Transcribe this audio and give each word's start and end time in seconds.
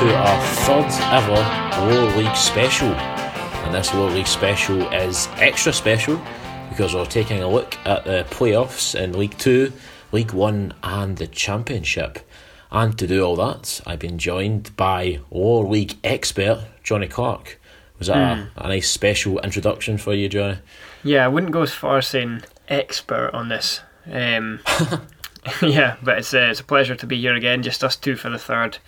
to 0.00 0.16
our 0.16 0.40
third 0.64 0.86
ever 1.12 1.92
Lower 1.92 2.16
League 2.16 2.34
special. 2.34 2.88
And 2.88 3.74
this 3.74 3.92
Lower 3.92 4.08
League 4.08 4.26
special 4.26 4.80
is 4.94 5.28
extra 5.32 5.74
special 5.74 6.18
because 6.70 6.94
we're 6.94 7.04
taking 7.04 7.42
a 7.42 7.48
look 7.50 7.76
at 7.84 8.06
the 8.06 8.26
playoffs 8.30 8.98
in 8.98 9.12
League 9.12 9.36
Two, 9.36 9.70
League 10.10 10.32
One, 10.32 10.72
and 10.82 11.18
the 11.18 11.26
Championship. 11.26 12.20
And 12.72 12.98
to 12.98 13.06
do 13.06 13.22
all 13.22 13.36
that, 13.36 13.82
I've 13.84 13.98
been 13.98 14.16
joined 14.16 14.74
by 14.74 15.20
Lower 15.30 15.68
League 15.68 15.98
expert 16.02 16.64
Jonny 16.82 17.06
Clark. 17.06 17.60
Was 17.98 18.06
that 18.06 18.38
mm. 18.38 18.48
a, 18.56 18.64
a 18.64 18.68
nice 18.68 18.88
special 18.88 19.38
introduction 19.40 19.98
for 19.98 20.14
you, 20.14 20.30
Jonny? 20.30 20.60
Yeah, 21.04 21.26
I 21.26 21.28
wouldn't 21.28 21.52
go 21.52 21.60
as 21.60 21.74
far 21.74 21.98
as 21.98 22.06
saying 22.06 22.40
expert 22.70 23.32
on 23.34 23.50
this. 23.50 23.82
Um, 24.10 24.60
yeah, 25.62 25.96
but 26.02 26.18
it's 26.18 26.32
a, 26.32 26.50
it's 26.50 26.60
a 26.60 26.64
pleasure 26.64 26.94
to 26.94 27.06
be 27.06 27.20
here 27.20 27.34
again, 27.34 27.62
just 27.62 27.84
us 27.84 27.96
two 27.96 28.16
for 28.16 28.30
the 28.30 28.38
third 28.38 28.78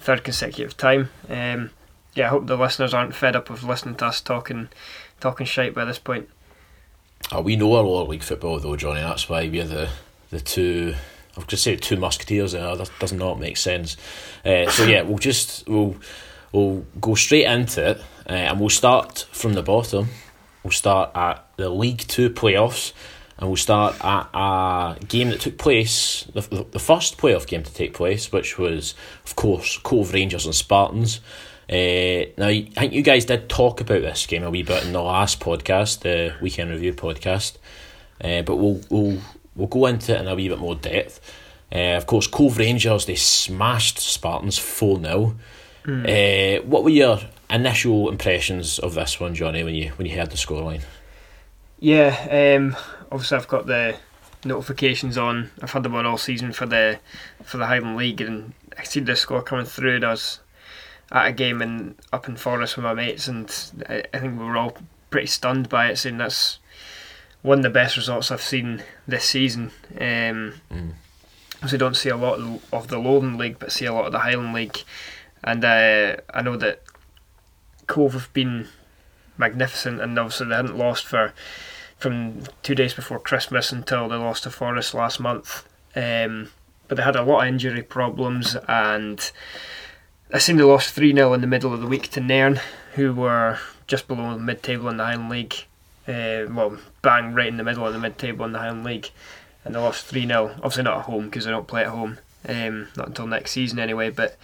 third 0.00 0.24
consecutive 0.24 0.76
time. 0.76 1.10
Um, 1.28 1.70
yeah, 2.14 2.26
I 2.26 2.28
hope 2.30 2.46
the 2.46 2.56
listeners 2.56 2.92
aren't 2.92 3.14
fed 3.14 3.36
up 3.36 3.50
of 3.50 3.62
listening 3.62 3.94
to 3.96 4.06
us 4.06 4.20
talking 4.20 4.68
talking 5.20 5.46
shite 5.46 5.74
by 5.74 5.84
this 5.84 5.98
point. 5.98 6.28
Oh, 7.30 7.42
we 7.42 7.54
know 7.54 7.74
our 7.74 7.84
Lower 7.84 8.08
League 8.08 8.22
football 8.22 8.58
though, 8.58 8.76
Jonny. 8.76 9.00
That's 9.00 9.28
why 9.28 9.48
we're 9.48 9.64
the 9.64 9.90
the 10.30 10.40
two. 10.40 10.94
I've 11.36 11.46
just 11.46 11.62
said 11.62 11.80
two 11.80 11.96
musketeers. 11.96 12.52
There, 12.52 12.76
that 12.76 12.90
does 12.98 13.12
not 13.12 13.38
make 13.38 13.56
sense. 13.56 13.96
Uh, 14.44 14.68
so 14.70 14.84
yeah, 14.84 15.02
we'll 15.02 15.18
just 15.18 15.68
we'll 15.68 15.96
we'll 16.52 16.84
go 17.00 17.14
straight 17.14 17.44
into 17.44 17.90
it, 17.90 17.98
uh, 18.28 18.32
and 18.32 18.58
we'll 18.58 18.70
start 18.70 19.26
from 19.30 19.52
the 19.52 19.62
bottom. 19.62 20.08
We'll 20.64 20.72
start 20.72 21.10
at 21.14 21.46
the 21.56 21.70
League 21.70 22.00
Two 22.00 22.30
playoffs 22.30 22.92
and 23.40 23.48
we'll 23.48 23.56
start 23.56 23.96
at 24.04 24.28
a 24.34 24.96
game 25.08 25.30
that 25.30 25.40
took 25.40 25.56
place, 25.56 26.24
the, 26.34 26.42
the, 26.42 26.66
the 26.72 26.78
first 26.78 27.16
playoff 27.16 27.46
game 27.46 27.62
to 27.62 27.72
take 27.72 27.94
place, 27.94 28.30
which 28.30 28.58
was, 28.58 28.94
of 29.24 29.34
course, 29.34 29.78
Cove 29.78 30.12
Rangers 30.12 30.44
and 30.44 30.54
Spartans. 30.54 31.20
Uh, 31.70 32.28
now, 32.36 32.48
I 32.48 32.68
think 32.76 32.92
you 32.92 33.02
guys 33.02 33.24
did 33.24 33.48
talk 33.48 33.80
about 33.80 34.02
this 34.02 34.26
game 34.26 34.42
a 34.42 34.50
wee 34.50 34.62
bit 34.62 34.84
in 34.84 34.92
the 34.92 35.00
last 35.00 35.40
podcast, 35.40 36.00
the 36.00 36.34
weekend 36.42 36.70
review 36.70 36.92
podcast, 36.92 37.56
uh, 38.22 38.42
but 38.42 38.56
we'll, 38.56 38.82
we'll, 38.90 39.18
we'll 39.56 39.68
go 39.68 39.86
into 39.86 40.14
it 40.14 40.20
in 40.20 40.28
a 40.28 40.34
wee 40.34 40.48
bit 40.48 40.58
more 40.58 40.74
depth. 40.74 41.20
Uh, 41.72 41.96
of 41.96 42.06
course, 42.06 42.26
Cove 42.26 42.58
Rangers, 42.58 43.06
they 43.06 43.14
smashed 43.14 44.00
Spartans 44.00 44.58
4 44.58 45.00
0. 45.00 45.36
Mm. 45.84 46.58
Uh, 46.58 46.62
what 46.64 46.84
were 46.84 46.90
your 46.90 47.20
initial 47.48 48.10
impressions 48.10 48.78
of 48.78 48.94
this 48.94 49.18
one, 49.18 49.34
Jonny, 49.34 49.64
when 49.64 49.74
you 49.74 49.90
when 49.90 50.06
you 50.06 50.14
heard 50.14 50.30
the 50.30 50.36
scoreline? 50.36 50.82
Yeah, 51.78 52.56
um, 52.58 52.76
obviously 53.10 53.36
I've 53.36 53.48
got 53.48 53.66
the 53.66 53.96
notifications 54.44 55.18
on. 55.18 55.50
I've 55.62 55.72
had 55.72 55.82
them 55.82 55.94
on 55.94 56.06
all 56.06 56.18
season 56.18 56.52
for 56.52 56.66
the 56.66 56.98
for 57.42 57.58
the 57.58 57.66
Highland 57.66 57.96
League, 57.96 58.20
and 58.20 58.52
I 58.78 58.84
see 58.84 59.00
the 59.00 59.16
score 59.16 59.42
coming 59.42 59.66
through. 59.66 59.96
And 59.96 60.04
I 60.04 60.10
was 60.10 60.40
at 61.12 61.26
a 61.26 61.32
game 61.32 61.62
in 61.62 61.96
up 62.12 62.28
in 62.28 62.36
Forres 62.36 62.76
with 62.76 62.84
my 62.84 62.94
mates, 62.94 63.28
and 63.28 63.52
I, 63.88 64.04
I 64.14 64.18
think 64.18 64.38
we 64.38 64.44
were 64.44 64.56
all 64.56 64.76
pretty 65.10 65.26
stunned 65.26 65.68
by 65.68 65.88
it, 65.88 65.96
saying 65.96 66.18
that's 66.18 66.58
one 67.42 67.58
of 67.58 67.62
the 67.62 67.70
best 67.70 67.96
results 67.96 68.30
I've 68.30 68.42
seen 68.42 68.82
this 69.06 69.24
season. 69.24 69.72
Um, 69.92 70.60
mm. 70.70 70.92
So 71.66 71.76
don't 71.76 71.96
see 71.96 72.08
a 72.08 72.16
lot 72.16 72.38
of 72.72 72.88
the 72.88 72.98
Lowland 72.98 73.36
League, 73.36 73.58
but 73.58 73.72
see 73.72 73.84
a 73.84 73.92
lot 73.92 74.06
of 74.06 74.12
the 74.12 74.20
Highland 74.20 74.54
League, 74.54 74.78
and 75.44 75.64
uh, 75.64 76.16
I 76.32 76.42
know 76.42 76.56
that 76.56 76.82
Cove 77.86 78.14
have 78.14 78.32
been 78.32 78.68
magnificent, 79.36 80.00
and 80.00 80.18
obviously 80.18 80.46
they 80.46 80.54
hadn't 80.54 80.78
lost 80.78 81.06
for 81.06 81.34
from 82.00 82.42
two 82.62 82.74
days 82.74 82.94
before 82.94 83.20
Christmas 83.20 83.70
until 83.70 84.08
they 84.08 84.16
lost 84.16 84.44
to 84.44 84.50
Forres 84.50 84.94
last 84.94 85.20
month. 85.20 85.68
Um, 85.94 86.50
but 86.88 86.96
they 86.96 87.02
had 87.02 87.14
a 87.14 87.22
lot 87.22 87.42
of 87.42 87.48
injury 87.48 87.82
problems, 87.82 88.56
and 88.66 89.30
I 90.32 90.38
seen 90.38 90.56
they 90.56 90.64
lost 90.64 90.94
3 90.94 91.14
0 91.14 91.32
in 91.34 91.40
the 91.40 91.46
middle 91.46 91.72
of 91.72 91.80
the 91.80 91.86
week 91.86 92.08
to 92.10 92.20
Nairn, 92.20 92.58
who 92.94 93.12
were 93.12 93.58
just 93.86 94.08
below 94.08 94.36
mid 94.38 94.62
table 94.62 94.88
in 94.88 94.96
the 94.96 95.04
Highland 95.04 95.30
League. 95.30 95.54
Uh, 96.08 96.50
well, 96.50 96.78
bang 97.02 97.34
right 97.34 97.46
in 97.46 97.58
the 97.58 97.62
middle 97.64 97.86
of 97.86 97.92
the 97.92 97.98
mid 97.98 98.18
table 98.18 98.44
in 98.44 98.52
the 98.52 98.58
Highland 98.58 98.84
League. 98.84 99.10
And 99.64 99.74
they 99.74 99.78
lost 99.78 100.06
3 100.06 100.26
0. 100.26 100.54
Obviously, 100.56 100.82
not 100.82 100.98
at 101.00 101.04
home 101.04 101.26
because 101.26 101.44
they 101.44 101.50
don't 101.50 101.68
play 101.68 101.82
at 101.82 101.88
home, 101.88 102.18
um, 102.48 102.88
not 102.96 103.08
until 103.08 103.26
next 103.26 103.52
season 103.52 103.78
anyway, 103.78 104.10
but 104.10 104.36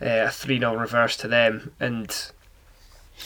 uh, 0.00 0.26
a 0.26 0.30
3 0.30 0.60
0 0.60 0.76
reverse 0.76 1.16
to 1.18 1.28
them. 1.28 1.72
And 1.80 2.30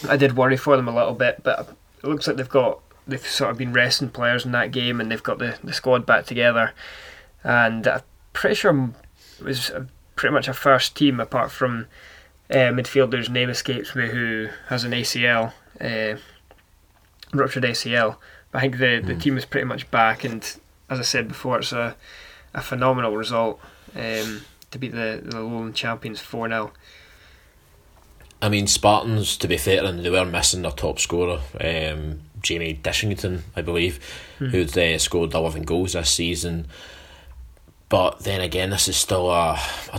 I 0.08 0.16
did 0.16 0.36
worry 0.36 0.56
for 0.56 0.76
them 0.76 0.88
a 0.88 0.94
little 0.94 1.14
bit, 1.14 1.42
but 1.42 1.76
it 2.02 2.06
looks 2.08 2.26
like 2.26 2.36
they've 2.36 2.48
got 2.48 2.80
they've 3.06 3.26
sort 3.26 3.50
of 3.50 3.58
been 3.58 3.72
resting 3.72 4.10
players 4.10 4.44
in 4.44 4.52
that 4.52 4.72
game, 4.72 5.00
and 5.00 5.10
they've 5.10 5.22
got 5.22 5.38
the, 5.38 5.58
the 5.62 5.72
squad 5.72 6.06
back 6.06 6.26
together. 6.26 6.72
And 7.42 7.86
I'm 7.86 8.02
pretty 8.32 8.56
sure 8.56 8.90
it 9.38 9.44
was 9.44 9.70
pretty 10.16 10.34
much 10.34 10.48
a 10.48 10.54
first 10.54 10.96
team 10.96 11.20
apart 11.20 11.50
from 11.50 11.86
uh, 12.50 12.72
midfielder's 12.72 13.30
name 13.30 13.48
escapes 13.48 13.94
me, 13.94 14.08
who 14.08 14.48
has 14.68 14.84
an 14.84 14.92
ACL, 14.92 15.52
uh, 15.80 16.18
ruptured 17.32 17.64
ACL. 17.64 18.16
But 18.50 18.58
I 18.58 18.60
think 18.62 18.78
the, 18.78 19.00
the 19.04 19.14
hmm. 19.14 19.20
team 19.20 19.38
is 19.38 19.44
pretty 19.44 19.66
much 19.66 19.90
back, 19.90 20.24
and 20.24 20.42
as 20.88 20.98
I 20.98 21.02
said 21.02 21.28
before, 21.28 21.58
it's 21.58 21.72
a, 21.72 21.96
a 22.52 22.60
phenomenal 22.60 23.16
result 23.16 23.60
um, 23.94 24.42
to 24.70 24.78
beat 24.78 24.92
the, 24.92 25.20
the 25.24 25.40
Lowland 25.40 25.74
champions 25.74 26.20
4 26.20 26.48
0. 26.48 26.72
I 28.42 28.48
mean, 28.48 28.66
Spartans, 28.66 29.36
to 29.36 29.48
be 29.48 29.56
fair, 29.56 29.84
and 29.84 30.04
they 30.04 30.10
were 30.10 30.24
missing 30.24 30.62
their 30.62 30.70
top 30.70 30.98
scorer. 30.98 31.40
Um, 31.60 32.20
Jamie 32.42 32.80
Dishington, 32.82 33.42
I 33.56 33.62
believe, 33.62 34.00
mm. 34.38 34.50
who's 34.50 34.76
uh, 34.76 34.98
scored 34.98 35.34
11 35.34 35.62
goals 35.62 35.92
this 35.92 36.10
season. 36.10 36.66
But 37.88 38.20
then 38.20 38.40
again, 38.40 38.70
this 38.70 38.86
is 38.86 38.96
still 38.96 39.30
a. 39.30 39.58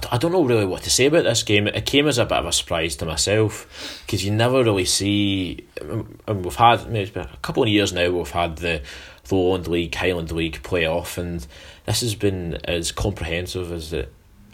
I 0.09 0.18
don't 0.18 0.31
know 0.31 0.46
really 0.46 0.66
what 0.66 0.84
to 0.84 0.90
say 0.90 1.07
about 1.07 1.25
this 1.25 1.44
game. 1.44 1.68
It 1.68 1.85
came 1.85 2.07
as 2.07 2.18
a 2.18 2.25
bit 2.25 2.38
of 2.38 2.46
a 2.46 2.53
surprise 2.53 2.96
to 2.97 3.06
myself 3.06 4.02
because 4.06 4.24
you 4.24 4.31
never 4.31 4.63
really 4.63 4.85
see. 4.85 5.66
I 5.81 5.84
mean, 5.84 6.41
we've 6.41 6.56
had 6.56 6.90
maybe 6.90 7.19
a 7.19 7.38
couple 7.41 7.63
of 7.63 7.69
years 7.69 7.91
now. 7.91 8.09
We've 8.09 8.29
had 8.29 8.58
the 8.58 8.81
Lowland 9.29 9.68
League, 9.68 9.94
Highland 9.94 10.31
League 10.31 10.63
playoff, 10.63 11.18
and 11.18 11.46
this 11.85 12.00
has 12.00 12.16
been 12.16 12.56
as 12.63 12.94
comprehensive 12.94 13.73
as 13.73 13.91
it 13.91 14.13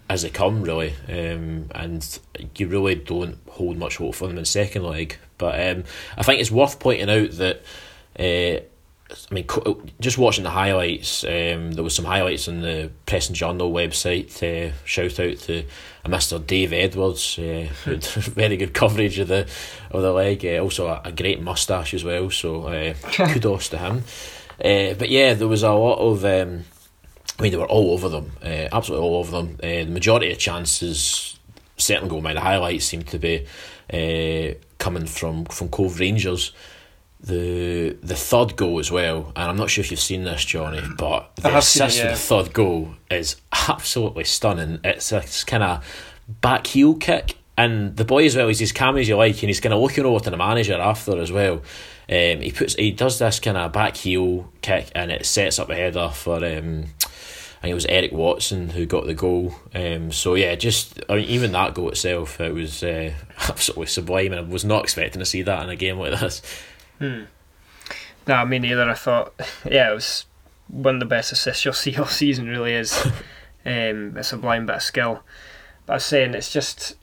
as 0.09 0.21
they 0.21 0.29
come, 0.29 0.61
really. 0.61 0.93
Um, 1.07 1.69
and 1.75 2.19
you 2.55 2.67
really 2.67 2.95
don't 2.95 3.37
hold 3.49 3.77
much 3.77 3.97
hope 3.97 4.15
for 4.15 4.27
them 4.27 4.37
in 4.37 4.45
second 4.45 4.83
leg. 4.83 5.17
But 5.37 5.69
um, 5.69 5.83
I 6.17 6.23
think 6.23 6.41
it's 6.41 6.51
worth 6.51 6.79
pointing 6.79 7.09
out 7.09 7.31
that. 7.31 7.61
Uh, 8.19 8.63
I 9.09 9.33
mean, 9.33 9.47
just 10.01 10.17
watching 10.17 10.43
the 10.43 10.49
highlights, 10.49 11.23
um, 11.23 11.71
there 11.71 11.83
was 11.83 11.95
some 11.95 12.03
highlights 12.03 12.49
on 12.49 12.59
the 12.59 12.91
Press 13.05 13.27
and 13.27 13.37
Journal 13.37 13.71
website. 13.71 14.43
Uh, 14.43 14.73
shout 14.83 15.17
out 15.21 15.37
to 15.37 15.59
uh, 15.59 16.09
Mr. 16.09 16.45
Dave 16.45 16.73
Edwards, 16.73 17.39
uh, 17.39 17.69
very 17.85 18.57
good 18.57 18.73
coverage 18.73 19.17
of 19.19 19.29
the 19.29 19.47
of 19.91 20.01
the 20.01 20.11
leg. 20.11 20.45
Uh, 20.45 20.59
also, 20.59 20.87
a, 20.87 21.01
a 21.05 21.11
great 21.13 21.41
mustache 21.41 21.93
as 21.93 22.03
well. 22.03 22.29
So 22.29 22.63
uh, 22.63 22.93
kudos 23.03 23.69
to 23.69 23.77
him. 23.77 24.03
Uh, 24.59 24.93
but 24.95 25.09
yeah, 25.09 25.33
there 25.35 25.47
was 25.47 25.63
a 25.63 25.71
lot 25.71 25.99
of 25.99 26.25
um, 26.25 26.65
I 27.39 27.43
mean, 27.43 27.51
they 27.51 27.57
were 27.57 27.67
all 27.67 27.91
over 27.91 28.09
them, 28.09 28.31
uh, 28.43 28.67
absolutely 28.71 29.07
all 29.07 29.17
over 29.17 29.31
them. 29.31 29.59
Uh, 29.61 29.85
the 29.85 29.91
majority 29.91 30.31
of 30.31 30.39
chances, 30.39 31.37
certainly 31.77 32.09
go 32.09 32.21
by 32.21 32.33
the 32.33 32.41
highlights, 32.41 32.85
seem 32.85 33.03
to 33.03 33.19
be 33.19 33.45
uh, 33.93 34.55
coming 34.79 35.05
from, 35.05 35.45
from 35.45 35.69
Cove 35.69 35.99
Rangers. 35.99 36.51
The 37.19 37.97
the 38.03 38.15
third 38.15 38.55
goal 38.55 38.77
as 38.77 38.91
well, 38.91 39.31
and 39.35 39.49
I'm 39.49 39.57
not 39.57 39.71
sure 39.71 39.83
if 39.83 39.89
you've 39.89 39.99
seen 39.99 40.23
this, 40.23 40.45
Jonny, 40.45 40.83
but 40.99 41.35
the 41.37 41.57
assist 41.57 41.97
it, 41.97 42.03
yeah. 42.03 42.11
the 42.11 42.15
third 42.15 42.53
goal 42.53 42.89
is 43.09 43.37
absolutely 43.67 44.23
stunning. 44.23 44.79
It's 44.83 45.11
a 45.11 45.23
kind 45.47 45.63
of 45.63 45.83
back 46.41 46.67
heel 46.67 46.93
kick, 46.93 47.35
and 47.57 47.97
the 47.97 48.05
boy 48.05 48.25
as 48.25 48.35
well 48.35 48.49
is 48.49 48.61
as 48.61 48.71
calm 48.71 48.97
as 48.97 49.09
you 49.09 49.15
like, 49.15 49.41
and 49.41 49.49
he's 49.49 49.59
kind 49.59 49.73
of 49.73 49.81
looking 49.81 50.05
over 50.05 50.23
to 50.25 50.29
the 50.29 50.37
manager 50.37 50.75
after 50.75 51.19
as 51.19 51.31
well. 51.31 51.63
Um, 52.07 52.41
he 52.41 52.51
puts 52.51 52.75
he 52.75 52.91
does 52.91 53.17
this 53.17 53.39
kind 53.39 53.57
of 53.57 53.73
back 53.73 53.97
heel 53.97 54.51
kick, 54.61 54.91
and 54.93 55.11
it 55.11 55.25
sets 55.25 55.57
up 55.57 55.71
a 55.71 55.75
header 55.75 56.09
for 56.09 56.45
um, 56.45 56.85
I 57.57 57.61
think 57.61 57.71
it 57.71 57.75
was 57.75 57.85
Eric 57.87 58.11
Watson 58.11 58.69
who 58.69 58.85
got 58.85 59.07
the 59.07 59.15
goal. 59.15 59.55
Um, 59.73 60.11
so 60.11 60.35
yeah, 60.35 60.53
just 60.55 61.01
I 61.09 61.15
mean, 61.15 61.25
even 61.25 61.51
that 61.53 61.73
goal 61.73 61.89
itself, 61.89 62.39
it 62.39 62.53
was 62.53 62.83
uh, 62.83 63.13
absolutely 63.49 63.87
sublime, 63.87 64.31
and 64.31 64.35
I 64.35 64.41
was 64.41 64.63
not 64.63 64.83
expecting 64.83 65.19
to 65.19 65.25
see 65.25 65.41
that 65.41 65.63
in 65.63 65.69
a 65.69 65.75
game 65.75 65.97
like 65.97 66.19
this. 66.19 66.41
Hmm. 66.99 67.23
No, 68.27 68.35
I 68.35 68.45
mean 68.45 68.63
either. 68.63 68.87
I 68.87 68.93
thought, 68.93 69.33
yeah, 69.65 69.91
it 69.91 69.95
was 69.95 70.25
one 70.67 70.95
of 70.95 70.99
the 70.99 71.05
best 71.07 71.31
assists 71.31 71.65
you'll 71.65 71.73
see 71.73 71.95
all 71.97 72.05
season. 72.05 72.47
Really 72.47 72.73
is 72.73 73.07
um, 73.65 74.15
a 74.15 74.23
sublime 74.23 74.67
bit 74.67 74.75
of 74.75 74.83
skill. 74.83 75.23
But 75.87 75.93
I 75.93 75.95
was 75.95 76.05
saying 76.05 76.35
it's 76.35 76.53
just 76.53 76.95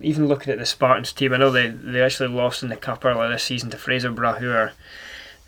even 0.00 0.28
looking 0.28 0.52
at 0.52 0.60
the 0.60 0.66
Spartans 0.66 1.12
team. 1.12 1.32
I 1.32 1.38
know 1.38 1.50
they 1.50 1.68
they 1.68 2.00
actually 2.00 2.28
lost 2.28 2.62
in 2.62 2.68
the 2.68 2.76
cup 2.76 3.04
earlier 3.04 3.28
this 3.28 3.42
season 3.42 3.70
to 3.70 3.76
Fraserburgh, 3.76 4.38
who 4.38 4.52
are 4.52 4.72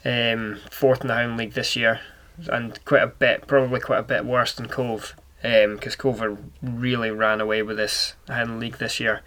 um, 0.05 0.59
fourth 0.73 1.03
in 1.03 1.07
the 1.07 1.15
Highland 1.15 1.37
League 1.37 1.53
this 1.53 1.77
year 1.77 2.01
and 2.49 2.85
quite 2.85 3.03
a 3.03 3.09
bit, 3.09 3.47
probably 3.47 3.81
quite 3.81 4.01
a 4.01 4.03
bit 4.03 4.25
worse 4.25 4.53
than 4.55 4.69
Cove, 4.69 5.15
because 5.43 5.95
um, 5.95 5.99
Cove 5.99 6.39
really 6.63 7.11
ran 7.11 7.41
away 7.41 7.63
with 7.63 7.77
this 7.77 8.15
Highland 8.29 8.61
League 8.61 8.79
this 8.79 9.01
year. 9.01 9.23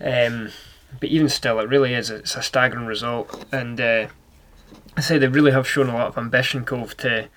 Mm. 0.00 0.46
Um, 0.46 0.52
but 1.00 1.08
even 1.08 1.28
still, 1.28 1.58
it 1.58 1.68
really 1.68 1.94
is 1.94 2.10
it's 2.10 2.36
a 2.36 2.42
staggering 2.42 2.86
result, 2.86 3.44
and 3.52 3.80
uh, 3.80 4.08
I 4.96 5.00
say 5.00 5.18
they 5.18 5.28
really 5.28 5.52
have 5.52 5.68
shown 5.68 5.88
a 5.88 5.94
lot 5.94 6.08
of 6.08 6.18
ambition. 6.18 6.64
Cove 6.64 6.96
to, 6.98 7.28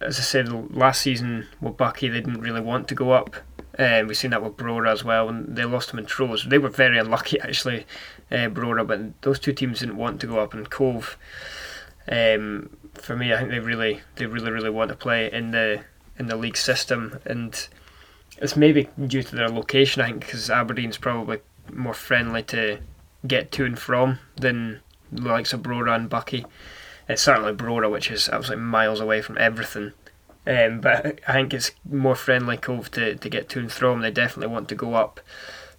as 0.00 0.18
I 0.18 0.22
said 0.22 0.74
last 0.74 1.00
season 1.00 1.46
with 1.60 1.76
Buckie, 1.76 2.10
they 2.10 2.20
didn't 2.20 2.40
really 2.40 2.60
want 2.60 2.88
to 2.88 2.94
go 2.94 3.12
up. 3.12 3.36
Um, 3.78 4.08
we've 4.08 4.16
seen 4.16 4.32
that 4.32 4.42
with 4.42 4.56
Brora 4.56 4.92
as 4.92 5.04
well 5.04 5.26
when 5.26 5.54
they 5.54 5.64
lost 5.64 5.90
to 5.90 5.96
Montrose. 5.96 6.44
They 6.44 6.58
were 6.58 6.68
very 6.68 6.98
unlucky 6.98 7.40
actually, 7.42 7.86
uh, 8.30 8.48
Brora, 8.48 8.86
but 8.86 9.22
those 9.22 9.38
two 9.38 9.52
teams 9.52 9.80
didn't 9.80 9.96
want 9.96 10.20
to 10.20 10.26
go 10.26 10.38
up. 10.38 10.52
And 10.52 10.68
Cove, 10.68 11.16
um, 12.10 12.76
for 13.00 13.16
me, 13.16 13.32
I 13.32 13.38
think 13.38 13.50
they 13.50 13.60
really, 13.60 14.00
they 14.16 14.26
really, 14.26 14.50
really 14.50 14.70
want 14.70 14.90
to 14.90 14.96
play 14.96 15.30
in 15.32 15.50
the 15.50 15.84
in 16.18 16.26
the 16.26 16.36
league 16.36 16.56
system, 16.56 17.18
and 17.24 17.68
it's 18.38 18.56
maybe 18.56 18.88
due 19.06 19.22
to 19.22 19.36
their 19.36 19.48
location. 19.48 20.02
I 20.02 20.06
think 20.06 20.20
because 20.20 20.50
Aberdeen's 20.50 20.98
probably 20.98 21.38
more 21.72 21.94
friendly 21.94 22.42
to 22.44 22.78
get 23.26 23.52
to 23.52 23.64
and 23.64 23.78
from 23.78 24.18
than 24.36 24.80
the 25.12 25.22
likes 25.22 25.52
of 25.52 25.62
Brora 25.62 25.96
and 25.96 26.10
Buckie. 26.10 26.46
It's 27.08 27.22
certainly 27.22 27.52
Brora, 27.52 27.90
which 27.90 28.10
is 28.10 28.28
absolutely 28.28 28.64
miles 28.64 29.00
away 29.00 29.20
from 29.20 29.36
everything. 29.38 29.92
Um, 30.46 30.80
but 30.80 31.20
I 31.28 31.32
think 31.32 31.52
it's 31.52 31.72
more 31.88 32.14
friendly 32.14 32.56
Cove 32.56 32.90
to, 32.92 33.16
to 33.16 33.28
get 33.28 33.48
to 33.50 33.58
and 33.58 33.70
from. 33.70 34.00
They 34.00 34.10
definitely 34.10 34.52
want 34.52 34.68
to 34.68 34.74
go 34.74 34.94
up. 34.94 35.20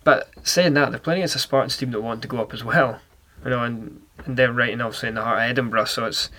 But 0.03 0.29
saying 0.43 0.73
that, 0.73 0.91
they're 0.91 0.99
playing 0.99 1.21
against 1.21 1.35
a 1.35 1.39
Spartans 1.39 1.77
team 1.77 1.91
that 1.91 2.01
want 2.01 2.21
to 2.21 2.27
go 2.27 2.39
up 2.39 2.53
as 2.53 2.63
well. 2.63 2.99
You 3.43 3.51
know, 3.51 3.63
and, 3.63 4.01
and 4.25 4.37
they're 4.37 4.51
right 4.51 4.71
in 4.71 4.81
obviously 4.81 5.09
in 5.09 5.15
the 5.15 5.23
heart 5.23 5.39
of 5.39 5.49
Edinburgh, 5.49 5.85
so 5.85 6.05
it's 6.05 6.29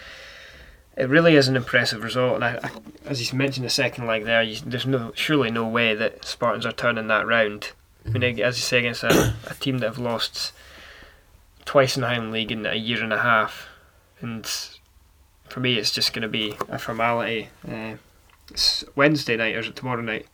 it 0.96 1.08
really 1.08 1.36
is 1.36 1.48
an 1.48 1.56
impressive 1.56 2.02
result. 2.02 2.36
And 2.36 2.44
I, 2.44 2.58
I, 2.62 2.70
as 3.06 3.32
you 3.32 3.38
mentioned 3.38 3.64
the 3.64 3.70
second 3.70 4.06
leg 4.06 4.24
there, 4.24 4.42
you, 4.42 4.56
there's 4.64 4.86
no 4.86 5.12
surely 5.14 5.50
no 5.50 5.66
way 5.66 5.94
that 5.94 6.24
Spartans 6.24 6.66
are 6.66 6.72
turning 6.72 7.06
that 7.08 7.26
round. 7.26 7.72
I 8.04 8.10
mean, 8.10 8.40
as 8.40 8.58
you 8.58 8.62
say, 8.62 8.80
against 8.80 9.04
a, 9.04 9.34
a 9.46 9.54
team 9.54 9.78
that 9.78 9.86
have 9.86 9.98
lost 9.98 10.52
twice 11.64 11.96
in 11.96 12.02
the 12.02 12.08
Highland 12.08 12.32
League 12.32 12.50
in 12.50 12.66
a 12.66 12.74
year 12.74 13.02
and 13.02 13.12
a 13.12 13.22
half, 13.22 13.68
and 14.20 14.44
for 15.48 15.60
me, 15.60 15.78
it's 15.78 15.92
just 15.92 16.12
going 16.12 16.22
to 16.22 16.28
be 16.28 16.56
a 16.68 16.78
formality. 16.78 17.48
Uh, 17.66 17.94
it's 18.50 18.84
Wednesday 18.96 19.36
night 19.36 19.54
or 19.54 19.60
is 19.60 19.68
it 19.68 19.76
tomorrow 19.76 20.02
night? 20.02 20.26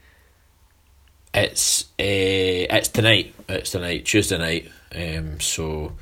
It's 1.34 1.82
uh, 2.00 2.72
it's 2.72 2.88
tonight. 2.88 3.34
It's 3.48 3.70
tonight, 3.70 4.06
Tuesday 4.06 4.38
night. 4.38 4.70
Um, 4.94 5.40
so 5.40 5.92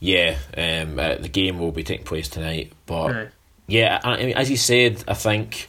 yeah, 0.00 0.38
um, 0.56 0.98
uh, 0.98 1.16
the 1.16 1.28
game 1.28 1.58
will 1.58 1.72
be 1.72 1.84
taking 1.84 2.06
place 2.06 2.28
tonight. 2.28 2.72
But. 2.86 3.28
Yeah, 3.66 4.00
I, 4.02 4.14
I 4.14 4.26
mean, 4.26 4.36
as 4.36 4.50
you 4.50 4.56
said, 4.56 5.04
I 5.08 5.14
think 5.14 5.68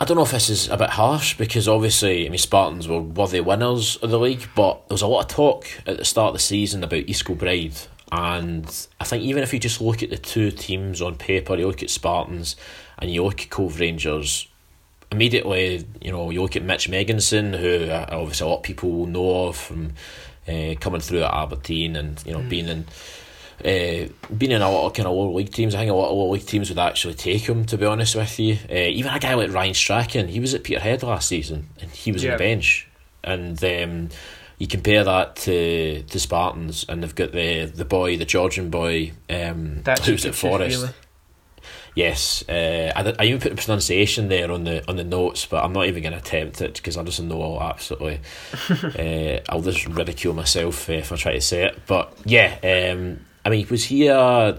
I 0.00 0.04
don't 0.04 0.16
know 0.16 0.24
if 0.24 0.32
this 0.32 0.50
is 0.50 0.68
a 0.68 0.76
bit 0.76 0.90
harsh 0.90 1.36
because 1.38 1.68
obviously, 1.68 2.26
I 2.26 2.28
mean, 2.28 2.38
Spartans 2.38 2.88
were 2.88 3.00
worthy 3.00 3.40
winners 3.40 3.96
of 3.96 4.10
the 4.10 4.18
league, 4.18 4.48
but 4.56 4.88
there 4.88 4.94
was 4.94 5.02
a 5.02 5.06
lot 5.06 5.20
of 5.20 5.28
talk 5.28 5.66
at 5.86 5.98
the 5.98 6.04
start 6.04 6.28
of 6.28 6.34
the 6.34 6.40
season 6.40 6.82
about 6.82 7.08
East 7.08 7.24
Kilbride. 7.24 7.76
And 8.10 8.66
I 9.00 9.04
think 9.04 9.22
even 9.22 9.42
if 9.44 9.52
you 9.52 9.60
just 9.60 9.80
look 9.80 10.02
at 10.02 10.10
the 10.10 10.18
two 10.18 10.50
teams 10.50 11.00
on 11.00 11.14
paper, 11.14 11.54
you 11.56 11.66
look 11.66 11.82
at 11.82 11.90
Spartans 11.90 12.56
and 12.98 13.10
you 13.10 13.22
look 13.22 13.42
at 13.42 13.50
Cove 13.50 13.78
Rangers, 13.78 14.48
immediately, 15.12 15.86
you 16.00 16.10
know, 16.10 16.30
you 16.30 16.42
look 16.42 16.56
at 16.56 16.64
Mitch 16.64 16.90
Megginson, 16.90 17.56
who 17.56 17.90
uh, 17.90 18.06
obviously 18.10 18.46
a 18.46 18.50
lot 18.50 18.58
of 18.58 18.62
people 18.64 18.90
will 18.90 19.06
know 19.06 19.46
of 19.46 19.56
from 19.56 19.92
uh, 20.48 20.74
coming 20.80 21.00
through 21.00 21.22
at 21.22 21.32
Aberdeen 21.32 21.94
and, 21.94 22.22
you 22.26 22.32
know, 22.32 22.42
being 22.42 22.66
in. 22.66 22.86
Uh, 23.60 24.08
being 24.36 24.52
in 24.52 24.62
a 24.62 24.70
lot 24.70 24.86
of 24.86 24.94
kind 24.94 25.06
of 25.06 25.14
lower 25.14 25.32
league 25.32 25.52
teams, 25.52 25.74
I 25.74 25.78
think 25.78 25.90
a 25.90 25.94
lot 25.94 26.10
of 26.10 26.16
lower 26.16 26.32
league 26.32 26.46
teams 26.46 26.68
would 26.68 26.78
actually 26.78 27.14
take 27.14 27.42
him. 27.48 27.64
To 27.66 27.78
be 27.78 27.86
honest 27.86 28.16
with 28.16 28.38
you, 28.38 28.58
uh, 28.70 28.74
even 28.74 29.12
a 29.12 29.18
guy 29.18 29.34
like 29.34 29.52
Ryan 29.52 29.74
Strachan, 29.74 30.28
he 30.28 30.40
was 30.40 30.54
at 30.54 30.64
Peterhead 30.64 31.02
last 31.02 31.28
season 31.28 31.68
and 31.80 31.90
he 31.90 32.12
was 32.12 32.24
on 32.24 32.32
the 32.32 32.36
bench. 32.38 32.88
And 33.22 33.62
um, 33.64 34.10
you 34.58 34.66
compare 34.66 35.04
that 35.04 35.36
to 35.36 36.02
to 36.02 36.20
Spartans, 36.20 36.84
and 36.88 37.02
they've 37.02 37.14
got 37.14 37.32
the 37.32 37.64
the 37.66 37.84
boy, 37.84 38.16
the 38.16 38.24
Georgian 38.24 38.70
boy, 38.70 39.12
um, 39.30 39.82
That's 39.82 40.06
who's 40.06 40.24
at 40.26 40.34
Forres. 40.34 40.92
Yes, 41.94 42.46
uh, 42.48 42.92
I, 42.96 43.14
I 43.20 43.24
even 43.26 43.40
put 43.40 43.50
the 43.50 43.62
pronunciation 43.62 44.28
there 44.28 44.50
on 44.50 44.64
the 44.64 44.86
on 44.88 44.96
the 44.96 45.04
notes, 45.04 45.46
but 45.46 45.64
I'm 45.64 45.72
not 45.72 45.86
even 45.86 46.02
going 46.02 46.12
to 46.12 46.18
attempt 46.18 46.60
it 46.60 46.74
because 46.74 46.96
I 46.96 47.04
just 47.04 47.22
know 47.22 47.40
I'll 47.40 47.70
absolutely, 47.70 48.20
uh, 48.68 49.40
I'll 49.48 49.62
just 49.62 49.86
ridicule 49.86 50.34
myself 50.34 50.90
uh, 50.90 50.94
if 50.94 51.12
I 51.12 51.16
try 51.16 51.32
to 51.34 51.40
say 51.40 51.64
it. 51.66 51.82
But 51.86 52.12
yeah, 52.24 52.92
um, 52.92 53.20
I 53.44 53.50
mean, 53.50 53.66
was 53.70 53.84
he? 53.84 54.08
Uh, 54.08 54.54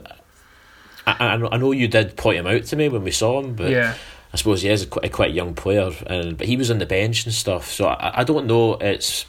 I, 1.07 1.15
I 1.19 1.37
know- 1.37 1.49
I 1.51 1.57
know 1.57 1.71
you 1.71 1.87
did 1.87 2.15
point 2.17 2.37
him 2.39 2.47
out 2.47 2.63
to 2.65 2.75
me 2.75 2.89
when 2.89 3.03
we 3.03 3.11
saw 3.11 3.39
him, 3.41 3.55
but 3.55 3.69
Yeah. 3.69 3.95
I 4.33 4.37
suppose 4.37 4.61
he 4.63 4.69
is 4.69 4.83
a 4.83 4.87
quite, 4.87 5.05
a 5.05 5.09
quite 5.09 5.33
young 5.33 5.53
player, 5.53 5.91
and 6.07 6.37
but 6.37 6.47
he 6.47 6.57
was 6.57 6.69
on 6.69 6.79
the 6.79 6.85
bench 6.85 7.25
and 7.25 7.33
stuff. 7.33 7.71
So 7.71 7.85
I, 7.87 8.19
I 8.21 8.23
don't 8.25 8.47
know. 8.47 8.73
It's 8.75 9.25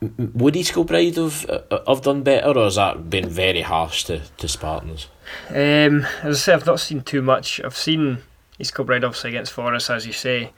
would 0.00 0.56
East 0.56 0.72
Kilbride 0.72 1.16
have 1.16 1.44
have 1.86 2.02
done 2.02 2.22
better, 2.22 2.48
or 2.56 2.64
has 2.64 2.76
that 2.76 3.10
been 3.10 3.28
very 3.28 3.60
harsh 3.62 4.04
to, 4.04 4.20
to 4.38 4.48
Spartans? 4.48 5.08
Um, 5.50 6.06
as 6.22 6.36
I 6.36 6.38
say, 6.38 6.52
I've 6.54 6.64
not 6.66 6.80
seen 6.80 7.02
too 7.02 7.20
much. 7.20 7.60
I've 7.62 7.76
seen 7.76 8.18
East 8.58 8.74
Kilbride 8.74 9.04
obviously 9.04 9.30
against 9.30 9.52
Forres, 9.52 9.90
as 9.90 10.06
you 10.06 10.12
say, 10.14 10.52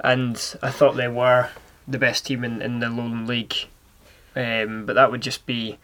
and 0.00 0.34
I 0.62 0.70
thought 0.70 0.96
they 0.96 1.08
were 1.08 1.48
the 1.88 1.98
best 1.98 2.26
team 2.26 2.44
in, 2.44 2.60
in 2.60 2.80
the 2.80 2.90
Lowland 2.90 3.26
League. 3.28 3.54
Um, 4.34 4.84
but 4.84 4.94
that 4.94 5.10
would 5.10 5.22
just 5.22 5.46
be, 5.46 5.78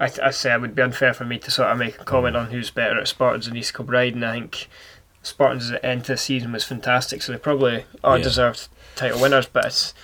I, 0.00 0.10
I 0.22 0.30
say, 0.30 0.52
it 0.54 0.60
would 0.60 0.74
be 0.74 0.82
unfair 0.82 1.12
for 1.14 1.24
me 1.24 1.38
to 1.38 1.50
sort 1.50 1.68
of 1.68 1.78
make 1.78 2.00
a 2.00 2.04
comment 2.04 2.34
on 2.34 2.50
who's 2.50 2.70
better 2.70 2.98
at 2.98 3.06
Spartans 3.06 3.46
and 3.46 3.56
East 3.56 3.74
Kilbride, 3.74 4.14
and 4.14 4.24
I 4.24 4.32
think 4.32 4.68
Spartans 5.22 5.70
at 5.70 5.82
the 5.82 5.88
end 5.88 6.00
of 6.02 6.06
the 6.06 6.16
season 6.16 6.52
was 6.52 6.64
fantastic, 6.64 7.20
so 7.22 7.32
they 7.32 7.38
probably 7.38 7.84
are 8.02 8.16
Yeah. 8.16 8.24
deserved 8.24 8.68
title 8.96 9.20
winners. 9.20 9.46
But 9.46 9.66
it's, 9.66 9.94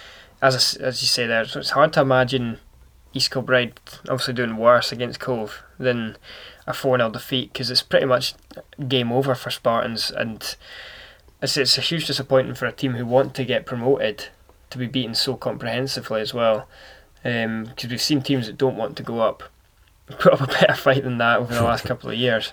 as 0.43 0.55
I 0.79 0.85
as 0.85 1.03
you 1.03 1.09
say 1.09 1.27
there, 1.27 1.47
so 1.47 1.61
it's 1.61 1.71
hard 1.71 1.93
to 1.95 2.03
imagine 2.03 2.59
East 3.15 3.31
Kilbride 3.31 3.81
obviously 4.09 4.35
doing 4.35 4.59
worse 4.59 4.93
against 4.93 5.19
Cove 5.21 5.63
than 5.79 6.19
a 6.67 6.75
4 6.75 6.99
0 6.99 7.11
defeat 7.11 7.53
because 7.55 7.71
it's 7.71 7.83
pretty 7.83 8.05
much 8.07 8.35
game 8.89 9.11
over 9.11 9.35
for 9.35 9.51
Spartans. 9.51 10.11
And 10.11 10.55
it's, 11.41 11.57
it's 11.57 11.79
a 11.79 11.81
huge 11.81 12.07
disappointment 12.07 12.59
for 12.59 12.67
a 12.67 12.73
team 12.73 12.93
who 12.95 13.07
want 13.07 13.35
to 13.37 13.45
get 13.45 13.65
promoted 13.65 14.27
to 14.69 14.77
be 14.77 14.87
beaten 14.87 15.15
so 15.15 15.37
comprehensively 15.37 16.21
as 16.21 16.35
well. 16.35 16.69
Um, 17.25 17.65
because 17.65 17.91
we've 17.91 18.01
seen 18.03 18.21
teams 18.21 18.47
that 18.47 18.59
don't 18.59 18.77
want 18.77 18.97
to 18.99 19.03
go 19.03 19.21
up 19.21 19.45
put 20.07 20.33
up 20.33 20.41
a 20.41 20.47
better 20.47 20.75
fight 20.75 21.03
than 21.05 21.19
that 21.19 21.39
over 21.41 21.53
the 21.55 21.63
last 21.63 21.85
couple 21.87 22.11
of 22.11 22.17
years. 22.17 22.53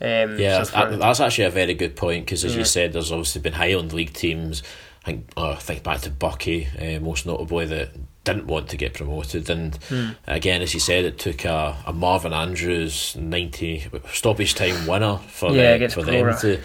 Um, 0.00 0.38
Yeah, 0.38 0.62
so 0.62 0.72
that, 0.90 0.98
that's 0.98 1.20
actually 1.20 1.44
a 1.44 1.50
very 1.50 1.74
good 1.74 1.96
point 1.96 2.24
because, 2.26 2.44
as 2.44 2.52
Yeah. 2.52 2.58
you 2.60 2.64
said, 2.64 2.92
there's 2.92 3.10
obviously 3.10 3.40
been 3.40 3.54
Highland 3.54 3.92
League 3.92 4.12
teams. 4.12 4.62
I 5.04 5.12
think, 5.12 5.30
oh, 5.36 5.52
I 5.52 5.56
think 5.56 5.82
back 5.82 6.00
to 6.02 6.10
Buckie, 6.10 6.96
uh, 6.96 7.00
most 7.00 7.24
notably, 7.26 7.64
that 7.66 7.90
didn't 8.24 8.46
want 8.46 8.68
to 8.68 8.76
get 8.76 8.94
promoted. 8.94 9.48
And 9.48 9.74
Hmm. 9.88 10.10
again, 10.26 10.60
as 10.62 10.74
you 10.74 10.80
said, 10.80 11.04
it 11.04 11.18
took 11.18 11.44
a, 11.44 11.76
a 11.86 11.92
Marvin 11.92 12.32
Andrews 12.34 13.16
90 13.16 13.88
stoppage 14.12 14.54
time 14.54 14.86
winner 14.86 15.18
for, 15.28 15.50
Yeah, 15.52 15.78
the, 15.78 15.88
for 15.88 16.02
them 16.02 16.36
to 16.40 16.60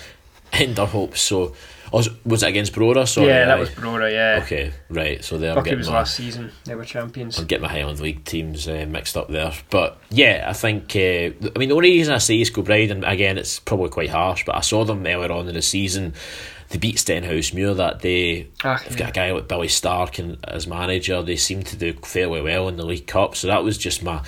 end 0.52 0.76
their 0.76 0.86
hopes. 0.88 1.22
So, 1.22 1.56
was, 1.98 2.10
was 2.26 2.44
it 2.44 2.50
against 2.50 2.74
Brora? 2.74 3.08
Sorry, 3.08 3.28
yeah, 3.28 3.46
that 3.46 3.58
aye. 3.58 3.60
was 3.60 3.70
Brora, 3.70 4.12
yeah. 4.12 4.44
Okay, 4.44 4.72
right. 4.90 5.24
So 5.24 5.38
they're 5.38 5.54
Buckie 5.56 5.66
getting 5.66 5.80
was 5.80 5.90
my- 5.90 5.96
last 5.96 6.16
season, 6.16 6.52
they 6.66 6.76
were 6.76 6.86
champions. 6.86 7.38
I'm 7.38 7.46
getting 7.46 7.64
my 7.64 7.70
Highland 7.72 8.00
League 8.00 8.26
teams 8.26 8.68
uh, 8.68 8.86
mixed 8.90 9.16
up 9.16 9.30
there. 9.30 9.54
But 9.70 9.98
yeah, 10.10 10.46
I 10.48 10.54
think, 10.54 10.96
uh, 10.96 11.00
I 11.00 11.60
mean, 11.60 11.70
the 11.70 11.76
only 11.76 11.92
reason 11.92 12.14
I 12.14 12.18
say 12.18 12.36
East 12.36 12.54
Kilbride, 12.54 12.92
and 12.92 13.04
again, 13.04 13.38
it's 13.38 13.60
probably 13.60 13.90
quite 13.90 14.10
harsh, 14.10 14.44
but 14.46 14.56
I 14.56 14.62
saw 14.62 14.84
them 14.86 15.06
earlier 15.06 15.32
on 15.32 15.48
in 15.48 15.54
the 15.54 15.62
season. 15.62 16.14
They 16.70 16.80
beat 16.80 16.96
Stenhousemuir 16.96 17.76
that 17.78 18.00
day. 18.02 18.48
Ah, 18.64 18.82
They've 18.84 18.94
yeah. 18.94 18.98
got 18.98 19.10
a 19.10 19.12
guy 19.12 19.32
like 19.32 19.48
Billy 19.48 19.68
Stark 19.68 20.18
and, 20.18 20.38
as 20.48 20.66
manager. 20.66 21.22
They 21.22 21.36
seem 21.36 21.62
to 21.64 21.76
do 21.76 21.94
fairly 21.94 22.42
well 22.42 22.68
in 22.68 22.78
the 22.78 22.86
League 22.86 23.06
Cup. 23.06 23.36
So 23.36 23.48
that 23.48 23.64
was 23.64 23.78
just 23.78 24.02
my. 24.02 24.24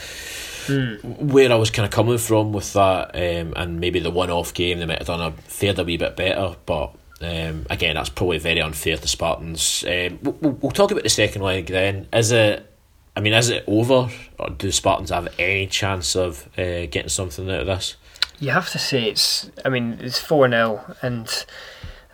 Where 1.03 1.51
I 1.51 1.55
was 1.55 1.69
kind 1.69 1.85
of 1.85 1.91
coming 1.91 2.17
from 2.17 2.51
with 2.51 2.73
that, 2.73 3.15
um, 3.15 3.53
and 3.55 3.79
maybe 3.79 3.99
the 3.99 4.09
one 4.09 4.31
off 4.31 4.53
game, 4.53 4.79
they 4.79 4.85
might 4.87 4.97
have 4.97 5.07
done 5.07 5.21
a 5.21 5.31
fared 5.43 5.77
a 5.79 5.83
wee 5.83 5.97
bit 5.97 6.15
better, 6.15 6.55
but 6.65 6.95
um, 7.25 7.65
again, 7.69 7.95
that's 7.95 8.09
probably 8.09 8.37
very 8.37 8.61
unfair 8.61 8.97
to 8.97 9.07
Spartans. 9.07 9.83
Um, 9.87 10.19
we'll, 10.21 10.51
we'll- 10.51 10.71
talk 10.71 10.91
about 10.91 11.03
the 11.03 11.09
second 11.09 11.41
leg 11.41 11.67
then. 11.67 12.07
Is 12.13 12.31
it, 12.31 12.71
I 13.15 13.21
mean, 13.21 13.33
is 13.33 13.49
it 13.49 13.63
over, 13.67 14.09
or 14.39 14.49
do 14.49 14.71
Spartans 14.71 15.09
have 15.09 15.27
any 15.39 15.67
chance 15.67 16.15
of 16.15 16.47
uh, 16.57 16.85
getting 16.87 17.09
something 17.09 17.49
out 17.49 17.61
of 17.61 17.67
this? 17.67 17.95
You 18.39 18.51
have 18.51 18.69
to 18.71 18.79
say 18.79 19.05
it's. 19.05 19.49
I 19.63 19.69
mean, 19.69 19.97
it's 20.01 20.19
four 20.19 20.49
0 20.49 20.95
and 21.01 21.45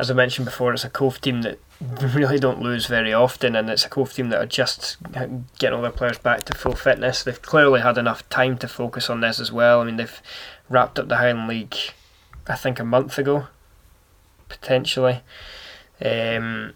as 0.01 0.09
I 0.09 0.15
mentioned 0.15 0.45
before, 0.45 0.73
it's 0.73 0.83
a 0.83 0.89
Cove 0.89 1.21
team 1.21 1.43
that 1.43 1.59
really 2.15 2.39
don't 2.39 2.59
lose 2.59 2.87
very 2.87 3.13
often, 3.13 3.55
and 3.55 3.69
it's 3.69 3.85
a 3.85 3.89
Cove 3.89 4.11
team 4.11 4.29
that 4.29 4.41
are 4.41 4.47
just 4.47 4.97
getting 5.59 5.75
all 5.75 5.83
their 5.83 5.91
players 5.91 6.17
back 6.17 6.43
to 6.45 6.57
full 6.57 6.73
fitness. 6.75 7.23
They've 7.23 7.39
clearly 7.39 7.81
had 7.81 7.99
enough 7.99 8.27
time 8.29 8.57
to 8.57 8.67
focus 8.67 9.11
on 9.11 9.21
this 9.21 9.39
as 9.39 9.51
well. 9.51 9.79
I 9.79 9.83
mean, 9.83 9.97
they've 9.97 10.21
wrapped 10.69 10.97
up 10.97 11.07
the 11.07 11.17
Highland 11.17 11.47
League, 11.47 11.75
I 12.47 12.55
think, 12.55 12.79
a 12.79 12.83
month 12.83 13.19
ago, 13.19 13.47
potentially. 14.51 15.21
Um, 16.03 16.73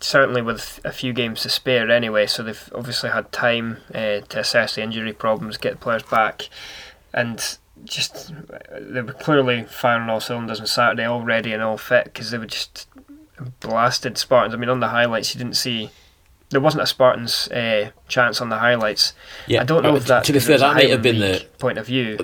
certainly 0.00 0.42
with 0.42 0.80
a 0.84 0.92
few 0.92 1.12
games 1.12 1.42
to 1.42 1.48
spare 1.48 1.90
anyway, 1.90 2.26
so 2.26 2.42
they've 2.42 2.70
obviously 2.74 3.10
had 3.10 3.30
time 3.32 3.78
uh, 3.94 4.20
to 4.20 4.40
assess 4.40 4.74
the 4.74 4.82
injury 4.82 5.12
problems, 5.12 5.56
get 5.56 5.72
the 5.74 5.78
players 5.78 6.02
back, 6.04 6.48
and 7.12 7.58
just 7.84 8.32
they 8.80 9.00
were 9.02 9.12
clearly 9.12 9.64
firing 9.64 10.08
all 10.08 10.20
cylinders 10.20 10.60
on 10.60 10.66
Saturday 10.66 11.06
already 11.06 11.52
and 11.52 11.62
all 11.62 11.76
fit 11.78 12.04
because 12.04 12.30
they 12.30 12.38
were 12.38 12.46
just 12.46 12.86
blasted 13.60 14.16
Spartans. 14.18 14.54
I 14.54 14.56
mean, 14.58 14.68
on 14.68 14.80
the 14.80 14.88
highlights, 14.88 15.34
you 15.34 15.38
didn't 15.38 15.56
see 15.56 15.90
there 16.50 16.60
wasn't 16.60 16.82
a 16.82 16.86
Spartans 16.86 17.48
uh, 17.48 17.90
chance 18.08 18.40
on 18.40 18.48
the 18.50 18.58
highlights. 18.58 19.14
Yeah, 19.46 19.62
I 19.62 19.64
don't 19.64 19.82
know 19.82 19.96
if 19.96 20.06
that 20.06 20.24
To 20.24 20.32
be 20.32 20.38
fair, 20.40 20.58
that 20.58 20.74
might 20.74 20.90
have 20.90 21.02
been 21.02 21.18
the 21.18 21.46
point 21.58 21.78
of 21.78 21.86
view. 21.86 22.18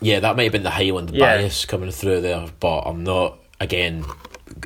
yeah, 0.00 0.20
that 0.20 0.36
might 0.36 0.44
have 0.44 0.52
been 0.52 0.62
the 0.62 0.70
Highland 0.70 1.10
Yeah. 1.10 1.36
bias 1.36 1.64
coming 1.66 1.90
through 1.90 2.20
there, 2.22 2.46
but 2.60 2.80
I'm 2.80 3.04
not. 3.04 3.38
Again, 3.60 4.04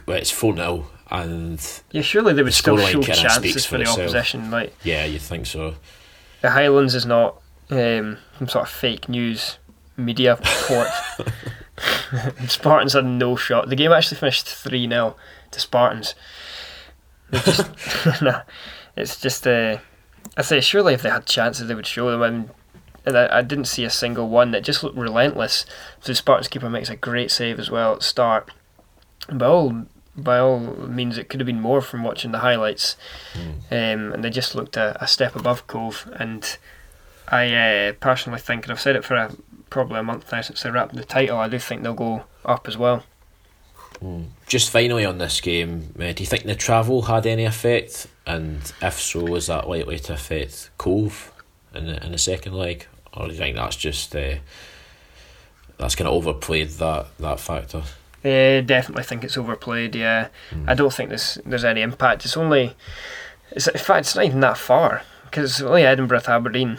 it's 0.09 0.31
four 0.31 0.55
0 0.57 0.87
and 1.11 1.83
Yeah, 1.91 2.03
surely 2.03 2.33
they 2.33 2.43
would 2.43 2.53
The 2.53 2.57
still 2.57 2.79
show 2.79 3.03
chances 3.03 3.65
for 3.65 3.71
for 3.73 3.77
the 3.79 3.83
itself. 3.83 3.99
opposition. 4.01 4.51
Like 4.51 4.75
yeah, 4.85 5.05
you 5.05 5.19
think 5.19 5.47
so. 5.47 5.75
the 6.41 6.51
Highlands 6.51 6.95
is 6.95 7.07
not 7.07 7.41
um, 7.71 8.19
some 8.39 8.49
sort 8.49 8.65
of 8.65 8.71
fake 8.71 9.09
news 9.09 9.59
media 9.97 10.37
report. 10.37 10.89
Spartans 12.49 12.93
had 12.93 13.05
no 13.07 13.37
shot. 13.37 13.69
The 13.69 13.77
game 13.77 13.93
actually 13.93 14.19
finished 14.19 14.47
three 14.47 14.89
0 14.89 15.17
to 15.53 15.61
Spartans. 15.61 16.15
Just, 17.33 17.71
nah, 18.23 18.43
it's 18.97 19.21
just 19.21 19.47
uh, 19.47 19.79
I 20.37 20.43
say 20.43 20.61
surely 20.61 20.95
if 20.95 21.03
they 21.03 21.11
had 21.11 21.27
chances 21.27 21.69
they 21.69 21.75
would 21.75 21.87
show 21.87 22.11
them. 22.11 22.23
And, 22.23 22.51
and 23.07 23.17
I, 23.17 23.39
I 23.39 23.43
didn't 23.43 23.65
see 23.67 23.85
a 23.85 23.91
single 23.91 24.29
one 24.29 24.51
that 24.51 24.63
just 24.65 24.83
looked 24.83 24.97
relentless. 24.99 25.65
So 26.01 26.13
the 26.13 26.17
Spartans 26.17 26.49
keeper 26.49 26.69
makes 26.69 26.91
a 26.91 26.97
great 26.97 27.31
save 27.31 27.59
as 27.59 27.71
well 27.71 27.93
at 27.95 27.99
the 28.01 28.05
By 29.33 29.47
all 29.47 29.87
by 30.17 30.39
all 30.39 30.61
means, 30.61 31.19
it 31.19 31.29
could 31.29 31.41
have 31.41 31.47
been 31.47 31.61
more 31.61 31.81
from 31.81 32.03
watching 32.03 32.33
the 32.33 32.41
highlights. 32.41 32.97
Um, 33.71 34.13
and 34.13 34.25
they 34.25 34.31
just 34.31 34.55
looked 34.55 34.77
a, 34.77 35.03
a 35.03 35.07
step 35.07 35.37
above 35.37 35.67
Cove. 35.67 36.11
And 36.15 36.59
I 37.29 37.55
uh, 37.55 37.93
personally 37.93 38.41
think, 38.41 38.65
and 38.65 38.73
I've 38.73 38.81
said 38.81 38.97
it 38.97 39.05
for 39.05 39.15
a, 39.15 39.33
probably 39.71 40.01
a 40.01 40.03
month 40.03 40.31
now 40.33 40.41
since 40.41 40.63
they 40.63 40.71
wrapped 40.71 40.95
the 40.95 41.05
title, 41.05 41.39
I 41.39 41.49
do 41.49 41.59
think 41.59 41.83
they'll 41.83 41.95
go 41.95 42.25
up 42.45 42.69
as 42.69 42.77
well. 42.77 43.05
Just 44.47 44.71
finally 44.71 45.05
on 45.05 45.19
this 45.19 45.41
game, 45.41 45.95
uh, 45.99 46.13
do 46.13 46.23
you 46.23 46.27
think 46.27 46.45
the 46.45 46.55
travel 46.55 47.03
had 47.03 47.27
any 47.27 47.45
effect? 47.45 48.07
And 48.27 48.73
if 48.81 48.99
so, 48.99 49.35
is 49.37 49.47
that 49.49 49.69
likely 49.69 49.99
to 50.01 50.15
affect 50.15 50.71
Cove 50.79 51.33
in 51.75 51.87
the, 51.87 52.05
in 52.05 52.13
the 52.13 52.19
second 52.19 52.55
leg? 52.55 52.87
Or 53.13 53.27
do 53.27 53.33
you 53.33 53.39
think 53.39 53.57
that's 53.57 53.77
just 53.77 54.15
uh, 54.17 54.37
that's 55.77 55.95
kind 55.95 56.09
of 56.09 56.15
overplayed 56.15 56.71
that, 56.71 57.07
that 57.19 57.41
factor? 57.41 57.83
I 58.25 58.61
definitely 58.61 59.05
think 59.05 59.25
it's 59.25 59.39
overplayed. 59.39 59.95
Yeah, 59.95 60.29
I 60.67 60.75
don't 60.75 60.93
think 60.93 61.09
there's 61.09 61.39
there's 61.45 61.65
any 61.65 61.81
impact. 61.81 62.25
It's 62.25 62.37
only, 62.37 62.75
it's 63.51 63.67
in 63.69 63.79
fact 63.79 64.01
it's 64.01 64.15
not 64.15 64.27
even 64.27 64.41
that 64.41 64.59
far 64.59 65.03
because 65.25 65.53
it's 65.53 65.61
only 65.61 65.85
Edinburgh 65.85 66.21
to 66.21 66.31
Aberdeen, 66.33 66.79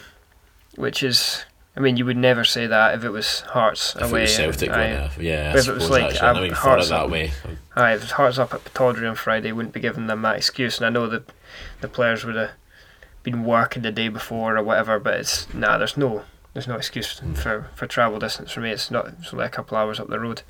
which 0.75 1.03
is. 1.03 1.45
I 1.73 1.79
mean, 1.79 1.95
you 1.95 2.03
would 2.03 2.17
never 2.17 2.43
say 2.43 2.67
that 2.67 2.95
if 2.95 3.05
it 3.05 3.11
was 3.11 3.39
Hearts 3.41 3.95
If 3.95 4.01
away. 4.01 4.19
it 4.19 4.23
was 4.23 4.35
Celtic 4.35 4.69
going 4.71 4.91
there, 4.91 5.11
yeah, 5.19 5.53
I 5.55 5.57
If 5.57 5.69
it 5.69 5.73
was 5.73 5.89
like 5.89 6.03
actually. 6.03 6.27
I 6.27 6.47
Ab- 6.47 6.51
Hearts 6.51 6.89
that 6.89 7.03
up- 7.03 7.09
way. 7.09 7.31
Aye, 7.77 7.93
if 7.93 8.11
Hearts 8.11 8.37
up 8.37 8.53
at 8.53 8.65
Pittodrie 8.65 9.09
on 9.09 9.15
Friday, 9.15 9.53
wouldn't 9.53 9.73
be 9.73 9.79
giving 9.79 10.07
them 10.07 10.21
that 10.23 10.35
excuse. 10.35 10.77
And 10.77 10.85
I 10.85 10.89
know 10.89 11.07
that 11.07 11.31
the 11.79 11.87
players 11.87 12.25
would 12.25 12.35
have 12.35 12.51
been 13.23 13.45
working 13.45 13.83
the 13.83 13.91
day 13.91 14.09
before 14.09 14.57
or 14.57 14.63
whatever, 14.63 14.99
but 14.99 15.13
it's 15.21 15.51
nah. 15.53 15.77
There's 15.77 15.95
no 15.95 16.25
there's 16.53 16.67
no 16.67 16.75
excuse 16.75 17.19
hmm. 17.19 17.33
for, 17.33 17.69
for 17.73 17.87
travel 17.87 18.19
distance 18.19 18.51
for 18.51 18.59
me. 18.59 18.71
It's 18.71 18.91
not. 18.91 19.07
It's 19.21 19.33
only 19.33 19.45
a 19.45 19.49
couple 19.49 19.77
hours 19.77 19.97
up 19.99 20.09
the 20.09 20.19
road. 20.19 20.41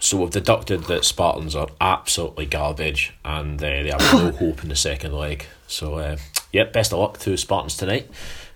So 0.00 0.16
we've 0.16 0.30
deducted 0.30 0.84
that 0.84 1.04
Spartans 1.04 1.54
are 1.54 1.68
absolutely 1.80 2.46
garbage 2.46 3.12
and 3.22 3.62
uh, 3.62 3.66
they 3.66 3.90
have 3.90 4.12
no 4.14 4.32
hope 4.38 4.62
in 4.62 4.70
the 4.70 4.76
second 4.76 5.12
leg. 5.12 5.44
So, 5.66 5.96
uh, 5.96 6.16
yep, 6.52 6.72
best 6.72 6.92
of 6.92 6.98
luck 6.98 7.18
to 7.18 7.36
Spartans 7.36 7.76
tonight. 7.76 8.10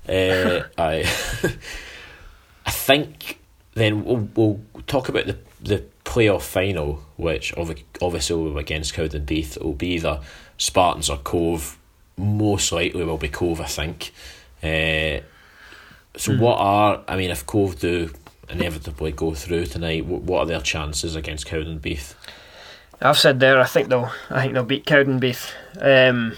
Uh, 0.08 0.62
I, 0.78 1.00
I 2.66 2.70
think 2.70 3.38
then 3.74 4.04
we'll, 4.04 4.28
we'll 4.34 4.60
talk 4.86 5.08
about 5.08 5.26
the 5.26 5.38
the 5.60 5.82
playoff 6.04 6.42
final, 6.42 7.02
which 7.16 7.54
obviously 7.56 8.36
will 8.36 8.52
be 8.52 8.60
against 8.60 8.94
Cowdenbeath. 8.94 9.56
It 9.56 9.62
will 9.64 9.72
be 9.72 9.94
either 9.94 10.20
Spartans 10.58 11.08
or 11.08 11.16
Cove. 11.18 11.78
Most 12.16 12.70
likely 12.70 13.04
will 13.04 13.18
be 13.18 13.28
Cove, 13.28 13.60
I 13.60 13.66
think. 13.66 14.12
Uh, 14.62 15.24
so 16.16 16.36
what 16.36 16.58
are 16.58 17.02
I 17.08 17.16
mean 17.16 17.30
if 17.30 17.44
Cove 17.44 17.78
do 17.78 18.10
inevitably 18.48 19.12
go 19.12 19.34
through 19.34 19.66
tonight, 19.66 20.06
what 20.06 20.40
are 20.40 20.46
their 20.46 20.60
chances 20.60 21.16
against 21.16 21.46
Cowdenbeath? 21.46 22.14
I've 23.00 23.18
said 23.18 23.40
there. 23.40 23.60
I 23.60 23.64
think 23.64 23.88
they'll. 23.88 24.10
I 24.30 24.42
think 24.42 24.54
they'll 24.54 24.64
beat 24.64 24.86
Cowdenbeath. 24.86 25.52
Um, 25.80 26.36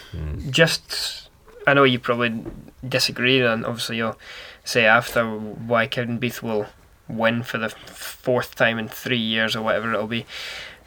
Just, 0.50 1.28
I 1.66 1.75
know 1.75 1.84
you 1.84 1.98
probably 1.98 2.42
disagree, 2.86 3.40
and 3.40 3.64
obviously 3.64 3.98
you'll 3.98 4.18
say 4.64 4.84
after 4.84 5.25
why 5.25 5.86
Cowdenbeath 5.86 6.42
will 6.42 6.66
win 7.08 7.42
for 7.42 7.58
the 7.58 7.68
fourth 7.68 8.56
time 8.56 8.78
in 8.78 8.88
three 8.88 9.18
years 9.18 9.54
or 9.54 9.62
whatever 9.62 9.92
it'll 9.92 10.06
be. 10.06 10.26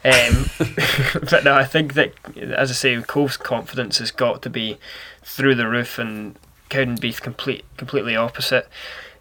Um, 0.04 0.50
but 1.30 1.44
no, 1.44 1.54
I 1.54 1.64
think 1.64 1.94
that 1.94 2.12
as 2.36 2.70
I 2.70 2.74
say, 2.74 3.02
Cove's 3.02 3.36
confidence 3.36 3.98
has 3.98 4.10
got 4.10 4.42
to 4.42 4.50
be 4.50 4.78
through 5.22 5.54
the 5.54 5.68
roof, 5.68 5.98
and 5.98 6.36
Cowdenbeath 6.68 7.20
complete 7.22 7.64
completely 7.76 8.16
opposite. 8.16 8.68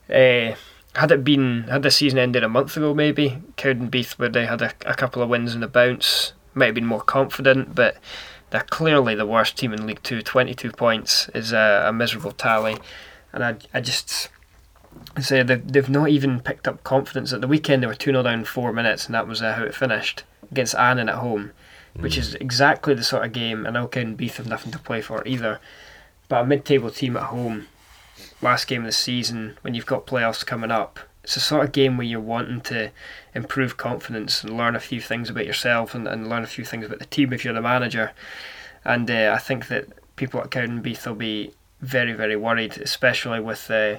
Uh, 0.10 0.56
had 0.96 1.12
it 1.12 1.24
been 1.24 1.64
had 1.64 1.84
the 1.84 1.92
season 1.92 2.20
ended 2.20 2.44
a 2.44 2.50
month 2.50 2.76
ago, 2.76 2.94
maybe 2.94 3.42
Cowdenbeath 3.58 4.18
would 4.18 4.36
have 4.36 4.50
had 4.50 4.62
a, 4.62 4.74
a 4.86 4.96
couple 4.96 5.22
of 5.22 5.30
wins 5.30 5.54
in 5.54 5.62
the 5.62 5.68
bounce, 5.68 6.34
might 6.54 6.68
have 6.68 6.76
been 6.76 6.86
more 6.86 7.02
confident, 7.02 7.76
but 7.76 7.98
they're 8.50 8.62
clearly 8.62 9.16
the 9.16 9.26
worst 9.26 9.58
team 9.58 9.74
in 9.74 9.86
League 9.86 10.04
Two. 10.04 10.22
Twenty 10.22 10.54
two 10.54 10.72
points 10.72 11.30
is 11.36 11.54
a, 11.54 11.86
a 11.88 11.94
miserable 11.94 12.32
tally, 12.32 12.78
and 13.32 13.44
I 13.44 13.58
I 13.74 13.82
just 13.82 14.30
say 15.20 15.44
they've 15.44 15.72
they've 15.72 15.90
not 15.90 16.10
even 16.10 16.40
picked 16.40 16.68
up 16.68 16.84
confidence. 16.84 17.32
At 17.34 17.42
the 17.42 17.48
weekend 17.48 17.84
they 17.84 17.88
were 17.88 17.96
two 17.96 18.12
0 18.12 18.24
down 18.24 18.40
in 18.40 18.46
four 18.46 18.74
minutes, 18.74 19.06
and 19.06 19.14
that 19.14 19.28
was 19.28 19.42
uh, 19.42 19.54
how 19.54 19.64
it 19.64 19.76
finished 19.76 20.24
against 20.52 20.76
Annan 20.76 21.10
at 21.10 21.16
home, 21.16 21.52
which 21.96 22.18
is 22.18 22.34
exactly 22.36 22.96
the 22.96 23.04
sort 23.04 23.26
of 23.26 23.32
game. 23.32 23.68
I 23.68 23.70
know 23.70 23.88
Cowdenbeath 23.88 24.38
have 24.38 24.48
nothing 24.48 24.72
to 24.72 24.80
play 24.80 25.02
for 25.02 25.26
either, 25.28 25.60
but 26.28 26.42
a 26.42 26.46
mid-table 26.46 26.90
team 26.90 27.16
at 27.16 27.24
home 27.24 27.68
last 28.42 28.68
game 28.68 28.82
of 28.82 28.86
the 28.86 28.92
season 28.92 29.58
when 29.62 29.74
you've 29.74 29.86
got 29.86 30.08
playoffs 30.08 30.46
coming 30.46 30.72
up. 30.72 31.00
It's 31.24 31.36
a 31.36 31.42
sort 31.42 31.66
of 31.66 31.72
game 31.72 31.98
where 31.98 32.08
you're 32.08 32.20
wanting 32.20 32.62
to 32.62 32.92
improve 33.36 33.78
confidence 33.78 34.44
and 34.44 34.58
learn 34.58 34.76
a 34.76 34.80
few 34.80 35.02
things 35.02 35.30
about 35.30 35.46
yourself 35.46 35.94
and, 35.94 36.08
and 36.08 36.30
learn 36.30 36.44
a 36.44 36.48
few 36.48 36.66
things 36.66 36.86
about 36.86 37.00
the 37.00 37.06
team 37.06 37.34
if 37.34 37.44
you're 37.44 37.54
the 37.54 37.62
manager. 37.62 38.14
And 38.86 39.10
uh, 39.12 39.34
I 39.36 39.40
think 39.40 39.68
that 39.68 39.88
people 40.16 40.40
at 40.40 40.50
Cowdenbeath 40.50 41.06
will 41.06 41.16
be 41.16 41.54
very, 41.82 42.14
very 42.14 42.36
worried, 42.36 42.78
especially 42.78 43.40
with 43.40 43.70
uh, 43.70 43.98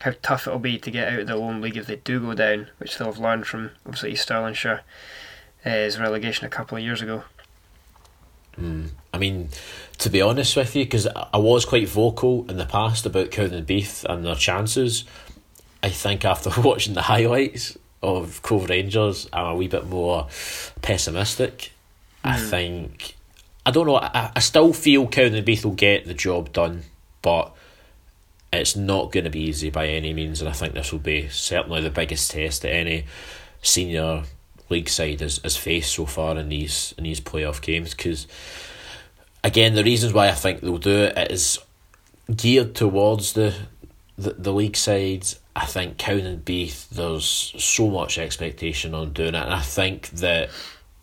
how 0.00 0.12
tough 0.22 0.46
it'll 0.46 0.58
be 0.58 0.78
to 0.78 0.90
get 0.90 1.12
out 1.12 1.20
of 1.20 1.26
the 1.26 1.36
lone 1.36 1.60
league 1.60 1.76
if 1.76 1.86
they 1.86 1.96
do 1.96 2.20
go 2.20 2.34
down, 2.34 2.68
which 2.78 2.96
they'll 2.96 3.08
have 3.12 3.18
learned 3.18 3.46
from 3.46 3.70
obviously 3.84 4.12
East 4.12 4.28
Stirlingshire 4.28 4.80
uh, 5.66 5.90
relegation 6.00 6.46
a 6.46 6.50
couple 6.50 6.78
of 6.78 6.84
years 6.84 7.02
ago. 7.02 7.24
I 9.12 9.18
mean, 9.18 9.50
to 10.00 10.08
be 10.08 10.22
honest 10.22 10.56
with 10.56 10.74
you, 10.74 10.84
because 10.84 11.06
I 11.06 11.36
was 11.36 11.66
quite 11.66 11.88
vocal 11.88 12.46
in 12.50 12.56
the 12.56 12.64
past 12.64 13.04
about 13.04 13.30
Cowdenbeath 13.30 14.04
and 14.04 14.24
their 14.24 14.34
chances, 14.34 15.04
I 15.82 15.90
think 15.90 16.24
after 16.24 16.50
watching 16.62 16.94
the 16.94 17.02
highlights 17.02 17.76
of 18.02 18.40
Cove 18.42 18.70
Rangers, 18.70 19.28
I'm 19.30 19.46
a 19.46 19.54
wee 19.54 19.68
bit 19.68 19.86
more 19.86 20.26
pessimistic. 20.80 21.72
I 22.24 22.38
hmm. 22.38 22.46
think, 22.46 23.14
I 23.64 23.70
don't 23.70 23.86
know, 23.86 23.96
I, 23.96 24.32
I 24.34 24.40
still 24.40 24.72
feel 24.72 25.06
Cowdenbeath 25.06 25.64
will 25.64 25.72
get 25.72 26.06
the 26.06 26.14
job 26.14 26.52
done, 26.52 26.82
but 27.20 27.54
it's 28.54 28.74
not 28.74 29.12
going 29.12 29.24
to 29.24 29.30
be 29.30 29.40
easy 29.40 29.68
by 29.68 29.88
any 29.88 30.14
means, 30.14 30.40
and 30.40 30.48
I 30.48 30.52
think 30.52 30.72
this 30.72 30.92
will 30.92 30.98
be 30.98 31.28
certainly 31.28 31.82
the 31.82 31.90
biggest 31.90 32.30
test 32.30 32.62
that 32.62 32.72
any 32.72 33.04
senior 33.60 34.22
league 34.70 34.88
side 34.88 35.20
has, 35.20 35.38
has 35.38 35.58
faced 35.58 35.92
so 35.92 36.06
far 36.06 36.38
in 36.38 36.48
these 36.48 36.94
in 36.96 37.04
these 37.04 37.20
playoff 37.20 37.60
games 37.60 37.92
because 37.92 38.26
again 39.42 39.74
the 39.74 39.84
reasons 39.84 40.12
why 40.12 40.28
I 40.28 40.32
think 40.32 40.60
they'll 40.60 40.78
do 40.78 41.04
it 41.04 41.30
is 41.30 41.58
geared 42.34 42.74
towards 42.74 43.32
the 43.32 43.54
the, 44.16 44.30
the 44.34 44.52
league 44.52 44.76
sides 44.76 45.40
I 45.56 45.66
think 45.66 45.96
Cowdenbeath 45.96 46.90
there's 46.90 47.24
so 47.24 47.88
much 47.88 48.18
expectation 48.18 48.94
on 48.94 49.12
doing 49.12 49.34
it 49.34 49.42
and 49.42 49.54
I 49.54 49.60
think 49.60 50.10
that 50.10 50.50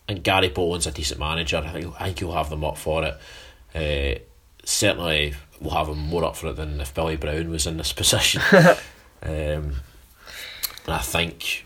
and 0.07 0.23
Gary 0.23 0.49
Bollan's 0.49 0.87
a 0.87 0.91
decent 0.91 1.19
manager 1.19 1.57
I 1.57 1.71
think, 1.71 2.01
I 2.01 2.05
think 2.05 2.19
he'll 2.19 2.31
have 2.33 2.49
them 2.49 2.63
up 2.63 2.77
for 2.77 3.03
it 3.03 3.17
uh, 3.75 4.19
certainly 4.63 5.33
will 5.59 5.71
have 5.71 5.87
them 5.87 5.99
more 5.99 6.23
up 6.23 6.35
for 6.35 6.47
it 6.47 6.55
than 6.55 6.79
if 6.79 6.93
Billy 6.93 7.17
Brown 7.17 7.49
was 7.49 7.67
in 7.67 7.77
this 7.77 7.93
position 7.93 8.41
um, 9.23 9.75
and 10.87 10.95
I 10.95 10.99
think 10.99 11.65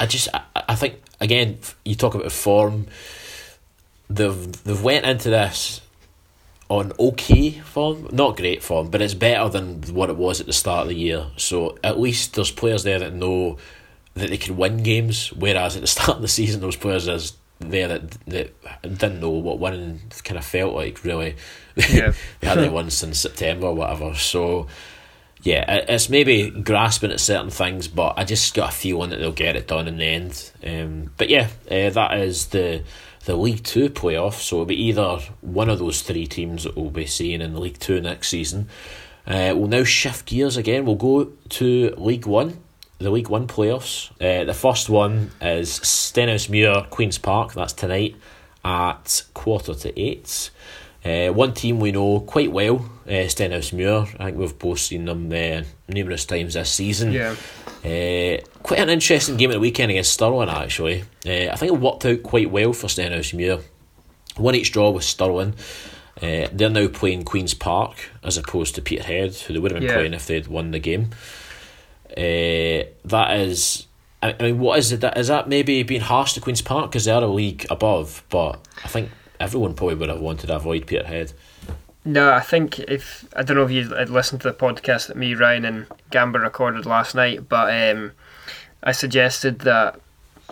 I 0.00 0.06
just 0.06 0.28
I, 0.34 0.42
I 0.54 0.74
think 0.74 1.00
again 1.20 1.58
you 1.84 1.94
talk 1.94 2.14
about 2.14 2.32
form. 2.32 2.86
They've 4.10 4.64
they've 4.64 4.82
went 4.82 5.06
into 5.06 5.30
this 5.30 5.80
on 6.68 6.92
okay 6.98 7.50
form, 7.50 8.08
not 8.12 8.36
great 8.36 8.62
form, 8.62 8.90
but 8.90 9.00
it's 9.00 9.14
better 9.14 9.48
than 9.48 9.82
what 9.94 10.10
it 10.10 10.16
was 10.16 10.40
at 10.40 10.46
the 10.46 10.52
start 10.52 10.82
of 10.82 10.88
the 10.88 10.94
year. 10.94 11.26
So 11.36 11.78
at 11.82 11.98
least 11.98 12.34
there's 12.34 12.50
players 12.50 12.84
there 12.84 12.98
that 12.98 13.14
know 13.14 13.58
that 14.14 14.30
they 14.30 14.36
can 14.36 14.56
win 14.56 14.82
games, 14.82 15.32
whereas 15.32 15.76
at 15.76 15.82
the 15.82 15.86
start 15.88 16.16
of 16.16 16.22
the 16.22 16.28
season 16.28 16.60
those 16.60 16.76
players 16.76 17.08
is 17.08 17.36
there 17.60 17.88
that 17.88 18.10
that 18.26 18.82
didn't 18.82 19.20
know 19.20 19.30
what 19.30 19.58
winning 19.58 20.00
kind 20.24 20.38
of 20.38 20.44
felt 20.44 20.74
like 20.74 21.04
really. 21.04 21.36
Yeah. 21.76 22.12
they 22.40 22.46
hadn't 22.46 22.72
won 22.72 22.90
since 22.90 23.18
September 23.18 23.68
or 23.68 23.74
whatever. 23.74 24.14
So 24.14 24.66
yeah, 25.42 25.64
it's 25.88 26.08
maybe 26.10 26.50
grasping 26.50 27.12
at 27.12 27.20
certain 27.20 27.50
things, 27.50 27.88
but 27.88 28.14
I 28.18 28.24
just 28.24 28.54
got 28.54 28.70
a 28.70 28.76
feeling 28.76 29.10
that 29.10 29.18
they'll 29.18 29.32
get 29.32 29.56
it 29.56 29.66
done 29.66 29.88
in 29.88 29.96
the 29.96 30.04
end. 30.04 30.52
Um, 30.64 31.12
but 31.16 31.30
yeah, 31.30 31.48
uh, 31.70 31.90
that 31.90 32.18
is 32.18 32.46
the 32.48 32.82
the 33.30 33.36
League 33.36 33.62
Two 33.62 33.88
playoff. 33.88 34.34
So 34.34 34.56
it'll 34.56 34.66
be 34.66 34.82
either 34.86 35.20
one 35.40 35.68
of 35.68 35.78
those 35.78 36.02
three 36.02 36.26
teams 36.26 36.64
that 36.64 36.76
we'll 36.76 36.90
be 36.90 37.06
seeing 37.06 37.40
in 37.40 37.54
the 37.54 37.60
League 37.60 37.78
Two 37.78 38.00
next 38.00 38.28
season. 38.28 38.68
Uh, 39.26 39.54
we'll 39.56 39.68
now 39.68 39.84
shift 39.84 40.26
gears 40.26 40.56
again. 40.56 40.84
We'll 40.84 40.96
go 40.96 41.32
to 41.50 41.94
League 41.96 42.26
One, 42.26 42.58
the 42.98 43.10
League 43.10 43.28
One 43.28 43.46
playoffs. 43.46 44.10
Uh, 44.20 44.44
the 44.44 44.54
first 44.54 44.90
one 44.90 45.30
is 45.40 45.78
Stenhousemuir 45.78 46.90
Queens 46.90 47.18
Park. 47.18 47.54
That's 47.54 47.72
tonight 47.72 48.16
at 48.64 49.22
quarter 49.32 49.74
to 49.74 50.00
eight. 50.00 50.50
Uh, 51.04 51.32
one 51.32 51.54
team 51.54 51.80
we 51.80 51.92
know 51.92 52.20
quite 52.20 52.52
well, 52.52 52.76
uh, 53.06 53.26
Stenhousemuir. 53.26 54.14
I 54.20 54.26
think 54.26 54.36
we've 54.38 54.58
both 54.58 54.80
seen 54.80 55.06
them 55.06 55.32
uh, 55.32 55.64
numerous 55.88 56.24
times 56.26 56.54
this 56.54 56.70
season. 56.70 57.12
Yeah. 57.12 57.34
Uh, 57.82 58.42
quite 58.62 58.80
an 58.80 58.90
interesting 58.90 59.36
game 59.38 59.50
at 59.50 59.54
the 59.54 59.60
weekend 59.60 59.90
against 59.90 60.12
Stirling, 60.12 60.50
actually. 60.50 61.02
Uh, 61.26 61.50
I 61.52 61.56
think 61.56 61.72
it 61.72 61.80
worked 61.80 62.04
out 62.04 62.22
quite 62.22 62.50
well 62.50 62.74
for 62.74 62.88
Stenhousemuir. 62.88 63.62
One 64.36 64.54
each 64.54 64.72
draw 64.72 64.90
with 64.90 65.04
Stirling. 65.04 65.54
Uh, 66.20 66.48
they're 66.52 66.68
now 66.68 66.88
playing 66.88 67.24
Queen's 67.24 67.54
Park 67.54 68.10
as 68.22 68.36
opposed 68.36 68.74
to 68.74 68.82
Peterhead, 68.82 69.34
who 69.34 69.54
they 69.54 69.58
would 69.58 69.70
have 69.70 69.80
been 69.80 69.88
Yeah. 69.88 69.96
playing 69.96 70.12
if 70.12 70.26
they'd 70.26 70.48
won 70.48 70.70
the 70.70 70.78
game. 70.78 71.10
Uh, 72.10 72.84
that 73.04 73.36
is, 73.38 73.86
I, 74.22 74.34
I 74.38 74.42
mean, 74.42 74.58
what 74.58 74.78
is 74.78 74.92
it? 74.92 75.00
That 75.00 75.16
is 75.16 75.28
that 75.28 75.48
maybe 75.48 75.82
being 75.82 76.00
harsh 76.02 76.34
to 76.34 76.40
Queen's 76.40 76.60
Park 76.60 76.90
because 76.90 77.04
they 77.06 77.12
are 77.12 77.22
a 77.22 77.26
league 77.26 77.66
above, 77.70 78.22
but 78.28 78.58
I 78.84 78.88
think 78.88 79.10
everyone 79.40 79.74
probably 79.74 79.96
would 79.96 80.10
have 80.10 80.20
wanted 80.20 80.48
to 80.48 80.56
avoid 80.56 80.86
Peterhead. 80.86 81.32
No, 82.04 82.32
I 82.32 82.40
think 82.40 82.78
if 82.78 83.26
I 83.34 83.42
don't 83.42 83.56
know 83.56 83.64
if 83.64 83.70
you 83.70 83.88
had 83.88 84.10
listened 84.10 84.42
to 84.42 84.48
the 84.48 84.54
podcast 84.54 85.08
that 85.08 85.16
me, 85.16 85.34
Ryan, 85.34 85.64
and 85.64 85.86
Gamba 86.10 86.38
recorded 86.38 86.86
last 86.86 87.14
night, 87.14 87.48
but 87.48 87.74
um, 87.74 88.12
I 88.82 88.92
suggested 88.92 89.60
that 89.60 90.00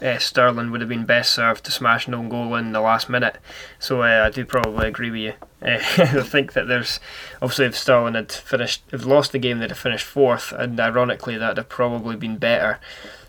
uh, 0.02 0.18
Stirling 0.18 0.70
would 0.70 0.80
have 0.80 0.88
been 0.88 1.06
best 1.06 1.32
served 1.32 1.64
to 1.64 1.72
smash 1.72 2.06
an 2.06 2.14
own 2.14 2.28
goal 2.28 2.54
in 2.54 2.72
the 2.72 2.80
last 2.80 3.08
minute. 3.08 3.38
So 3.78 4.02
uh, 4.02 4.24
I 4.26 4.30
do 4.30 4.44
probably 4.44 4.88
agree 4.88 5.10
with 5.10 5.20
you. 5.20 5.32
Uh, 5.62 5.78
I 5.98 6.22
think 6.22 6.52
that 6.52 6.68
there's 6.68 7.00
obviously 7.42 7.66
if 7.66 7.76
Stirling 7.76 8.14
had 8.14 8.30
finished, 8.30 8.82
if 8.92 9.04
lost 9.04 9.32
the 9.32 9.38
game, 9.38 9.58
they'd 9.58 9.70
have 9.70 9.78
finished 9.78 10.04
fourth, 10.04 10.52
and 10.52 10.78
ironically 10.78 11.36
that'd 11.36 11.56
have 11.56 11.68
probably 11.68 12.16
been 12.16 12.36
better 12.36 12.78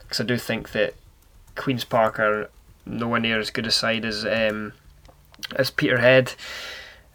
because 0.03 0.19
I 0.19 0.23
do 0.23 0.37
think 0.37 0.71
that 0.71 0.95
Queens 1.55 1.85
Park 1.85 2.19
are 2.19 2.49
nowhere 2.85 3.19
near 3.19 3.39
as 3.39 3.49
good 3.49 3.67
a 3.67 3.71
side 3.71 4.03
as 4.03 4.25
um, 4.25 4.73
as 5.55 5.71
Peterhead. 5.71 6.33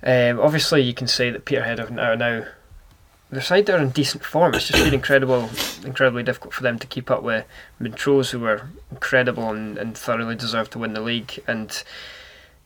Um, 0.03 0.41
obviously, 0.41 0.83
you 0.83 0.95
can 0.95 1.07
say 1.07 1.31
that 1.31 1.45
Peterhead 1.45 1.81
are 1.81 1.91
now, 1.91 2.15
now 2.15 2.47
their 3.31 3.43
side 3.43 3.69
are 3.71 3.79
in 3.79 3.91
decent 3.91 4.25
form. 4.25 4.55
It's 4.55 4.69
just 4.69 4.85
been 4.85 4.95
incredible, 4.95 5.51
incredibly 5.85 6.23
difficult 6.23 6.55
for 6.55 6.63
them 6.63 6.79
to 6.79 6.87
keep 6.87 7.11
up 7.11 7.23
with 7.23 7.47
Montrose, 7.79 8.31
who 8.31 8.41
were 8.41 8.69
incredible 8.91 9.51
and, 9.51 9.79
and 9.79 9.97
thoroughly 9.97 10.37
deserve 10.37 10.71
to 10.71 10.79
win 10.79 10.93
the 10.93 11.01
league. 11.01 11.43
And 11.47 11.83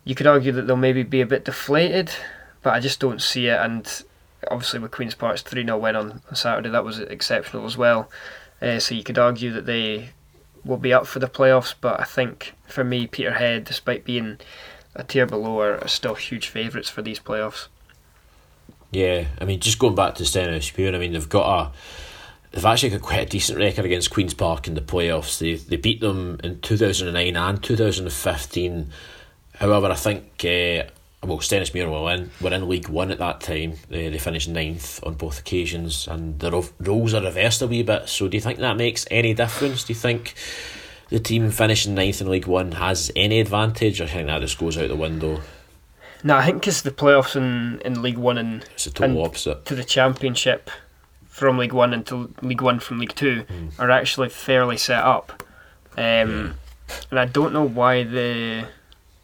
you 0.05 0.15
could 0.15 0.27
argue 0.27 0.53
that 0.53 0.67
they'll 0.67 0.77
maybe 0.77 1.03
be 1.03 1.21
a 1.21 1.27
bit 1.27 1.45
deflated, 1.45 2.11
but 2.63 2.75
I 2.75 2.81
just 2.81 3.01
don't 3.01 3.23
see 3.23 3.47
it. 3.47 3.59
And 3.59 4.03
obviously, 4.51 4.81
with 4.81 4.91
Queens 4.91 5.15
Park's 5.15 5.43
3 5.43 5.65
0 5.65 5.79
win 5.79 5.97
on, 5.97 6.23
on 6.29 6.35
Saturday, 6.35 6.71
that 6.71 6.85
was 6.85 6.99
exceptional 6.99 7.65
as 7.65 7.77
well. 7.77 8.11
Uh, 8.61 8.79
so 8.79 8.95
you 8.95 9.05
could 9.05 9.19
argue 9.19 9.53
that 9.53 9.67
they 9.67 10.11
will 10.65 10.77
be 10.77 10.93
up 10.93 11.07
for 11.07 11.19
the 11.19 11.29
playoffs, 11.29 11.75
but 11.81 12.01
I 12.01 12.05
think 12.05 12.55
for 12.67 12.85
me, 12.85 13.07
Peterhead, 13.07 13.65
despite 13.65 14.05
being 14.05 14.39
a 14.99 15.05
tier 15.05 15.25
below, 15.25 15.61
are, 15.61 15.83
are 15.83 15.89
still 15.89 16.15
huge 16.15 16.49
favourites 16.49 16.91
for 16.91 17.01
these 17.01 17.21
playoffs. 17.21 17.69
Yeah, 18.91 19.27
I 19.41 19.45
mean, 19.45 19.61
just 19.61 19.79
going 19.79 19.95
back 19.95 20.17
to 20.17 20.25
Stenhousemuir, 20.25 20.95
I 20.95 20.99
mean, 20.99 21.13
they've 21.13 21.29
got 21.29 21.67
a. 21.67 21.73
They've 22.51 22.65
actually 22.65 22.91
got 22.91 23.03
quite 23.03 23.21
a 23.21 23.27
decent 23.27 23.59
record 23.59 23.85
against 23.85 24.11
Queen's 24.11 24.33
Park 24.33 24.67
in 24.67 24.75
the 24.75 24.81
playoffs. 24.81 25.39
They 25.39 25.55
they 25.55 25.77
beat 25.77 26.01
them 26.01 26.41
in 26.43 26.61
2009 26.61 27.37
and 27.37 27.63
2015. 27.63 28.91
However, 29.57 29.89
I 29.89 29.95
think, 29.95 30.25
uh, 30.45 30.89
well, 31.23 31.39
Stenhousemuir 31.39 31.91
were 31.91 32.15
in, 32.15 32.31
were 32.41 32.55
in 32.55 32.69
League 32.69 32.89
One 32.89 33.11
at 33.11 33.19
that 33.19 33.41
time. 33.43 33.75
They, 33.91 34.09
they 34.09 34.19
finished 34.19 34.49
ninth 34.49 35.01
on 35.05 35.15
both 35.15 35.41
occasions, 35.41 36.09
and 36.09 36.39
the 36.39 36.51
ro- 36.51 36.69
roles 36.81 37.13
are 37.13 37.23
reversed 37.23 37.61
a 37.61 37.67
wee 37.67 37.83
bit. 37.83 38.09
So, 38.09 38.29
do 38.29 38.37
you 38.37 38.41
think 38.41 38.59
that 38.61 38.79
makes 38.79 39.07
any 39.11 39.35
difference? 39.35 39.85
Do 39.85 39.93
you 39.93 39.99
think 39.99 40.35
the 41.11 41.19
team 41.21 41.51
finishing 41.51 41.95
ninth 41.95 42.21
in 42.21 42.31
League 42.31 42.47
One 42.47 42.73
has 42.73 43.11
any 43.17 43.41
advantage, 43.41 44.01
I 44.01 44.07
think 44.07 44.27
that 44.27 44.41
just 44.41 44.59
goes 44.59 44.77
out 44.79 44.89
the 44.89 44.97
window? 44.97 45.41
No, 46.25 46.37
I 46.37 46.47
think 46.47 46.61
because 46.61 46.83
the 46.83 46.91
playoffs 46.91 47.37
in, 47.37 47.81
in 47.85 48.03
League 48.03 48.19
One 48.19 48.39
and 48.39 48.65
It's 48.75 48.85
the 48.85 48.91
total 48.91 49.25
opposite. 49.25 49.65
to 49.67 49.75
the 49.75 49.85
Championship 49.85 50.71
from 51.27 51.59
League 51.59 51.73
One 51.73 51.93
into 51.95 52.35
League 52.43 52.61
One 52.63 52.81
from 52.81 52.99
League 52.99 53.15
Two 53.15 53.45
are 53.79 53.91
actually 53.91 54.29
fairly 54.29 54.77
set 54.77 55.03
up. 55.05 55.43
Um, 55.97 56.55
And 57.11 57.19
I 57.21 57.27
don't 57.27 57.53
know 57.53 57.65
why 57.69 58.03
the 58.03 58.67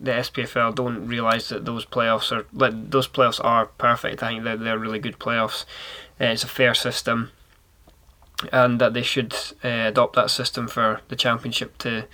the 0.00 0.11
SPFL 0.11 0.74
don't 0.74 1.06
realise 1.06 1.48
that 1.48 1.64
those 1.64 1.87
playoffs 1.87 2.30
are 2.30 2.44
like 2.52 2.90
those 2.90 3.09
playoffs 3.09 3.42
are 3.42 3.66
perfect. 3.66 4.22
I 4.22 4.28
think 4.28 4.44
they're, 4.44 4.56
they're 4.56 4.78
really 4.78 4.98
good 4.98 5.18
playoffs. 5.18 5.64
Uh, 6.20 6.26
it's 6.26 6.44
a 6.44 6.48
fair 6.48 6.74
system, 6.74 7.30
and 8.53 8.81
that 8.81 8.94
they 8.94 9.03
should 9.03 9.35
uh, 9.64 9.88
adopt 9.88 10.16
that 10.16 10.31
system 10.31 10.68
for 10.68 11.01
the 11.09 11.16
Championship 11.16 11.79
to 11.79 12.07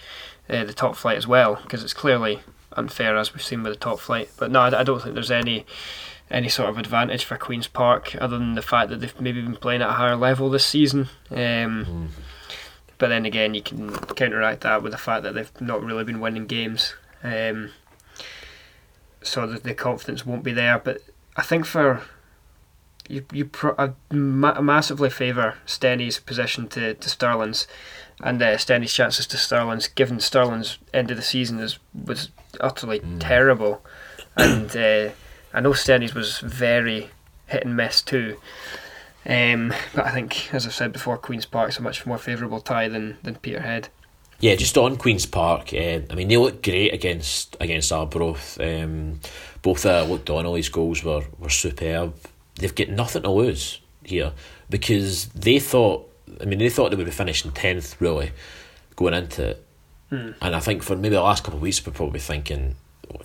uh, 0.49 0.65
the 0.65 0.73
top 0.73 0.97
flight 0.97 1.17
as 1.17 1.27
well, 1.27 1.59
because 1.63 1.83
it's 1.83 1.95
clearly 1.95 2.41
unfair 2.73 3.17
as 3.17 3.33
we've 3.33 3.43
seen 3.43 3.63
with 3.63 3.73
the 3.73 3.79
top 3.79 3.99
flight. 3.99 4.31
But 4.37 4.51
no, 4.51 4.61
I, 4.61 4.81
I 4.81 4.83
don't 4.85 5.03
think 5.03 5.15
there's 5.15 5.31
any 5.31 5.65
any 6.31 6.49
sort 6.49 6.69
of 6.69 6.79
advantage 6.79 7.25
for 7.25 7.37
Queens 7.37 7.67
Park 7.67 8.15
other 8.21 8.39
than 8.39 8.55
the 8.55 8.63
fact 8.63 8.91
that 8.91 9.01
they've 9.01 9.21
maybe 9.21 9.43
been 9.43 9.57
playing 9.57 9.83
at 9.83 9.89
a 9.89 9.95
higher 9.95 10.17
level 10.17 10.51
this 10.51 10.65
season. 10.67 11.09
Um, 11.31 12.11
But 12.99 13.09
then 13.09 13.25
again, 13.25 13.55
you 13.55 13.63
can 13.63 13.97
counteract 14.15 14.61
that 14.61 14.83
with 14.83 14.93
the 14.93 14.99
fact 14.99 15.23
that 15.23 15.35
they've 15.35 15.51
not 15.59 15.83
really 15.83 16.05
been 16.05 16.21
winning 16.21 16.47
games, 16.47 16.95
um, 17.25 17.71
so 19.23 19.47
that 19.47 19.63
the 19.63 19.73
confidence 19.73 20.27
won't 20.27 20.45
be 20.45 20.53
there. 20.53 20.79
But 20.79 20.99
I 21.35 21.43
think 21.43 21.65
for 21.65 22.03
you, 23.11 23.25
you 23.33 23.45
pro- 23.45 23.75
I 23.77 23.91
ma- 24.15 24.61
massively 24.61 25.11
favour 25.11 25.57
Stenny's 25.67 26.19
position 26.19 26.69
to, 26.69 26.95
to 26.95 27.09
Stirling's, 27.09 27.67
and 28.23 28.41
uh, 28.41 28.57
Stenny's 28.57 28.93
chances 28.93 29.27
to 29.29 29.37
Stirling's, 29.37 29.89
given 29.89 30.21
Stirling's 30.21 30.79
end 30.95 31.11
of 31.11 31.17
the 31.17 31.23
season 31.23 31.59
is 31.59 31.79
was 31.93 32.31
utterly 32.61 33.01
terrible, 33.19 33.83
and 34.37 34.75
uh, 34.77 35.11
I 35.53 35.61
know 35.61 35.73
Stenny's 35.73 36.15
was 36.15 36.39
very 36.39 37.11
hit 37.47 37.65
and 37.65 37.77
miss 37.77 38.01
too. 38.01 38.39
Um, 39.27 39.75
but 39.95 40.07
I 40.07 40.13
think, 40.13 40.55
as 40.55 40.65
I've 40.65 40.73
said 40.73 40.93
before, 40.93 41.19
Queens 41.19 41.45
Park's 41.45 41.79
a 41.79 41.83
much 41.83 42.07
more 42.07 42.17
favourable 42.17 42.61
tie 42.61 42.89
than, 42.89 43.19
than 43.23 43.35
Peterhead. 43.35 43.89
Yeah, 44.39 44.55
just 44.55 44.79
on 44.79 44.97
Queens 44.97 45.27
Park. 45.27 45.75
Uh, 45.75 46.01
I 46.09 46.15
mean, 46.15 46.29
they 46.29 46.39
looked 46.39 46.65
great 46.65 46.95
against 46.95 47.57
against 47.61 47.93
Arbroath. 47.93 48.59
Um, 48.59 49.21
both 49.61 49.85
uh, 49.85 50.05
Luke 50.05 50.25
Donnelly's 50.25 50.71
goals 50.71 51.05
were, 51.05 51.25
were 51.39 51.51
superb. 51.51 52.15
They've 52.61 52.75
got 52.75 52.89
nothing 52.89 53.23
to 53.23 53.31
lose 53.31 53.81
here 54.05 54.33
because 54.69 55.27
they 55.29 55.59
thought. 55.59 56.07
I 56.41 56.45
mean, 56.45 56.61
they 56.61 56.69
thought 56.69 56.91
they 56.91 56.97
would 56.97 57.07
be 57.07 57.13
finishing 57.13 57.51
tenth 57.51 58.01
really 58.01 58.31
going 58.95 59.15
into 59.15 59.49
it, 59.51 59.67
and 60.11 60.55
I 60.55 60.61
think 60.61 60.83
for 60.83 60.95
maybe 60.95 61.17
the 61.17 61.23
last 61.23 61.43
couple 61.43 61.59
of 61.59 61.63
weeks 61.63 61.85
we're 61.85 61.93
probably 61.93 62.21
thinking 62.21 62.77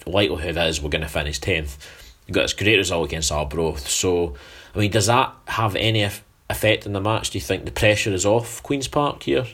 likelihood 0.08 0.58
is 0.58 0.82
we're 0.82 0.90
going 0.90 1.04
to 1.04 1.08
finish 1.08 1.40
tenth. 1.40 2.14
You 2.28 2.34
got 2.34 2.44
this 2.44 2.54
great 2.54 2.78
result 2.78 3.08
against 3.08 3.32
our 3.32 3.44
Arbroath, 3.44 3.88
so 3.88 4.36
I 4.74 4.80
mean, 4.80 4.92
does 4.92 5.06
that 5.08 5.34
have 5.48 5.76
any 5.76 6.04
effect 6.50 6.86
in 6.86 6.94
the 6.94 7.02
match? 7.02 7.30
Do 7.30 7.38
you 7.38 7.44
think 7.44 7.66
the 7.66 7.72
pressure 7.72 8.14
is 8.14 8.26
off 8.26 8.64
Queens 8.64 8.88
Park 8.88 9.24
here? 9.24 9.46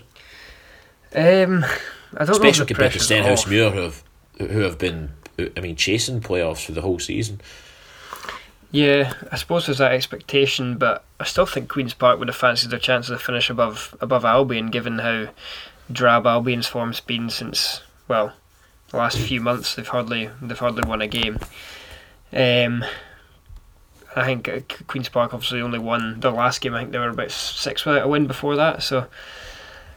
Um, 1.13 1.65
I 2.13 2.25
don't 2.25 2.29
Especially 2.29 2.41
know 2.41 2.49
if 2.49 2.57
the 2.57 2.65
compared 2.65 2.93
to 2.93 2.99
Stenhouse. 2.99 3.47
Muir, 3.47 3.71
who 3.71 3.79
have 3.79 4.03
who 4.37 4.59
have 4.59 4.77
been, 4.77 5.11
I 5.57 5.59
mean, 5.59 5.75
chasing 5.75 6.21
playoffs 6.21 6.65
for 6.65 6.71
the 6.71 6.81
whole 6.81 6.99
season. 6.99 7.41
Yeah, 8.71 9.13
I 9.29 9.35
suppose 9.35 9.65
there's 9.65 9.79
that 9.79 9.91
expectation, 9.91 10.77
but 10.77 11.03
I 11.19 11.25
still 11.25 11.45
think 11.45 11.69
Queens 11.69 11.93
Park 11.93 12.19
would 12.19 12.29
have 12.29 12.37
fancied 12.37 12.69
their 12.71 12.79
chances 12.79 13.11
of 13.11 13.21
finish 13.21 13.49
above 13.49 13.95
above 13.99 14.23
Albion, 14.23 14.69
given 14.69 14.99
how 14.99 15.27
drab 15.91 16.25
Albion's 16.25 16.67
form's 16.67 17.01
been 17.01 17.29
since 17.29 17.81
well, 18.07 18.33
the 18.89 18.97
last 18.97 19.17
few 19.17 19.41
months. 19.41 19.75
They've 19.75 19.87
hardly 19.87 20.29
they've 20.41 20.57
hardly 20.57 20.87
won 20.87 21.01
a 21.01 21.07
game. 21.07 21.39
Um, 22.31 22.85
I 24.15 24.25
think 24.25 24.47
uh, 24.47 24.59
Queens 24.87 25.09
Park 25.09 25.33
obviously 25.33 25.61
only 25.61 25.79
won 25.79 26.21
their 26.21 26.31
last 26.31 26.61
game. 26.61 26.73
I 26.73 26.79
think 26.79 26.91
they 26.91 26.99
were 26.99 27.09
about 27.09 27.31
six 27.31 27.85
without 27.85 28.05
a 28.05 28.07
win 28.07 28.25
before 28.25 28.55
that. 28.55 28.83
So 28.83 29.07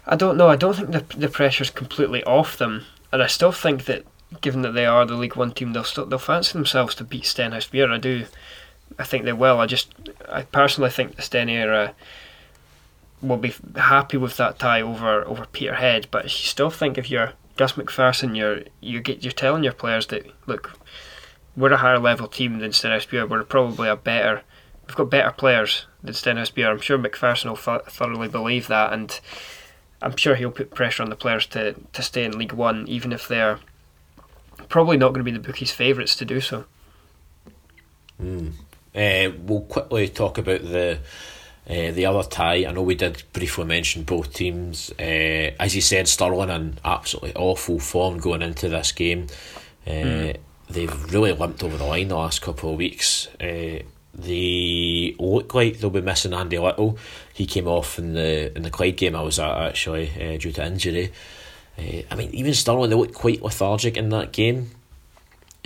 I 0.04 0.16
don't 0.16 0.36
know. 0.36 0.48
I 0.48 0.56
don't 0.56 0.74
think 0.74 0.90
the 0.90 1.16
the 1.16 1.28
pressure's 1.28 1.70
completely 1.70 2.24
off 2.24 2.58
them, 2.58 2.86
and 3.12 3.22
I 3.22 3.28
still 3.28 3.52
think 3.52 3.84
that 3.84 4.04
given 4.40 4.62
that 4.62 4.72
they 4.72 4.86
are 4.86 5.06
the 5.06 5.14
League 5.14 5.36
One 5.36 5.52
team, 5.52 5.72
they'll 5.72 5.84
still 5.84 6.06
they'll 6.06 6.18
fancy 6.18 6.52
themselves 6.54 6.96
to 6.96 7.04
beat 7.04 7.24
Stenhousemuir. 7.24 7.92
I 7.92 7.98
do. 7.98 8.26
I 8.98 9.04
think 9.04 9.24
they 9.24 9.32
will. 9.32 9.60
I 9.60 9.66
just, 9.66 9.92
I 10.28 10.42
personally 10.42 10.90
think 10.90 11.16
the 11.16 11.72
uh, 11.72 11.92
will 13.22 13.36
be 13.36 13.54
happy 13.76 14.16
with 14.16 14.36
that 14.36 14.58
tie 14.58 14.82
over 14.82 15.24
over 15.24 15.46
Peterhead. 15.46 16.08
But 16.10 16.24
you 16.24 16.46
still 16.46 16.70
think 16.70 16.98
if 16.98 17.10
you're 17.10 17.32
Gus 17.56 17.72
MacPherson, 17.72 18.36
you're 18.36 18.62
you 18.80 19.00
get 19.00 19.24
you're 19.24 19.32
telling 19.32 19.64
your 19.64 19.72
players 19.72 20.06
that 20.08 20.26
look, 20.46 20.78
we're 21.56 21.72
a 21.72 21.78
higher 21.78 21.98
level 21.98 22.28
team 22.28 22.58
than 22.58 22.70
Stenhousemuir. 22.70 23.28
We're 23.28 23.44
probably 23.44 23.88
a 23.88 23.96
better. 23.96 24.42
We've 24.86 24.96
got 24.96 25.10
better 25.10 25.30
players 25.30 25.86
than 26.02 26.14
Stenhousemuir. 26.14 26.70
I'm 26.70 26.80
sure 26.80 26.98
MacPherson 26.98 27.46
will 27.46 27.56
th- 27.56 27.92
thoroughly 27.92 28.28
believe 28.28 28.66
that, 28.68 28.92
and 28.92 29.18
I'm 30.02 30.16
sure 30.16 30.34
he'll 30.34 30.50
put 30.50 30.74
pressure 30.74 31.02
on 31.02 31.10
the 31.10 31.16
players 31.16 31.46
to 31.48 31.74
to 31.92 32.02
stay 32.02 32.24
in 32.24 32.38
League 32.38 32.52
One, 32.52 32.86
even 32.88 33.12
if 33.12 33.26
they're 33.26 33.58
probably 34.68 34.96
not 34.96 35.08
going 35.08 35.24
to 35.24 35.30
be 35.30 35.36
the 35.36 35.44
bookies' 35.44 35.72
favourites 35.72 36.16
to 36.16 36.24
do 36.24 36.40
so. 36.40 36.64
Uh, 38.94 39.30
we'll 39.42 39.62
quickly 39.62 40.08
talk 40.08 40.38
about 40.38 40.62
the 40.62 40.98
uh, 41.68 41.90
the 41.92 42.06
other 42.06 42.28
tie. 42.28 42.66
I 42.66 42.72
know 42.72 42.82
we 42.82 42.94
did 42.94 43.22
briefly 43.32 43.64
mention 43.64 44.02
both 44.04 44.34
teams. 44.34 44.92
Uh, 44.98 45.52
as 45.58 45.74
you 45.74 45.80
said, 45.80 46.06
Stirling 46.06 46.50
in 46.50 46.78
absolutely 46.84 47.34
awful 47.34 47.78
form 47.78 48.18
going 48.18 48.42
into 48.42 48.68
this 48.68 48.92
game. 48.92 49.28
Uh, 49.86 50.34
they've 50.68 51.12
really 51.12 51.32
limped 51.32 51.62
over 51.62 51.76
the 51.76 51.84
line 51.84 52.08
the 52.08 52.16
last 52.16 52.42
couple 52.42 52.70
of 52.70 52.76
weeks. 52.76 53.28
Uh, 53.40 53.80
they 54.16 55.16
look 55.18 55.54
like 55.54 55.78
they'll 55.78 55.90
be 55.90 56.00
missing 56.00 56.34
Andy 56.34 56.58
Little. 56.58 56.98
He 57.32 57.46
came 57.46 57.66
off 57.66 57.98
in 57.98 58.14
the 58.14 58.54
in 58.56 58.62
the 58.62 58.70
Clyde 58.70 58.96
game 58.96 59.16
I 59.16 59.22
was 59.22 59.38
at 59.38 59.50
actually 59.50 60.10
uh, 60.10 60.38
due 60.38 60.52
to 60.52 60.66
injury. 60.66 61.12
Uh, 61.78 62.02
I 62.10 62.14
mean, 62.14 62.30
even 62.32 62.54
Stirling 62.54 62.90
they 62.90 62.96
looked 62.96 63.14
quite 63.14 63.42
lethargic 63.42 63.96
in 63.96 64.10
that 64.10 64.32
game. 64.32 64.70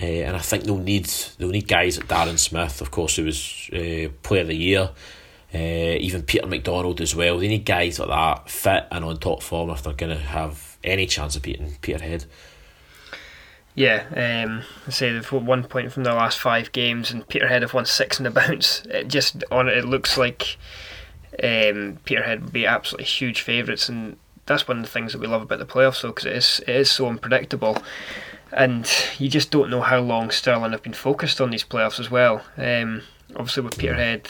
Uh, 0.01 0.05
and 0.05 0.35
I 0.35 0.39
think 0.39 0.63
they'll 0.63 0.77
need 0.77 1.05
they'll 1.37 1.49
need 1.49 1.67
guys 1.67 1.97
like 1.97 2.07
Darren 2.07 2.39
Smith, 2.39 2.81
of 2.81 2.91
course, 2.91 3.17
who 3.17 3.25
was 3.25 3.69
uh, 3.73 4.09
Player 4.23 4.41
of 4.41 4.47
the 4.47 4.55
Year. 4.55 4.91
Uh, 5.53 5.97
even 5.99 6.21
Peter 6.21 6.45
McDonald 6.45 7.01
as 7.01 7.15
well. 7.15 7.39
They 7.39 7.47
need 7.47 7.65
guys 7.65 7.99
like 7.99 8.09
that 8.09 8.49
fit 8.49 8.85
and 8.91 9.03
on 9.03 9.17
top 9.17 9.41
form 9.41 9.71
if 9.71 9.81
they're 9.81 9.93
going 9.93 10.15
to 10.15 10.23
have 10.23 10.77
any 10.83 11.07
chance 11.07 11.35
of 11.35 11.41
beating 11.41 11.75
Peterhead. 11.81 12.25
Yeah, 13.75 14.03
um, 14.45 14.63
I 14.87 14.91
say 14.91 15.11
they've 15.11 15.31
won 15.31 15.45
one 15.45 15.63
point 15.63 15.91
from 15.91 16.03
their 16.03 16.13
last 16.13 16.37
five 16.39 16.71
games, 16.71 17.11
and 17.11 17.27
Peterhead 17.27 17.61
have 17.61 17.73
won 17.73 17.85
six 17.85 18.19
in 18.19 18.25
the 18.25 18.31
bounce. 18.31 18.83
It 18.85 19.07
just 19.07 19.43
on 19.51 19.69
it, 19.69 19.85
looks 19.85 20.17
like 20.17 20.57
um, 21.41 21.97
Peterhead 22.03 22.43
would 22.43 22.53
be 22.53 22.65
absolutely 22.65 23.05
huge 23.05 23.41
favourites, 23.41 23.87
and 23.87 24.17
that's 24.45 24.67
one 24.67 24.77
of 24.77 24.83
the 24.83 24.89
things 24.89 25.13
that 25.13 25.19
we 25.19 25.27
love 25.27 25.41
about 25.41 25.59
the 25.59 25.65
playoffs, 25.65 26.01
though, 26.01 26.09
because 26.09 26.25
it 26.25 26.35
is 26.35 26.59
it 26.67 26.75
is 26.75 26.91
so 26.91 27.07
unpredictable, 27.07 27.77
and 28.51 28.89
you 29.17 29.29
just 29.29 29.51
don't 29.51 29.69
know 29.69 29.81
how 29.81 29.99
long 29.99 30.31
Stirling 30.31 30.71
have 30.71 30.83
been 30.83 30.93
focused 30.93 31.39
on 31.39 31.51
these 31.51 31.63
playoffs 31.63 31.99
as 31.99 32.09
well. 32.09 32.43
Um, 32.57 33.03
obviously, 33.35 33.63
with 33.63 33.77
Peterhead 33.77 34.29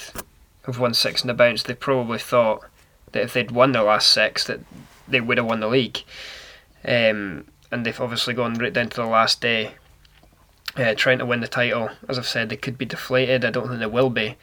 have 0.65 0.79
won 0.79 0.93
six 0.93 1.21
in 1.21 1.27
the 1.27 1.33
bounce, 1.33 1.63
they 1.63 1.73
probably 1.73 2.19
thought 2.19 2.63
that 3.11 3.23
if 3.23 3.33
they'd 3.33 3.51
won 3.51 3.71
the 3.71 3.83
last 3.83 4.11
six, 4.11 4.43
that 4.45 4.59
they 5.07 5.21
would 5.21 5.37
have 5.37 5.47
won 5.47 5.59
the 5.59 5.67
league. 5.67 6.03
Um, 6.83 7.45
and 7.71 7.85
they've 7.85 7.99
obviously 7.99 8.33
gone 8.33 8.55
right 8.55 8.73
down 8.73 8.89
to 8.89 8.95
the 8.97 9.05
last 9.05 9.41
day, 9.41 9.75
uh, 10.75 10.93
trying 10.95 11.19
to 11.19 11.25
win 11.25 11.41
the 11.41 11.47
title. 11.47 11.89
As 12.07 12.17
I've 12.17 12.27
said, 12.27 12.49
they 12.49 12.57
could 12.57 12.77
be 12.77 12.85
deflated. 12.85 13.45
I 13.45 13.51
don't 13.51 13.67
think 13.67 13.79
they 13.79 13.85
will 13.85 14.09
be. 14.09 14.37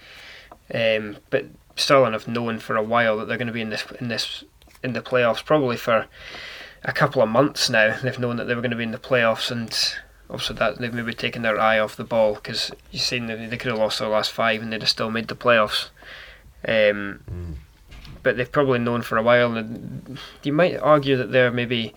Um, 0.73 1.19
but 1.31 1.47
Stirling 1.77 2.13
have 2.13 2.27
known 2.27 2.59
for 2.59 2.77
a 2.77 2.83
while 2.83 3.19
that 3.19 3.29
they're 3.29 3.37
going 3.37 3.47
to 3.47 3.53
be 3.53 3.61
in 3.61 3.71
this 3.71 3.85
in 4.01 4.09
this 4.09 4.45
in 4.83 4.93
the 4.95 5.03
playoffs, 5.03 5.45
probably 5.45 5.77
for 5.77 6.07
a 6.87 6.93
couple 6.93 7.21
of 7.21 7.29
months 7.29 7.69
now. 7.69 7.99
They've 8.03 8.19
known 8.19 8.37
that 8.37 8.45
they 8.45 8.55
were 8.55 8.63
going 8.63 8.71
to 8.71 8.77
be 8.77 8.85
in 8.85 8.93
the 8.93 8.99
playoffs, 8.99 9.51
and 9.51 9.71
obviously 10.31 10.57
that 10.57 10.79
they've 10.79 10.95
maybe 10.95 11.13
taken 11.13 11.43
their 11.43 11.61
eye 11.61 11.79
off 11.79 11.97
the 11.97 12.05
ball 12.05 12.35
because 12.35 12.71
you've 12.91 13.03
seen 13.03 13.27
they, 13.27 13.47
they 13.47 13.57
could 13.59 13.73
have 13.73 13.79
lost 13.79 13.99
their 13.99 14.09
last 14.09 14.33
five 14.33 14.63
and 14.63 14.73
they'd 14.73 14.83
have 14.83 14.89
still 14.89 15.11
made 15.11 15.29
the 15.29 15.37
playoffs. 15.37 15.89
Um, 16.67 17.21
mm. 17.31 17.55
But 18.23 18.37
they've 18.37 18.51
probably 18.51 18.79
known 18.79 19.03
for 19.03 19.19
a 19.19 19.23
while, 19.23 19.57
and 19.57 20.19
you 20.43 20.53
might 20.53 20.77
argue 20.79 21.17
that 21.17 21.33
they're 21.33 21.53
maybe 21.53 21.95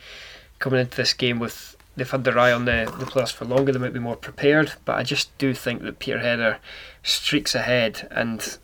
coming 0.58 0.80
into 0.80 0.97
this 0.97 1.13
game 1.13 1.39
with 1.39 1.78
they've 1.95 2.10
had 2.10 2.23
their 2.23 2.39
eye 2.39 2.52
on 2.52 2.65
the, 2.65 2.93
the 2.97 3.06
playoffs 3.06 3.34
for 3.34 3.45
longer, 3.45 3.71
they 3.71 3.80
might 3.80 3.93
be 3.93 3.99
more 3.99 4.15
prepared. 4.15 4.73
But 4.86 4.97
I 4.97 5.04
just 5.04 5.36
do 5.38 5.54
think 5.54 5.82
that 5.84 5.99
Peterhead 5.99 6.39
are 6.39 6.60
streaks 7.04 7.56
ahead, 7.56 8.08
and 8.12 8.58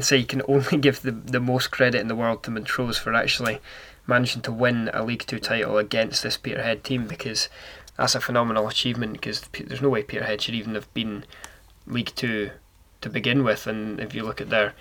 say 0.00 0.18
you 0.18 0.26
can 0.26 0.42
only 0.48 0.78
give 0.78 1.02
the 1.02 1.12
the 1.12 1.40
most 1.40 1.70
credit 1.70 2.00
in 2.00 2.08
the 2.08 2.16
world 2.16 2.42
to 2.44 2.50
Montrose 2.50 2.98
for 2.98 3.14
actually 3.14 3.60
managing 4.10 4.42
to 4.42 4.52
win 4.52 4.90
a 4.92 5.02
League 5.02 5.24
Two 5.26 5.38
title 5.38 5.78
against 5.78 6.22
this 6.22 6.36
Peterhead 6.36 6.84
team 6.84 7.06
because 7.06 7.48
that's 7.96 8.14
a 8.14 8.20
phenomenal 8.20 8.68
achievement. 8.68 9.14
Because 9.14 9.40
there's 9.58 9.80
no 9.80 9.88
way 9.88 10.02
Peterhead 10.02 10.42
should 10.42 10.54
even 10.54 10.74
have 10.74 10.92
been 10.92 11.24
League 11.86 12.12
Two 12.14 12.50
to 13.00 13.08
begin 13.08 13.42
with, 13.44 13.66
and 13.66 13.98
if 13.98 14.14
you 14.14 14.22
look 14.22 14.40
at 14.40 14.50
their 14.50 14.74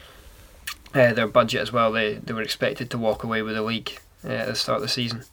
uh, 0.93 1.13
their 1.13 1.27
budget 1.27 1.61
as 1.61 1.71
well, 1.71 1.91
they 1.91 2.15
they 2.15 2.33
were 2.33 2.41
expected 2.41 2.89
to 2.89 2.97
walk 2.97 3.23
away 3.23 3.41
with 3.41 3.55
the 3.55 3.61
league 3.61 3.99
uh, 4.25 4.29
at 4.29 4.47
the 4.47 4.55
start 4.55 4.77
of 4.77 4.81
the 4.81 4.89
season. 4.89 5.23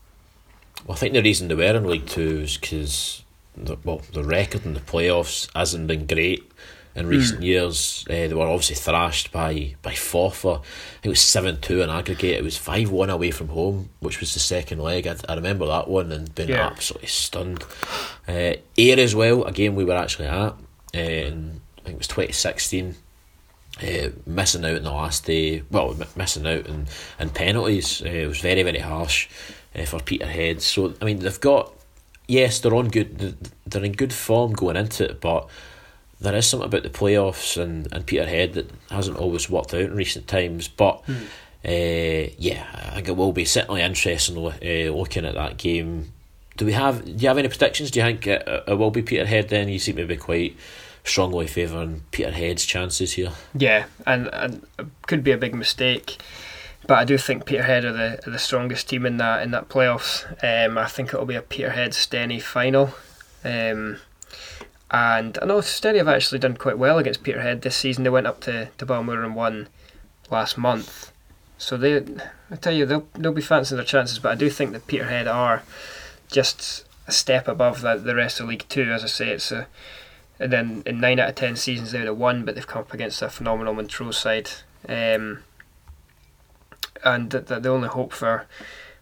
Well, 0.87 0.96
I 0.96 1.00
think 1.00 1.14
the 1.14 1.22
reason 1.22 1.48
they 1.48 1.54
were 1.54 1.76
in 1.76 1.87
League 1.87 2.06
Two 2.06 2.40
is 2.40 2.59
because 2.59 3.22
the, 3.56 3.76
well, 3.82 4.02
the 4.12 4.22
record 4.22 4.64
in 4.66 4.74
the 4.74 4.80
playoffs 4.80 5.48
hasn't 5.54 5.87
been 5.87 6.06
great 6.06 6.50
in 6.96 7.06
recent 7.06 7.40
mm. 7.40 7.44
years. 7.44 8.04
Uh, 8.09 8.26
they 8.26 8.35
were 8.35 8.46
obviously 8.46 8.74
thrashed 8.74 9.30
by 9.30 9.76
by 9.82 9.92
Forfar. 9.92 10.62
It 11.02 11.09
was 11.09 11.20
seven 11.20 11.61
two 11.61 11.82
in 11.82 11.90
aggregate. 11.90 12.38
It 12.38 12.42
was 12.42 12.56
five 12.56 12.90
one 12.90 13.11
away 13.11 13.30
from 13.30 13.48
home, 13.48 13.90
which 14.00 14.18
was 14.18 14.35
the 14.35 14.40
second 14.40 14.80
leg. 14.80 15.06
I, 15.06 15.16
I 15.28 15.35
remember 15.35 15.66
that 15.66 15.88
one 15.88 16.11
and 16.11 16.35
being 16.35 16.48
yeah. 16.48 16.66
absolutely 16.66 17.09
stunned. 17.09 17.62
Uh, 18.26 18.54
Ayr 18.76 18.98
as 18.98 19.14
well. 19.14 19.44
A 19.44 19.52
game 19.52 19.76
we 19.76 19.85
were 19.85 19.96
actually 19.96 20.28
at. 20.28 20.54
In, 20.92 21.61
I 21.78 21.82
think 21.82 21.94
it 21.94 21.98
was 21.98 22.09
twenty 22.09 22.32
sixteen. 22.32 22.96
Uh, 23.82 24.09
missing 24.24 24.64
out 24.64 24.76
in 24.76 24.85
the 24.85 24.90
last 24.90 25.26
day, 25.26 25.62
well, 25.70 25.90
m- 25.90 26.09
missing 26.16 26.46
out 26.46 26.66
in, 26.66 26.87
in 27.20 27.28
penalties. 27.28 28.00
Uh, 28.00 28.09
it 28.09 28.26
was 28.26 28.40
very, 28.40 28.62
very 28.62 28.78
harsh 28.78 29.28
uh, 29.74 29.85
for 29.85 30.00
Peterhead. 30.00 30.62
So 30.62 30.94
I 31.02 31.04
mean, 31.04 31.18
they've 31.18 31.40
got 31.40 31.74
yes, 32.26 32.59
they're 32.61 32.74
on 32.74 32.88
good. 32.88 33.37
They're 33.66 33.85
in 33.85 33.92
good 33.92 34.14
form 34.14 34.54
going 34.54 34.76
into 34.76 35.04
it, 35.04 35.20
but 35.20 35.50
there 36.20 36.35
is 36.35 36.46
something 36.46 36.68
about 36.68 36.83
the 36.83 36.90
playoffs 36.90 37.61
and, 37.61 37.92
and 37.92 38.07
Peterhead 38.07 38.55
that 38.55 38.70
hasn't 38.90 39.18
always 39.18 39.50
worked 39.50 39.74
out 39.74 39.81
in 39.81 39.94
recent 39.94 40.26
times. 40.26 40.68
But 40.68 41.02
hmm. 41.05 41.24
uh, 41.64 42.33
yeah, 42.38 42.66
I 42.72 42.94
think 42.94 43.09
it 43.09 43.16
will 43.16 43.33
be 43.33 43.44
certainly 43.44 43.83
interesting 43.83 44.37
uh, 44.37 44.92
looking 44.92 45.26
at 45.26 45.35
that 45.35 45.57
game. 45.59 46.12
Do 46.57 46.64
we 46.64 46.72
have? 46.72 47.05
Do 47.05 47.12
you 47.12 47.29
have 47.29 47.38
any 47.38 47.48
predictions? 47.48 47.90
Do 47.90 48.00
you 48.00 48.07
think 48.07 48.26
it, 48.26 48.48
it 48.66 48.79
will 48.79 48.90
be 48.90 49.02
Peterhead? 49.02 49.50
Then 49.50 49.68
you 49.68 49.79
seem 49.79 49.96
to 49.96 50.07
be 50.07 50.16
quite 50.16 50.57
strongly 51.05 51.46
favouring 51.46 52.02
Peterhead's 52.11 52.64
chances 52.64 53.12
here. 53.12 53.33
Yeah, 53.55 53.85
and 54.07 54.29
and 54.33 54.66
it 54.79 54.87
could 55.07 55.22
be 55.22 55.33
a 55.33 55.38
big 55.38 55.55
mistake. 55.55 56.16
But 56.87 56.98
I 56.98 57.05
do 57.05 57.18
think 57.18 57.46
Peterhead 57.46 57.85
are 57.85 57.92
the 57.92 58.26
are 58.26 58.31
the 58.31 58.38
strongest 58.38 58.88
team 58.88 59.05
in 59.05 59.18
that 59.18 59.42
in 59.42 59.50
that 59.50 59.68
playoffs. 59.68 60.24
Um, 60.42 60.79
I 60.79 60.87
think 60.87 61.09
it'll 61.12 61.26
be 61.26 61.35
a 61.35 61.42
Peterhead 61.42 61.92
Steny 61.92 62.40
final. 62.40 62.94
Um, 63.44 63.98
and 64.90 65.38
I 65.42 65.46
know 65.46 65.59
Steny 65.59 65.99
have 65.99 66.09
actually 66.09 66.38
done 66.38 66.57
quite 66.57 66.79
well 66.79 66.99
against 66.99 67.22
Peterhead 67.22 67.62
this 67.62 67.77
season. 67.77 68.05
They 68.05 68.11
went 68.11 68.27
up 68.27 68.40
to, 68.42 68.68
to 68.79 68.87
Balmoor 68.87 69.25
and 69.25 69.35
won 69.35 69.68
last 70.31 70.57
month. 70.57 71.12
So 71.59 71.77
they, 71.77 71.96
I 72.51 72.57
tell 72.57 72.72
you, 72.72 72.87
they'll 72.87 73.09
they'll 73.14 73.33
be 73.33 73.42
fancying 73.42 73.77
their 73.77 73.85
chances. 73.85 74.18
But 74.18 74.33
I 74.33 74.35
do 74.37 74.51
think 74.51 74.72
that 74.72 74.87
Peterhead 74.87 75.27
are 75.27 75.62
just 76.29 76.85
a 77.07 77.12
step 77.12 77.49
above 77.49 77.81
the, 77.81 77.96
the 77.96 78.14
rest 78.14 78.40
of 78.40 78.49
League 78.49 78.66
Two. 78.68 78.92
As 78.92 79.03
I 79.03 79.09
say, 79.09 79.31
it's 79.31 79.51
a 79.51 79.66
and 80.38 80.53
then 80.53 80.83
in 80.87 81.01
nine 81.01 81.18
out 81.18 81.31
of 81.31 81.35
ten 81.35 81.57
seasons 81.57 81.92
they 81.92 81.99
would 81.99 82.09
have 82.09 82.18
won, 82.18 82.44
but 82.44 82.55
they've 82.55 82.66
come 82.66 82.83
up 82.83 82.92
against 82.92 83.22
a 83.22 83.31
phenomenal 83.31 83.75
Montrose 83.75 84.18
side. 84.18 84.51
Um, 84.88 85.42
and 87.05 87.31
that 87.31 87.46
the, 87.46 87.59
the 87.59 87.70
only 87.70 87.88
hope 87.88 88.12
for 88.12 88.46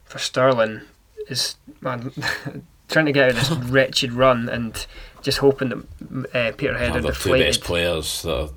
for 0.03 0.17
Stirling 0.17 0.81
is 1.27 1.57
man 1.81 2.11
trying 2.87 3.05
to 3.05 3.11
get 3.11 3.25
out 3.25 3.31
of 3.31 3.59
this 3.59 3.69
wretched 3.69 4.13
run 4.13 4.47
and 4.47 4.85
just 5.25 5.39
hoping 5.39 5.69
that 5.69 5.77
uh, 6.35 6.55
Peterhead 6.55 6.95
are 6.95 7.01
the 7.01 7.11
two 7.11 7.31
best 7.31 7.61
players 7.61 8.21
that 8.21 8.31
are 8.31 8.49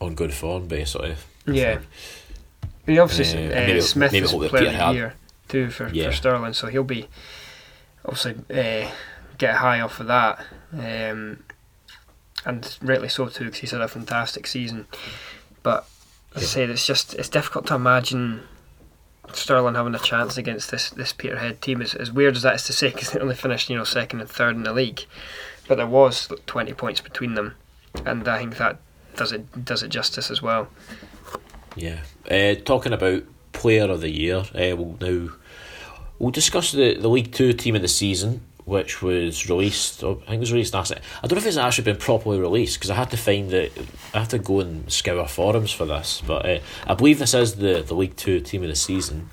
on 0.00 0.14
good 0.14 0.32
form, 0.32 0.68
basically. 0.68 1.16
Yeah. 1.44 1.80
But 2.86 2.98
obviously, 2.98 3.48
uh, 3.48 3.50
uh, 3.50 3.66
maybe, 3.66 3.80
Smith 3.80 4.12
maybe 4.12 4.24
is 4.24 4.32
player 4.32 4.68
of 4.68 4.72
the 4.72 4.92
year 4.92 5.14
too 5.48 5.70
for, 5.70 5.88
yeah. 5.88 6.10
for 6.10 6.16
Stirling, 6.16 6.52
so 6.52 6.68
he'll 6.68 6.84
be 6.84 7.08
obviously 8.04 8.36
uh, 8.48 8.88
get 9.38 9.56
high 9.56 9.80
off 9.80 9.98
of 9.98 10.06
that, 10.06 10.38
um, 10.72 11.42
and 12.46 12.78
rightly 12.80 13.08
so 13.08 13.26
too 13.26 13.46
because 13.46 13.58
he's 13.58 13.72
had 13.72 13.80
a 13.80 13.88
fantastic 13.88 14.46
season. 14.46 14.86
But 15.64 15.84
as 16.36 16.44
I 16.44 16.46
say, 16.46 16.64
it's 16.64 16.86
just 16.86 17.14
it's 17.14 17.28
difficult 17.28 17.66
to 17.66 17.74
imagine 17.74 18.42
Stirling 19.36 19.74
having 19.74 19.94
a 19.94 19.98
chance 19.98 20.36
against 20.36 20.70
this 20.70 20.90
this 20.90 21.12
Peterhead 21.12 21.60
team. 21.60 21.80
As, 21.82 21.94
as 21.94 22.12
weird 22.12 22.36
as 22.36 22.42
that 22.42 22.56
is 22.56 22.64
to 22.64 22.72
say, 22.72 22.90
because 22.90 23.10
they 23.12 23.20
only 23.20 23.34
finished 23.34 23.70
you 23.70 23.76
know 23.76 23.84
second 23.84 24.20
and 24.20 24.30
third 24.30 24.56
in 24.56 24.62
the 24.62 24.72
league, 24.72 25.04
but 25.68 25.76
there 25.76 25.86
was 25.86 26.28
twenty 26.46 26.72
points 26.72 27.00
between 27.00 27.34
them, 27.34 27.54
and 28.04 28.26
I 28.26 28.38
think 28.38 28.56
that 28.58 28.78
does 29.16 29.32
it 29.32 29.64
does 29.64 29.82
it 29.82 29.88
justice 29.88 30.30
as 30.30 30.42
well. 30.42 30.68
Yeah, 31.76 32.00
uh, 32.30 32.54
talking 32.54 32.92
about 32.92 33.22
Player 33.52 33.84
of 33.84 34.00
the 34.00 34.10
Year, 34.10 34.38
uh, 34.54 34.76
we'll 34.76 34.96
now 35.00 35.32
we'll 36.18 36.30
discuss 36.30 36.72
the 36.72 36.94
the 36.94 37.08
League 37.08 37.32
Two 37.32 37.52
team 37.52 37.74
of 37.74 37.82
the 37.82 37.88
season 37.88 38.42
which 38.70 39.02
was 39.02 39.48
released. 39.48 40.04
I 40.04 40.14
think 40.14 40.30
it 40.34 40.38
was 40.38 40.52
released 40.52 40.74
last 40.74 40.92
night. 40.92 41.02
I 41.22 41.26
don't 41.26 41.36
know 41.36 41.40
if 41.40 41.46
it's 41.46 41.56
actually 41.56 41.84
been 41.84 41.96
properly 41.96 42.38
released 42.38 42.78
because 42.78 42.88
I 42.88 42.94
had 42.94 43.10
to 43.10 43.16
find 43.16 43.52
it. 43.52 43.72
I 44.14 44.20
have 44.20 44.28
to 44.28 44.38
go 44.38 44.60
and 44.60 44.90
scour 44.90 45.26
forums 45.26 45.72
for 45.72 45.84
this, 45.86 46.22
but 46.24 46.46
uh, 46.46 46.60
I 46.86 46.94
believe 46.94 47.18
this 47.18 47.34
is 47.34 47.56
the 47.56 47.82
the 47.82 47.94
League 47.94 48.14
Two 48.14 48.38
team 48.40 48.62
of 48.62 48.68
the 48.68 48.76
season. 48.76 49.28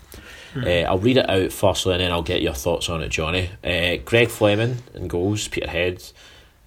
Uh, 0.56 0.90
I'll 0.90 0.98
read 0.98 1.18
it 1.18 1.30
out 1.30 1.52
firstly, 1.52 1.94
and 1.94 2.02
then 2.02 2.12
I'll 2.12 2.24
get 2.24 2.42
your 2.42 2.56
thoughts 2.56 2.90
on 2.90 3.04
it, 3.04 3.10
Jonny. 3.10 3.52
Uh, 3.64 3.98
Greg 4.04 4.30
Fleming 4.30 4.78
in 4.96 5.08
goals, 5.08 5.48
Peterhead. 5.48 6.04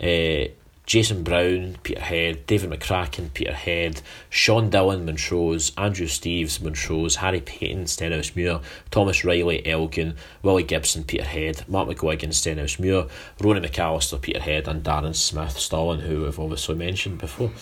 Uh, 0.00 0.52
Jason 0.90 1.22
Brown, 1.22 1.76
Peterhead, 1.84 2.44
David 2.48 2.68
McCracken, 2.68 3.32
Peterhead, 3.32 4.02
Sean 4.28 4.70
Dillon, 4.70 5.06
Montrose, 5.06 5.70
Andrew 5.78 6.08
Steeves, 6.08 6.60
Montrose, 6.60 7.14
Harry 7.14 7.40
Payton, 7.40 7.84
Stenhousemuir, 7.84 8.60
Thomas 8.90 9.24
Reilly, 9.24 9.64
Elgin, 9.64 10.16
Willie 10.42 10.64
Gibson, 10.64 11.04
Peterhead, 11.04 11.62
Mark 11.68 11.88
McGuigan, 11.88 12.30
Stenhousemuir, 12.30 13.08
Ronan 13.38 13.62
McAllister, 13.62 14.20
Peterhead, 14.20 14.66
and 14.66 14.82
Darren 14.82 15.14
Smith, 15.14 15.56
Stirling, 15.56 16.00
who 16.00 16.22
we've 16.22 16.40
obviously 16.40 16.74
mentioned 16.74 17.18
before. 17.18 17.52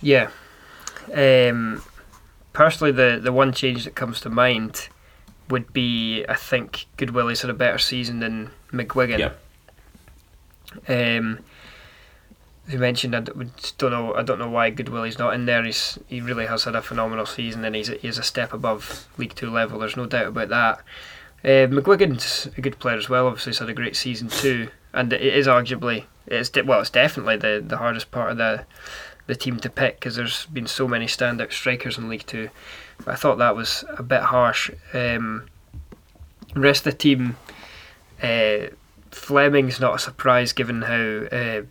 Yeah. 0.00 0.30
Um, 1.12 1.82
personally, 2.54 2.90
the, 2.90 3.20
the 3.22 3.32
one 3.32 3.52
change 3.52 3.84
that 3.84 3.94
comes 3.94 4.22
to 4.22 4.30
mind 4.30 4.88
would 5.50 5.74
be 5.74 6.24
I 6.26 6.36
think 6.36 6.86
Goodwillie's 6.96 7.42
had 7.42 7.50
a 7.50 7.54
better 7.54 7.76
season 7.76 8.20
than 8.20 8.50
McGuigan. 8.72 9.18
Yeah. 9.18 9.32
Um, 10.88 11.40
you 12.68 12.78
mentioned, 12.78 13.14
I 13.14 13.20
don't 13.20 13.90
know. 13.90 14.14
I 14.14 14.22
don't 14.22 14.38
know 14.38 14.50
why 14.50 14.70
Goodwillie's 14.70 15.18
not 15.18 15.34
in 15.34 15.46
there. 15.46 15.62
He's 15.64 15.98
he 16.08 16.20
really 16.20 16.46
has 16.46 16.64
had 16.64 16.74
a 16.74 16.82
phenomenal 16.82 17.26
season, 17.26 17.64
and 17.64 17.76
he's 17.76 17.88
he's 17.88 18.18
a 18.18 18.22
step 18.22 18.52
above 18.52 19.06
League 19.18 19.34
Two 19.34 19.50
level. 19.50 19.78
There's 19.78 19.96
no 19.96 20.06
doubt 20.06 20.28
about 20.28 20.48
that. 20.48 20.78
Uh, 21.44 21.68
McGuigan's 21.68 22.48
a 22.56 22.60
good 22.60 22.78
player 22.78 22.96
as 22.96 23.08
well. 23.08 23.26
Obviously, 23.26 23.50
he's 23.50 23.58
had 23.60 23.68
a 23.68 23.74
great 23.74 23.96
season 23.96 24.28
too, 24.28 24.68
and 24.92 25.12
it 25.12 25.22
is 25.22 25.46
arguably 25.46 26.04
it's 26.26 26.50
well, 26.64 26.80
it's 26.80 26.90
definitely 26.90 27.36
the, 27.36 27.62
the 27.64 27.76
hardest 27.76 28.10
part 28.10 28.32
of 28.32 28.38
the 28.38 28.64
the 29.26 29.34
team 29.34 29.58
to 29.58 29.68
pick 29.68 29.98
because 29.98 30.14
there's 30.16 30.46
been 30.46 30.68
so 30.68 30.86
many 30.86 31.06
standout 31.06 31.52
strikers 31.52 31.98
in 31.98 32.08
League 32.08 32.26
Two. 32.26 32.50
But 32.98 33.08
I 33.08 33.16
thought 33.16 33.38
that 33.38 33.56
was 33.56 33.84
a 33.96 34.02
bit 34.02 34.22
harsh. 34.22 34.70
Um, 34.92 35.46
rest 36.54 36.86
of 36.86 36.92
the 36.92 36.98
team, 36.98 37.36
uh, 38.22 38.74
Fleming's 39.10 39.80
not 39.80 39.94
a 39.94 39.98
surprise 39.98 40.52
given 40.52 40.82
how. 40.82 41.36
Uh, 41.36 41.62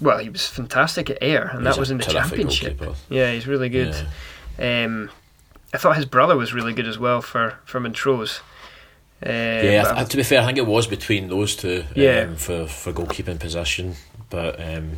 well, 0.00 0.18
he 0.18 0.28
was 0.28 0.46
fantastic 0.46 1.10
at 1.10 1.22
Ayr, 1.22 1.42
and 1.42 1.66
He's 1.66 1.74
that 1.74 1.80
was 1.80 1.90
in 1.90 1.98
the 1.98 2.04
championship. 2.04 2.80
Yeah, 3.08 3.32
he's 3.32 3.46
really 3.46 3.68
good. 3.68 3.94
Yeah. 4.58 4.84
Um, 4.84 5.10
I 5.72 5.78
thought 5.78 5.96
his 5.96 6.06
brother 6.06 6.36
was 6.36 6.52
really 6.52 6.72
good 6.72 6.86
as 6.88 6.98
well 6.98 7.22
for 7.22 7.58
for 7.64 7.80
Montrose. 7.80 8.40
Uh, 9.24 9.30
Yeah, 9.30 9.92
I 9.94 10.04
to 10.04 10.16
be 10.16 10.22
fair, 10.22 10.40
I 10.42 10.46
think 10.46 10.58
it 10.58 10.66
was 10.66 10.86
between 10.86 11.28
those 11.28 11.54
two. 11.54 11.84
Yeah. 11.94 12.20
Um, 12.28 12.36
for 12.36 12.66
for 12.66 12.92
goalkeeping 12.92 13.38
position, 13.38 13.94
but 14.30 14.58
um, 14.60 14.92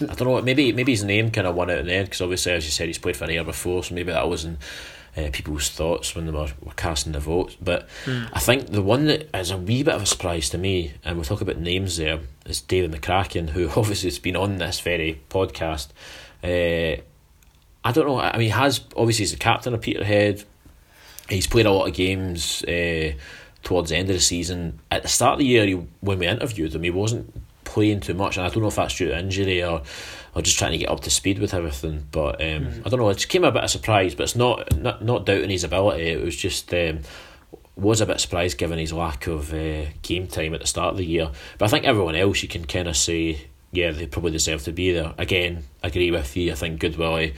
I 0.00 0.14
don't 0.14 0.20
know. 0.28 0.40
Maybe 0.42 0.72
maybe 0.72 0.92
his 0.92 1.04
name 1.04 1.30
kind 1.30 1.46
of 1.46 1.54
won 1.54 1.70
out 1.70 1.78
in 1.78 1.86
the 1.86 1.94
end 1.94 2.06
because 2.06 2.20
obviously, 2.20 2.52
as 2.52 2.64
you 2.64 2.70
said, 2.70 2.86
he's 2.86 2.98
played 2.98 3.16
for 3.16 3.24
Ayr 3.30 3.44
before, 3.44 3.84
so 3.84 3.94
maybe 3.94 4.12
that 4.12 4.28
wasn't 4.28 4.58
uh, 5.16 5.28
people's 5.32 5.70
thoughts 5.70 6.14
when 6.14 6.26
they 6.26 6.32
were, 6.32 6.48
were 6.60 6.72
casting 6.76 7.12
the 7.12 7.20
votes. 7.20 7.56
But 7.60 7.88
I 8.06 8.40
think 8.40 8.68
the 8.68 8.82
one 8.82 9.06
that 9.06 9.28
is 9.34 9.50
a 9.50 9.58
wee 9.58 9.82
bit 9.82 9.94
of 9.94 10.02
a 10.02 10.06
surprise 10.06 10.48
to 10.50 10.58
me, 10.58 10.94
and 11.04 11.16
we'll 11.16 11.24
talk 11.24 11.40
about 11.40 11.58
names 11.58 11.96
there, 11.96 12.20
is 12.46 12.60
David 12.60 12.92
McCracken, 12.92 13.50
who 13.50 13.68
obviously 13.76 14.08
has 14.08 14.18
been 14.18 14.36
on 14.36 14.58
this 14.58 14.80
very 14.80 15.20
podcast. 15.30 15.88
Uh, 16.42 17.00
I 17.84 17.92
don't 17.92 18.06
know. 18.06 18.18
I 18.18 18.32
mean, 18.32 18.46
he 18.46 18.48
has 18.48 18.80
obviously 18.96 19.24
he's 19.24 19.32
the 19.32 19.38
captain 19.38 19.74
of 19.74 19.80
Peterhead. 19.80 20.44
He's 21.28 21.46
played 21.46 21.66
a 21.66 21.70
lot 21.70 21.88
of 21.88 21.94
games 21.94 22.62
uh, 22.64 23.12
towards 23.62 23.90
the 23.90 23.96
end 23.96 24.10
of 24.10 24.16
the 24.16 24.20
season. 24.20 24.80
At 24.90 25.02
the 25.02 25.08
start 25.08 25.34
of 25.34 25.38
the 25.40 25.46
year, 25.46 25.66
he, 25.66 25.74
when 26.00 26.18
we 26.18 26.26
interviewed 26.26 26.74
him, 26.74 26.82
he 26.82 26.90
wasn't 26.90 27.34
playing 27.64 28.00
too 28.00 28.14
much, 28.14 28.36
and 28.36 28.46
I 28.46 28.50
don't 28.50 28.62
know 28.62 28.68
if 28.68 28.76
that's 28.76 28.96
due 28.96 29.08
to 29.08 29.18
injury 29.18 29.62
or 29.62 29.82
or 30.34 30.42
just 30.42 30.58
trying 30.58 30.72
to 30.72 30.78
get 30.78 30.88
up 30.90 31.00
to 31.00 31.10
speed 31.10 31.38
with 31.38 31.54
everything. 31.54 32.06
But 32.10 32.42
um, 32.42 32.82
I 32.84 32.88
don't 32.88 32.98
know. 33.00 33.08
It 33.10 33.28
came 33.28 33.44
a 33.44 33.52
bit 33.52 33.64
of 33.64 33.70
surprise, 33.70 34.14
but 34.14 34.24
it's 34.24 34.36
not 34.36 34.76
not 34.78 35.04
not 35.04 35.26
doubting 35.26 35.50
his 35.50 35.64
ability. 35.64 36.02
It 36.08 36.22
was 36.24 36.36
just. 36.36 36.72
Um, 36.74 37.00
was 37.76 38.00
a 38.00 38.06
bit 38.06 38.20
surprised 38.20 38.56
given 38.56 38.78
his 38.78 38.92
lack 38.92 39.26
of 39.26 39.52
uh, 39.52 39.86
game 40.02 40.28
time 40.28 40.54
at 40.54 40.60
the 40.60 40.66
start 40.66 40.92
of 40.92 40.96
the 40.96 41.04
year. 41.04 41.28
But 41.58 41.64
I 41.64 41.68
think 41.68 41.84
everyone 41.84 42.14
else 42.14 42.40
you 42.40 42.48
can 42.48 42.64
kind 42.66 42.86
of 42.86 42.96
say, 42.96 43.48
yeah, 43.72 43.90
they 43.90 44.06
probably 44.06 44.30
deserve 44.30 44.62
to 44.62 44.72
be 44.72 44.92
there. 44.92 45.12
Again, 45.18 45.64
agree 45.82 46.12
with 46.12 46.36
you. 46.36 46.52
I 46.52 46.54
think 46.54 46.80
Goodwillie 46.80 47.34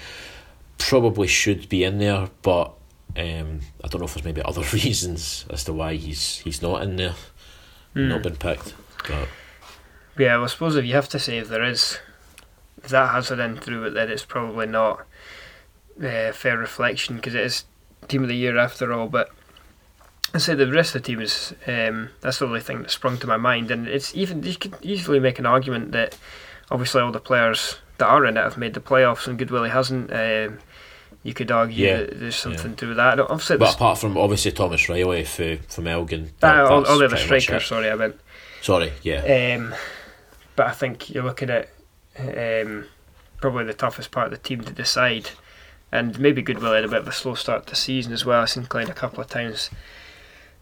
probably 0.76 1.26
should 1.26 1.70
be 1.70 1.85
in 1.85 1.96
there, 1.96 2.28
but 2.42 2.74
um, 3.16 3.61
I 3.82 3.88
don't 3.88 4.00
know 4.00 4.04
if 4.04 4.12
there's 4.12 4.26
maybe 4.26 4.42
other 4.44 4.61
reasons 4.74 5.46
as 5.48 5.64
to 5.64 5.72
why 5.72 5.94
he's 5.94 6.38
he's 6.40 6.61
not 6.61 6.82
in 6.82 6.96
there, 6.96 7.14
Hmm. 7.94 8.09
not 8.11 8.22
been 8.22 8.37
picked. 8.37 8.74
But 9.09 9.28
Yeah, 10.18 10.37
well, 10.37 10.44
I 10.44 10.48
suppose 10.48 10.76
if 10.76 10.85
you 10.85 10.92
have 10.92 11.09
to 11.09 11.18
say 11.18 11.38
if 11.38 11.48
there 11.48 11.64
is, 11.64 11.98
if 12.87 12.90
that 12.92 13.11
has 13.11 13.31
it 13.31 13.38
in 13.40 13.57
through 13.57 13.85
it, 13.85 13.90
then 13.90 14.09
it's 14.11 14.25
probably 14.25 14.66
not 14.66 15.01
uh, 16.03 16.33
fair 16.33 16.57
reflection 16.57 17.16
because 17.16 17.35
it 17.35 17.42
is 17.42 17.64
team 18.09 18.22
of 18.22 18.29
the 18.29 18.37
year 18.37 18.57
after 18.57 18.92
all. 18.92 19.09
But 19.09 19.31
I 20.33 20.38
say 20.38 20.55
the 20.55 20.70
rest 20.70 20.94
of 20.94 21.03
the 21.03 21.07
team 21.09 21.20
is 21.20 21.53
um, 21.66 22.11
that's 22.20 22.38
the 22.38 22.46
only 22.46 22.61
thing 22.61 22.83
that 22.83 22.90
sprung 22.90 23.18
to 23.18 23.27
my 23.27 23.37
mind, 23.37 23.70
and 23.70 23.88
it's 23.88 24.14
even 24.14 24.42
you 24.44 24.55
could 24.55 24.75
easily 24.83 25.18
make 25.18 25.38
an 25.38 25.46
argument 25.46 25.92
that 25.92 26.16
obviously 26.70 27.01
all 27.03 27.12
the 27.12 27.20
players 27.20 27.79
that 27.99 28.07
are 28.07 28.25
in 28.25 28.37
it 28.37 28.42
have 28.42 28.57
made 28.57 28.75
the 28.75 28.81
playoffs 28.81 29.27
and 29.27 29.38
Goodwillie 29.38 29.70
hasn't. 29.70 30.12
Um, 30.12 30.59
you 31.22 31.35
could 31.35 31.51
argue 31.51 31.85
Yeah, 31.88 31.96
that 32.03 32.20
there's 32.20 32.37
something 32.37 32.77
to 32.77 32.85
do 32.85 32.88
with 32.88 32.99
that. 32.99 33.18
Obviously, 33.18 33.57
but 33.57 33.75
apart 33.75 33.99
from 33.99 34.16
obviously 34.16 34.53
Thomas 34.53 34.88
Reilly 34.88 35.25
for 35.25 35.57
from 35.68 35.88
Elgin, 35.88 36.27
uh, 36.27 36.29
that- 36.38 36.64
all, 36.66 36.87
all 36.87 36.99
the 36.99 37.07
other 37.07 37.16
strikers. 37.16 37.66
Sorry, 37.66 37.90
I 37.90 37.96
meant. 37.96 38.20
Sorry, 38.62 38.92
yeah, 39.03 39.57
Um, 39.57 39.75
but 40.55 40.66
I 40.68 40.72
think 40.72 41.11
you're 41.11 41.25
looking 41.25 41.51
at 41.51 41.68
um, 42.18 42.87
probably 43.40 43.64
the 43.64 43.74
toughest 43.74 44.11
part 44.11 44.26
of 44.26 44.31
the 44.33 44.48
team 44.48 44.62
to 44.62 44.72
decide. 44.72 45.31
And 45.92 46.18
maybe 46.18 46.42
Goodwill 46.42 46.72
had 46.72 46.85
a 46.85 46.88
bit 46.88 47.00
of 47.00 47.09
a 47.09 47.12
slow 47.12 47.35
start 47.35 47.66
to 47.66 47.70
the 47.70 47.76
season 47.76 48.12
as 48.12 48.24
well. 48.24 48.42
I've 48.42 48.50
seen 48.50 48.66
Clyde 48.66 48.88
a 48.88 48.94
couple 48.94 49.20
of 49.20 49.29
times. 49.29 49.70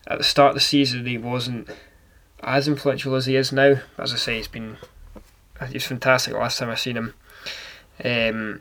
At 0.07 0.19
the 0.19 0.25
start 0.25 0.51
of 0.51 0.55
the 0.55 0.61
season, 0.61 1.07
he 1.07 1.17
wasn't 1.17 1.69
as 2.43 2.69
influential 2.69 3.15
as 3.15 3.27
he 3.27 3.37
is 3.37 3.53
now. 3.53 3.81
As 3.97 4.13
I 4.13 4.17
say, 4.17 4.37
he's 4.37 4.49
been 4.49 4.77
he's 5.71 5.87
fantastic. 5.87 6.35
Last 6.35 6.59
time 6.59 6.69
I 6.69 6.75
seen 6.75 6.97
him, 6.97 7.15
um, 8.05 8.61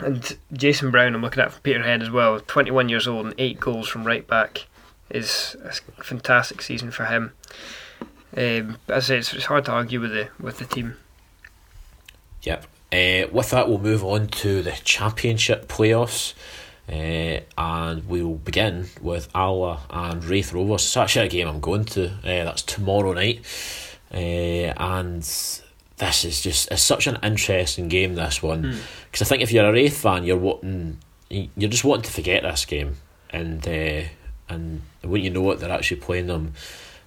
and 0.00 0.38
Jason 0.52 0.90
Brown, 0.90 1.14
I'm 1.14 1.22
looking 1.22 1.42
at 1.42 1.52
from 1.52 1.62
Peterhead 1.62 2.02
as 2.02 2.10
well. 2.10 2.40
21 2.40 2.88
years 2.88 3.06
old 3.08 3.26
and 3.26 3.34
eight 3.36 3.60
goals 3.60 3.88
from 3.88 4.04
right 4.04 4.26
back 4.26 4.66
is 5.10 5.56
a 5.64 6.02
fantastic 6.02 6.62
season 6.62 6.90
for 6.90 7.06
him. 7.06 7.32
Um, 8.36 8.78
as 8.88 9.04
I 9.04 9.08
say, 9.08 9.18
it's, 9.18 9.34
it's 9.34 9.46
hard 9.46 9.64
to 9.66 9.72
argue 9.72 10.00
with 10.00 10.12
the 10.12 10.28
with 10.38 10.58
the 10.58 10.64
team. 10.64 10.96
Yep. 12.42 12.64
Uh, 12.90 13.28
with 13.30 13.50
that, 13.50 13.68
we'll 13.68 13.78
move 13.78 14.04
on 14.04 14.28
to 14.28 14.62
the 14.62 14.72
championship 14.84 15.68
playoffs. 15.68 16.34
Uh, 16.90 17.40
and 17.58 18.08
we'll 18.08 18.36
begin 18.36 18.88
with 19.02 19.28
Alloa 19.34 19.80
and 19.90 20.24
Raith 20.24 20.54
Rovers. 20.54 20.84
It's 20.84 20.96
actually 20.96 21.26
a 21.26 21.28
game 21.28 21.46
I'm 21.46 21.60
going 21.60 21.84
to. 21.86 22.06
Uh, 22.06 22.44
that's 22.44 22.62
tomorrow 22.62 23.12
night. 23.12 23.44
Uh, 24.12 24.72
and 24.74 25.20
this 25.20 26.24
is 26.24 26.40
just 26.40 26.70
it's 26.70 26.80
such 26.80 27.06
an 27.06 27.18
interesting 27.22 27.88
game. 27.88 28.14
This 28.14 28.42
one 28.42 28.78
because 29.10 29.20
I 29.20 29.28
think 29.28 29.42
if 29.42 29.52
you're 29.52 29.68
a 29.68 29.72
Raith 29.72 29.98
fan, 29.98 30.24
you're 30.24 30.38
wanting 30.38 30.98
you're 31.28 31.68
just 31.68 31.84
wanting 31.84 32.04
to 32.04 32.10
forget 32.10 32.42
this 32.42 32.64
game, 32.64 32.96
and 33.28 33.68
uh, 33.68 34.04
and 34.48 34.80
when 35.02 35.22
you 35.22 35.28
know 35.28 35.50
it, 35.50 35.60
they're 35.60 35.70
actually 35.70 36.00
playing 36.00 36.28
them 36.28 36.54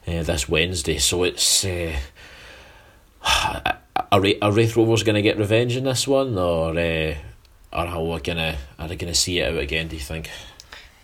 uh, 0.08 0.22
this 0.22 0.48
Wednesday. 0.48 1.00
So 1.00 1.24
it's. 1.24 1.66
Uh, 3.24 3.74
are, 4.12 4.24
are 4.42 4.52
Raith 4.52 4.76
Rovers 4.76 5.04
going 5.04 5.16
to 5.16 5.22
get 5.22 5.38
revenge 5.38 5.76
in 5.78 5.84
this 5.86 6.08
one, 6.08 6.38
or 6.38 6.78
uh, 6.78 7.16
are 7.72 7.88
Hull 7.88 8.18
gonna 8.20 8.58
are 8.78 8.88
they 8.88 8.96
going 8.96 9.12
to 9.14 9.18
see 9.20 9.40
it 9.40 9.52
out 9.54 9.58
again? 9.60 9.88
Do 9.88 9.96
you 9.96 10.02
think? 10.02 10.30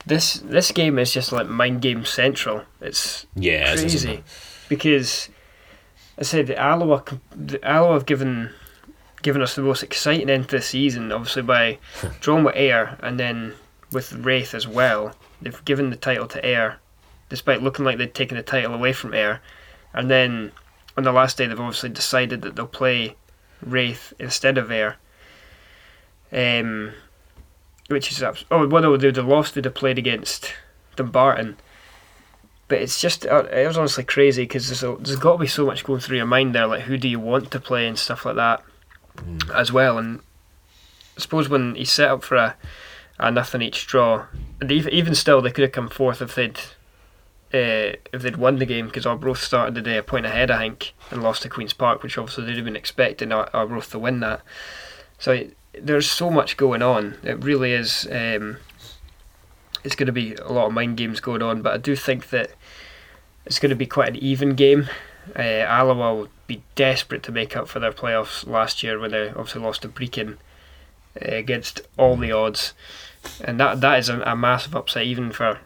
This 0.06 0.36
this 0.36 0.72
game 0.72 1.00
is 1.00 1.12
just 1.14 1.32
like 1.32 1.48
mind 1.48 1.82
game 1.82 2.06
central. 2.06 2.64
It's 2.82 3.26
Yeah, 3.36 3.72
it 3.74 3.84
is, 3.84 3.96
isn't 3.96 4.10
crazy 4.10 4.20
it? 4.20 4.24
because 4.70 5.30
I 6.18 6.24
said 6.24 6.48
the 6.48 6.58
Alloa 6.58 7.04
the 7.36 7.64
Alloa 7.68 7.94
have 7.94 8.06
given 8.06 8.52
given 9.22 9.42
us 9.42 9.56
the 9.56 9.62
most 9.64 9.84
exciting 9.84 10.30
end 10.30 10.48
to 10.50 10.58
the 10.58 10.62
season. 10.62 11.12
Obviously 11.12 11.42
by 11.42 11.78
drawing 12.22 12.44
with 12.46 12.56
Ayr 12.56 12.98
and 13.02 13.20
then 13.20 13.54
with 13.92 14.14
Raith 14.14 14.54
as 14.54 14.68
well. 14.68 15.14
They've 15.42 15.66
given 15.66 15.90
the 15.90 15.96
title 15.98 16.28
to 16.28 16.46
Ayr, 16.46 16.80
despite 17.30 17.62
looking 17.62 17.86
like 17.86 17.98
they'd 17.98 18.14
taken 18.14 18.38
the 18.38 18.44
title 18.44 18.74
away 18.74 18.92
from 18.94 19.14
Ayr, 19.14 19.42
and 19.94 20.10
then 20.10 20.52
on 20.98 21.04
the 21.04 21.12
last 21.12 21.38
day 21.38 21.46
they've 21.48 21.60
obviously 21.60 21.90
decided 21.90 22.42
that 22.42 22.56
they'll 22.56 22.68
play 22.68 23.16
Raith 23.62 24.14
instead 24.20 24.58
of 24.58 24.72
Ayr. 24.72 24.98
Um, 26.32 26.92
which 27.88 28.12
is 28.12 28.22
abs- 28.22 28.44
oh 28.52 28.68
well 28.68 28.82
no 28.84 28.98
they'd 28.98 29.16
have 29.16 29.26
lost 29.28 29.56
they'd 29.56 29.64
have 29.66 29.74
played 29.76 29.98
against 29.98 30.54
Dumbarton. 30.98 31.56
But 32.68 32.82
it's 32.82 33.00
just 33.00 33.26
uh, 33.26 33.46
it 33.46 33.66
was 33.66 33.78
honestly 33.78 34.04
crazy 34.04 34.44
because 34.44 34.68
there's, 34.68 34.84
a- 34.84 34.98
there's 35.02 35.16
got 35.20 35.34
to 35.34 35.38
be 35.38 35.48
so 35.48 35.66
much 35.66 35.86
going 35.86 36.02
through 36.02 36.18
your 36.18 36.26
mind 36.26 36.54
there 36.54 36.68
like 36.68 36.82
who 36.84 36.98
do 36.98 37.08
you 37.08 37.20
want 37.20 37.52
to 37.52 37.60
play 37.62 37.88
and 37.88 37.98
stuff 37.98 38.26
like 38.26 38.36
that 38.36 38.62
as 39.56 39.72
well. 39.72 39.98
And 39.98 40.20
I 41.18 41.22
suppose 41.22 41.48
when 41.48 41.76
he 41.76 41.86
set 41.86 42.12
up 42.12 42.24
for 42.24 42.36
a, 42.36 42.56
a 43.18 43.32
nothing 43.32 43.62
each 43.62 43.88
draw 43.88 44.26
and 44.60 44.70
even, 44.72 44.92
even 44.94 45.16
still 45.16 45.42
they 45.42 45.52
could 45.52 45.62
have 45.64 45.72
come 45.72 45.88
fourth 45.88 46.22
if 46.22 46.36
they'd 46.36 46.60
uh, 47.54 47.96
if 48.12 48.22
they'd 48.22 48.36
won 48.36 48.58
the 48.58 48.66
game 48.66 48.88
because 48.88 49.06
Arbroath 49.06 49.42
started 49.42 49.76
the 49.76 49.82
day 49.82 49.98
a 49.98 50.04
point 50.04 50.26
ahead 50.26 50.52
I 50.52 50.60
think 50.60 50.94
and 51.12 51.24
lost 51.24 51.44
to 51.44 51.50
Queen's 51.50 51.74
Park 51.74 52.04
which 52.04 52.18
obviously 52.18 52.46
they'd 52.46 52.58
have 52.58 52.66
been 52.66 52.76
expecting 52.76 53.32
Ar- 53.32 53.50
Arbroath 53.54 53.92
to 53.92 54.00
win 54.00 54.20
that. 54.20 54.42
So 55.18 55.32
it, 55.32 55.58
there's 55.74 56.10
so 56.10 56.30
much 56.30 56.58
going 56.58 56.82
on. 56.82 57.18
It 57.24 57.44
really 57.44 57.72
is 57.72 58.08
um, 58.12 58.58
it's 59.84 59.96
going 59.96 60.08
to 60.08 60.12
be 60.12 60.34
a 60.36 60.52
lot 60.52 60.68
of 60.68 60.74
mind 60.74 60.98
games 60.98 61.20
going 61.20 61.42
on 61.42 61.62
but 61.62 61.74
I 61.74 61.78
do 61.78 61.96
think 61.96 62.30
that 62.32 62.52
it's 63.46 63.60
going 63.60 63.70
to 63.70 63.76
be 63.76 63.86
quite 63.86 64.10
an 64.10 64.18
even 64.18 64.56
game. 64.56 64.90
Uh, 65.36 65.42
Alloa 65.42 66.16
will 66.16 66.30
be 66.48 66.64
desperate 66.76 67.24
to 67.24 67.32
make 67.32 67.56
up 67.56 67.68
for 67.68 67.80
their 67.80 67.92
playoffs 67.92 68.46
last 68.46 68.84
year 68.84 69.00
when 69.00 69.12
they 69.12 69.30
obviously 69.30 69.62
lost 69.62 69.82
to 69.84 69.90
Brechin 69.90 70.34
uh, 71.16 71.36
against 71.36 71.82
all 71.98 72.18
the 72.18 72.32
odds. 72.32 72.74
And 73.42 73.60
that 73.60 73.80
that 73.82 74.00
is 74.00 74.10
a, 74.10 74.22
a 74.22 74.36
massive 74.36 74.76
upset 74.76 75.04
even 75.04 75.32
for 75.32 75.60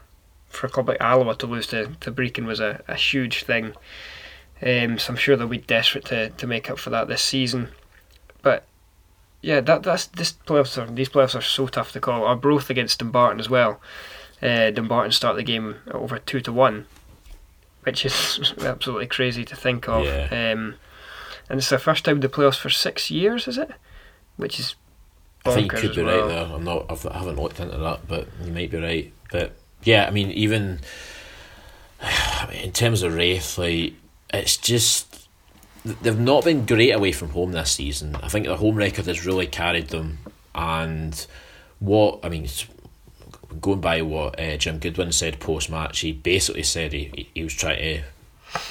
for 0.52 0.66
a 0.66 0.70
club 0.70 0.88
like 0.88 1.00
Alloa 1.00 1.34
to 1.36 1.46
lose 1.46 1.66
to, 1.68 1.86
to 2.00 2.12
Brechin 2.12 2.44
was 2.46 2.60
a, 2.60 2.82
a 2.88 2.94
huge 2.94 3.44
thing 3.44 3.72
um, 4.64 4.98
so 4.98 5.12
I'm 5.12 5.16
sure 5.16 5.36
they'll 5.36 5.48
be 5.48 5.58
desperate 5.58 6.04
to, 6.06 6.30
to 6.30 6.46
make 6.46 6.70
up 6.70 6.78
for 6.78 6.90
that 6.90 7.08
this 7.08 7.22
season 7.22 7.68
but 8.42 8.64
yeah 9.40 9.60
that 9.60 9.82
that's 9.82 10.06
this 10.06 10.32
playoffs 10.32 10.76
are 10.80 10.90
these 10.90 11.08
playoffs 11.08 11.34
are 11.34 11.40
so 11.42 11.66
tough 11.66 11.92
to 11.92 12.00
call 12.00 12.24
Arbroath 12.24 12.70
against 12.70 12.98
Dumbarton 13.00 13.40
as 13.40 13.50
well 13.50 13.80
uh, 14.42 14.70
Dumbarton 14.70 15.12
start 15.12 15.36
the 15.36 15.42
game 15.42 15.76
over 15.90 16.18
two 16.18 16.40
to 16.40 16.52
one 16.52 16.86
which 17.84 18.04
is 18.04 18.54
absolutely 18.60 19.06
crazy 19.08 19.44
to 19.44 19.56
think 19.56 19.88
of 19.88 20.04
Yeah. 20.04 20.52
um, 20.52 20.74
and 21.48 21.58
it's 21.58 21.68
their 21.70 21.78
first 21.78 22.04
time 22.04 22.16
in 22.16 22.20
the 22.20 22.28
playoffs 22.28 22.56
for 22.58 22.70
six 22.70 23.10
years, 23.10 23.46
is 23.48 23.58
it? 23.58 23.70
Which 24.36 24.58
is 24.60 24.74
I 25.44 25.50
think 25.52 25.72
you 25.72 25.78
could 25.80 25.94
be 25.96 26.02
well. 26.02 26.20
right 26.20 26.28
there. 26.28 26.54
I'm 26.54 26.64
not. 26.64 26.86
I've, 26.88 27.04
I 27.04 27.18
haven't 27.18 27.36
looked 27.36 27.60
into 27.60 27.76
that, 27.76 28.06
but 28.08 28.28
you 28.44 28.52
might 28.52 28.70
be 28.70 28.78
right. 28.78 29.12
But 29.30 29.52
yeah, 29.84 30.06
I 30.06 30.10
mean, 30.10 30.30
even 30.30 30.80
in 32.52 32.72
terms 32.72 33.02
of 33.02 33.14
Raith, 33.14 33.58
like 33.58 33.94
it's 34.32 34.56
just 34.56 35.28
they've 35.84 36.18
not 36.18 36.44
been 36.44 36.64
great 36.64 36.92
away 36.92 37.12
from 37.12 37.30
home 37.30 37.52
this 37.52 37.72
season. 37.72 38.16
I 38.16 38.28
think 38.28 38.46
the 38.46 38.56
home 38.56 38.76
record 38.76 39.06
has 39.06 39.26
really 39.26 39.46
carried 39.46 39.88
them, 39.88 40.18
and 40.54 41.26
what 41.78 42.20
I 42.22 42.28
mean, 42.28 42.48
going 43.60 43.80
by 43.80 44.02
what 44.02 44.38
uh, 44.38 44.56
Jim 44.56 44.78
Goodwin 44.78 45.12
said 45.12 45.40
post 45.40 45.70
match, 45.70 46.00
he 46.00 46.12
basically 46.12 46.62
said 46.62 46.92
he, 46.92 47.10
he, 47.14 47.28
he 47.34 47.42
was 47.42 47.54
trying 47.54 47.78
to 47.78 48.02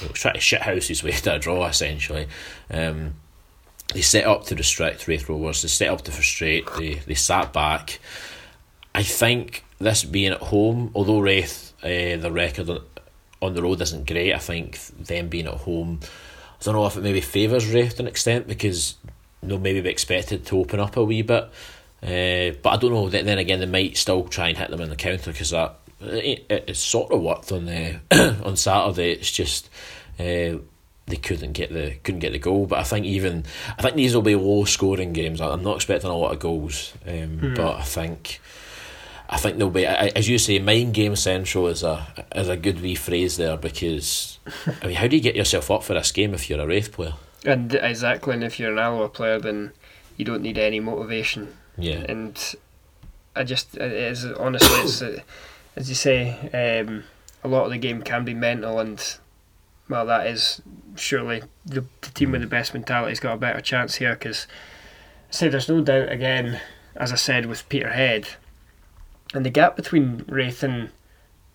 he 0.00 0.08
was 0.08 0.18
trying 0.18 0.34
to 0.34 0.40
shithouse 0.40 0.88
his 0.88 1.02
way 1.04 1.12
to 1.12 1.34
a 1.34 1.38
draw 1.38 1.66
essentially. 1.66 2.26
Um, 2.70 3.14
they 3.92 4.00
set 4.00 4.26
up 4.26 4.46
to 4.46 4.54
restrict 4.54 5.06
Raith 5.06 5.28
Rovers, 5.28 5.62
they 5.62 5.68
set 5.68 5.88
up 5.90 6.02
to 6.02 6.10
frustrate, 6.10 6.66
they, 6.78 6.94
they 6.94 7.14
sat 7.14 7.52
back. 7.52 8.00
I 8.94 9.02
think 9.02 9.64
this 9.78 10.04
being 10.04 10.32
at 10.32 10.40
home, 10.40 10.90
although 10.94 11.20
Raith, 11.20 11.72
uh, 11.82 12.16
the 12.20 12.30
record 12.30 12.68
on, 12.68 12.80
on 13.40 13.54
the 13.54 13.62
road 13.62 13.80
isn't 13.80 14.06
great, 14.06 14.34
I 14.34 14.38
think 14.38 14.78
them 14.88 15.28
being 15.28 15.46
at 15.46 15.54
home, 15.54 16.00
I 16.60 16.64
don't 16.64 16.74
know 16.74 16.86
if 16.86 16.96
it 16.96 17.02
maybe 17.02 17.20
favours 17.20 17.72
Raith 17.72 17.96
to 17.96 18.02
an 18.02 18.08
extent 18.08 18.46
because 18.46 18.96
they'll 19.42 19.58
maybe 19.58 19.80
be 19.80 19.90
expected 19.90 20.46
to 20.46 20.58
open 20.58 20.80
up 20.80 20.96
a 20.96 21.04
wee 21.04 21.22
bit. 21.22 21.44
Uh, 22.02 22.56
but 22.62 22.70
I 22.70 22.76
don't 22.76 22.92
know, 22.92 23.08
then 23.08 23.26
then 23.26 23.38
again, 23.38 23.60
they 23.60 23.66
might 23.66 23.96
still 23.96 24.24
try 24.24 24.48
and 24.48 24.58
hit 24.58 24.70
them 24.70 24.80
in 24.80 24.90
the 24.90 24.96
counter 24.96 25.30
because 25.30 25.50
that 25.50 25.78
it, 26.00 26.46
it, 26.48 26.64
it 26.68 26.76
sort 26.76 27.12
of 27.12 27.22
worked 27.22 27.52
on 27.52 27.66
the 27.66 28.00
on 28.44 28.56
Saturday. 28.56 29.12
It's 29.12 29.30
just 29.30 29.68
uh, 30.18 30.58
they 31.06 31.16
couldn't 31.22 31.52
get 31.52 31.72
the 31.72 31.96
couldn't 32.02 32.20
get 32.20 32.32
the 32.32 32.38
goal. 32.38 32.66
But 32.66 32.80
I 32.80 32.82
think 32.82 33.06
even 33.06 33.44
I 33.78 33.82
think 33.82 33.94
these 33.94 34.14
will 34.14 34.22
be 34.22 34.34
low 34.34 34.64
scoring 34.64 35.12
games. 35.12 35.40
I'm 35.40 35.62
not 35.62 35.76
expecting 35.76 36.10
a 36.10 36.16
lot 36.16 36.32
of 36.32 36.40
goals, 36.40 36.92
um, 37.06 37.54
but 37.54 37.76
I 37.76 37.82
think 37.82 38.40
I 39.32 39.38
think 39.38 39.56
there'll 39.56 39.70
be 39.70 39.86
as 39.86 40.28
you 40.28 40.36
say, 40.36 40.58
mind 40.58 40.92
game 40.92 41.16
central 41.16 41.66
is 41.66 41.82
a 41.82 42.06
is 42.36 42.48
a 42.48 42.56
good 42.56 42.82
wee 42.82 42.94
phrase 42.94 43.38
there 43.38 43.56
because 43.56 44.38
I 44.82 44.88
mean, 44.88 44.96
how 44.96 45.06
do 45.06 45.16
you 45.16 45.22
get 45.22 45.34
yourself 45.34 45.70
up 45.70 45.82
for 45.82 45.94
this 45.94 46.12
game 46.12 46.34
if 46.34 46.50
you're 46.50 46.60
a 46.60 46.66
Raith 46.66 46.92
player? 46.92 47.14
And 47.46 47.74
exactly, 47.74 48.34
and 48.34 48.44
if 48.44 48.60
you're 48.60 48.72
an 48.72 48.78
Alloa 48.78 49.08
player, 49.08 49.40
then 49.40 49.72
you 50.18 50.26
don't 50.26 50.42
need 50.42 50.58
any 50.58 50.80
motivation. 50.80 51.56
Yeah, 51.78 52.04
And 52.08 52.38
I 53.34 53.44
just, 53.44 53.74
it 53.78 53.90
is 53.90 54.26
honestly, 54.26 54.80
it's 54.80 55.00
uh, 55.00 55.20
as 55.76 55.88
you 55.88 55.94
say, 55.94 56.82
um, 56.84 57.04
a 57.42 57.48
lot 57.48 57.64
of 57.64 57.70
the 57.70 57.78
game 57.78 58.02
can 58.02 58.26
be 58.26 58.34
mental, 58.34 58.78
and 58.78 59.02
well, 59.88 60.04
that 60.04 60.26
is 60.26 60.60
surely 60.94 61.42
the, 61.64 61.86
the 62.02 62.10
team 62.10 62.32
with 62.32 62.42
the 62.42 62.46
best 62.46 62.74
mentality's 62.74 63.18
got 63.20 63.32
a 63.32 63.38
better 63.38 63.62
chance 63.62 63.94
here 63.94 64.12
because, 64.12 64.46
say, 65.30 65.48
there's 65.48 65.70
no 65.70 65.80
doubt 65.80 66.12
again, 66.12 66.60
as 66.94 67.12
I 67.12 67.16
said 67.16 67.46
with 67.46 67.66
Peterhead, 67.70 68.28
and 69.34 69.44
the 69.44 69.50
gap 69.50 69.76
between 69.76 70.24
Raith 70.28 70.62
and 70.62 70.90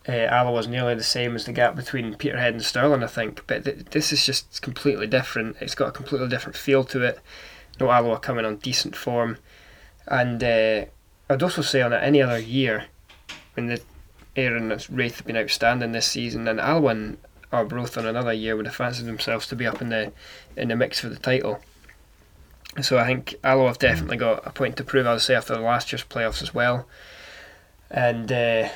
uh, 0.07 0.57
is 0.57 0.67
nearly 0.67 0.95
the 0.95 1.03
same 1.03 1.35
as 1.35 1.45
the 1.45 1.51
gap 1.51 1.75
between 1.75 2.15
Peterhead 2.15 2.53
and 2.53 2.63
Stirling, 2.63 3.03
I 3.03 3.07
think. 3.07 3.45
But 3.45 3.65
th- 3.65 3.85
this 3.91 4.13
is 4.13 4.25
just 4.25 4.61
completely 4.61 5.07
different. 5.07 5.57
It's 5.59 5.75
got 5.75 5.89
a 5.89 5.91
completely 5.91 6.29
different 6.29 6.55
feel 6.55 6.83
to 6.85 7.03
it. 7.03 7.19
No 7.79 7.91
Alloa 7.91 8.19
coming 8.19 8.45
on 8.45 8.55
decent 8.57 8.95
form, 8.95 9.37
and 10.07 10.43
uh, 10.43 10.85
I'd 11.29 11.43
also 11.43 11.61
say 11.61 11.81
on 11.81 11.93
any 11.93 12.21
other 12.21 12.39
year, 12.39 12.85
when 13.53 13.67
the 13.67 13.81
Aaron 14.35 14.71
and 14.71 14.89
Raith 14.89 15.17
have 15.17 15.27
been 15.27 15.37
outstanding 15.37 15.91
this 15.91 16.07
season, 16.07 16.47
and 16.47 16.59
Alloa 16.59 16.91
and 16.91 17.17
Arbroath 17.51 17.97
on 17.97 18.05
another 18.05 18.33
year 18.33 18.55
would 18.55 18.65
have 18.65 18.75
fancied 18.75 19.05
themselves 19.05 19.45
to 19.47 19.55
be 19.55 19.67
up 19.67 19.81
in 19.81 19.89
the 19.89 20.11
in 20.55 20.69
the 20.69 20.75
mix 20.75 20.99
for 20.99 21.09
the 21.09 21.17
title. 21.17 21.59
So 22.81 22.97
I 22.97 23.05
think 23.05 23.35
Alloa 23.43 23.67
have 23.67 23.79
definitely 23.79 24.17
got 24.17 24.45
a 24.45 24.51
point 24.51 24.77
to 24.77 24.83
prove. 24.83 25.05
I 25.05 25.13
would 25.13 25.21
say 25.21 25.35
after 25.35 25.53
the 25.53 25.61
last 25.61 25.91
year's 25.91 26.03
playoffs 26.03 26.41
as 26.41 26.53
well, 26.53 26.87
and 27.89 28.32
uh, 28.32 28.69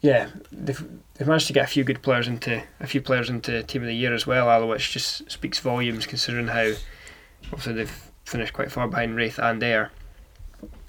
yeah, 0.00 0.28
they've 0.50 0.82
they've 1.14 1.28
managed 1.28 1.46
to 1.48 1.52
get 1.52 1.64
a 1.64 1.68
few 1.68 1.84
good 1.84 2.02
players 2.02 2.26
into 2.28 2.62
a 2.80 2.86
few 2.86 3.00
players 3.02 3.28
into 3.28 3.62
team 3.62 3.82
of 3.82 3.88
the 3.88 3.94
year 3.94 4.14
as 4.14 4.26
well. 4.26 4.66
Which 4.68 4.92
just 4.92 5.30
speaks 5.30 5.58
volumes 5.58 6.06
considering 6.06 6.48
how 6.48 6.72
obviously 7.52 7.74
they've 7.74 8.10
finished 8.24 8.52
quite 8.52 8.72
far 8.72 8.88
behind 8.88 9.16
Raith 9.16 9.38
and 9.38 9.62
Ayr. 9.62 9.90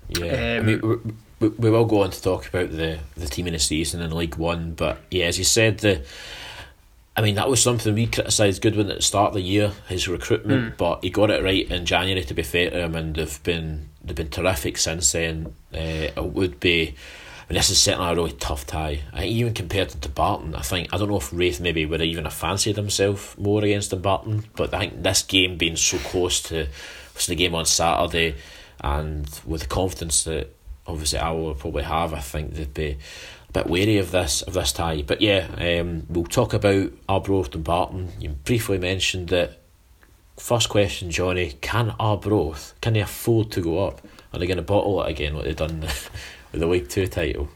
Yeah, 0.09 0.25
I 0.25 0.57
Um, 0.57 0.65
mean, 0.65 1.15
we, 1.39 1.47
we, 1.49 1.69
will 1.69 1.85
go 1.85 2.01
on 2.01 2.11
to 2.11 2.21
talk 2.21 2.47
about 2.47 2.71
the, 2.71 2.99
the 3.15 3.27
team 3.27 3.47
in 3.47 3.53
the 3.53 3.59
season 3.59 4.01
in 4.01 4.11
League 4.11 4.35
One, 4.35 4.73
but 4.73 4.99
yeah, 5.09 5.25
as 5.25 5.37
you 5.37 5.45
said, 5.45 5.79
the 5.79 6.03
I 7.15 7.21
mean 7.21 7.35
that 7.35 7.49
was 7.49 7.61
something 7.61 7.93
we 7.93 8.07
criticised 8.07 8.61
Goodwin 8.61 8.89
at 8.89 8.97
the 8.97 9.01
start 9.01 9.29
of 9.29 9.33
the 9.35 9.41
year, 9.41 9.73
his 9.89 10.07
recruitment, 10.07 10.77
but 10.77 11.03
he 11.03 11.09
got 11.09 11.29
it 11.29 11.43
right 11.43 11.69
in 11.69 11.85
January. 11.85 12.23
To 12.23 12.33
be 12.33 12.43
fair 12.43 12.69
to 12.69 12.83
him, 12.85 12.95
and 12.95 13.15
they've 13.15 13.43
been 13.43 13.89
they've 14.03 14.15
been 14.15 14.29
terrific 14.29 14.77
since 14.77 15.11
then. 15.11 15.53
Uh, 15.73 16.07
it 16.15 16.23
would 16.23 16.59
be. 16.61 16.95
Mean, 17.51 17.57
this 17.57 17.69
is 17.69 17.81
certainly 17.81 18.09
a 18.09 18.15
really 18.15 18.31
tough 18.31 18.65
tie. 18.65 19.01
I 19.11 19.19
think 19.19 19.31
even 19.33 19.53
compared 19.53 19.89
to 19.89 20.07
Barton, 20.07 20.55
I 20.55 20.61
think 20.61 20.87
I 20.93 20.97
don't 20.97 21.09
know 21.09 21.17
if 21.17 21.33
Raith 21.33 21.59
maybe 21.59 21.85
would 21.85 21.99
have 21.99 22.07
even 22.07 22.23
have 22.23 22.33
fancied 22.33 22.77
himself 22.77 23.37
more 23.37 23.61
against 23.61 23.89
the 23.89 23.97
Barton, 23.97 24.45
but 24.55 24.73
I 24.73 24.79
think 24.79 25.03
this 25.03 25.21
game 25.21 25.57
being 25.57 25.75
so 25.75 25.97
close 25.97 26.41
to 26.43 26.67
the 27.27 27.35
game 27.35 27.53
on 27.53 27.65
Saturday, 27.65 28.35
and 28.79 29.29
with 29.45 29.63
the 29.63 29.67
confidence 29.67 30.23
that 30.23 30.55
obviously 30.87 31.19
I 31.19 31.31
will 31.31 31.53
probably 31.53 31.83
have, 31.83 32.13
I 32.13 32.21
think 32.21 32.53
they'd 32.53 32.73
be 32.73 32.97
a 33.49 33.51
bit 33.51 33.67
wary 33.67 33.97
of 33.97 34.11
this 34.11 34.43
of 34.43 34.53
this 34.53 34.71
tie. 34.71 35.01
But 35.01 35.19
yeah, 35.21 35.47
um, 35.57 36.03
we'll 36.07 36.23
talk 36.23 36.53
about 36.53 36.93
Arbroath 37.09 37.53
and 37.53 37.65
Barton. 37.65 38.13
You 38.17 38.29
briefly 38.29 38.77
mentioned 38.77 39.27
that. 39.27 39.57
First 40.37 40.69
question, 40.69 41.11
Jonny: 41.11 41.57
Can 41.59 41.95
Arbroath 41.99 42.75
can 42.79 42.93
they 42.93 43.01
afford 43.01 43.51
to 43.51 43.61
go 43.61 43.85
up? 43.85 43.99
Are 44.31 44.39
they 44.39 44.47
going 44.47 44.55
to 44.55 44.63
bottle 44.63 45.03
it 45.03 45.09
again, 45.09 45.35
like 45.35 45.43
they've 45.43 45.55
done 45.55 45.85
with 46.51 46.61
the 46.61 46.67
League 46.67 46.89
Two 46.89 47.07
title 47.07 47.49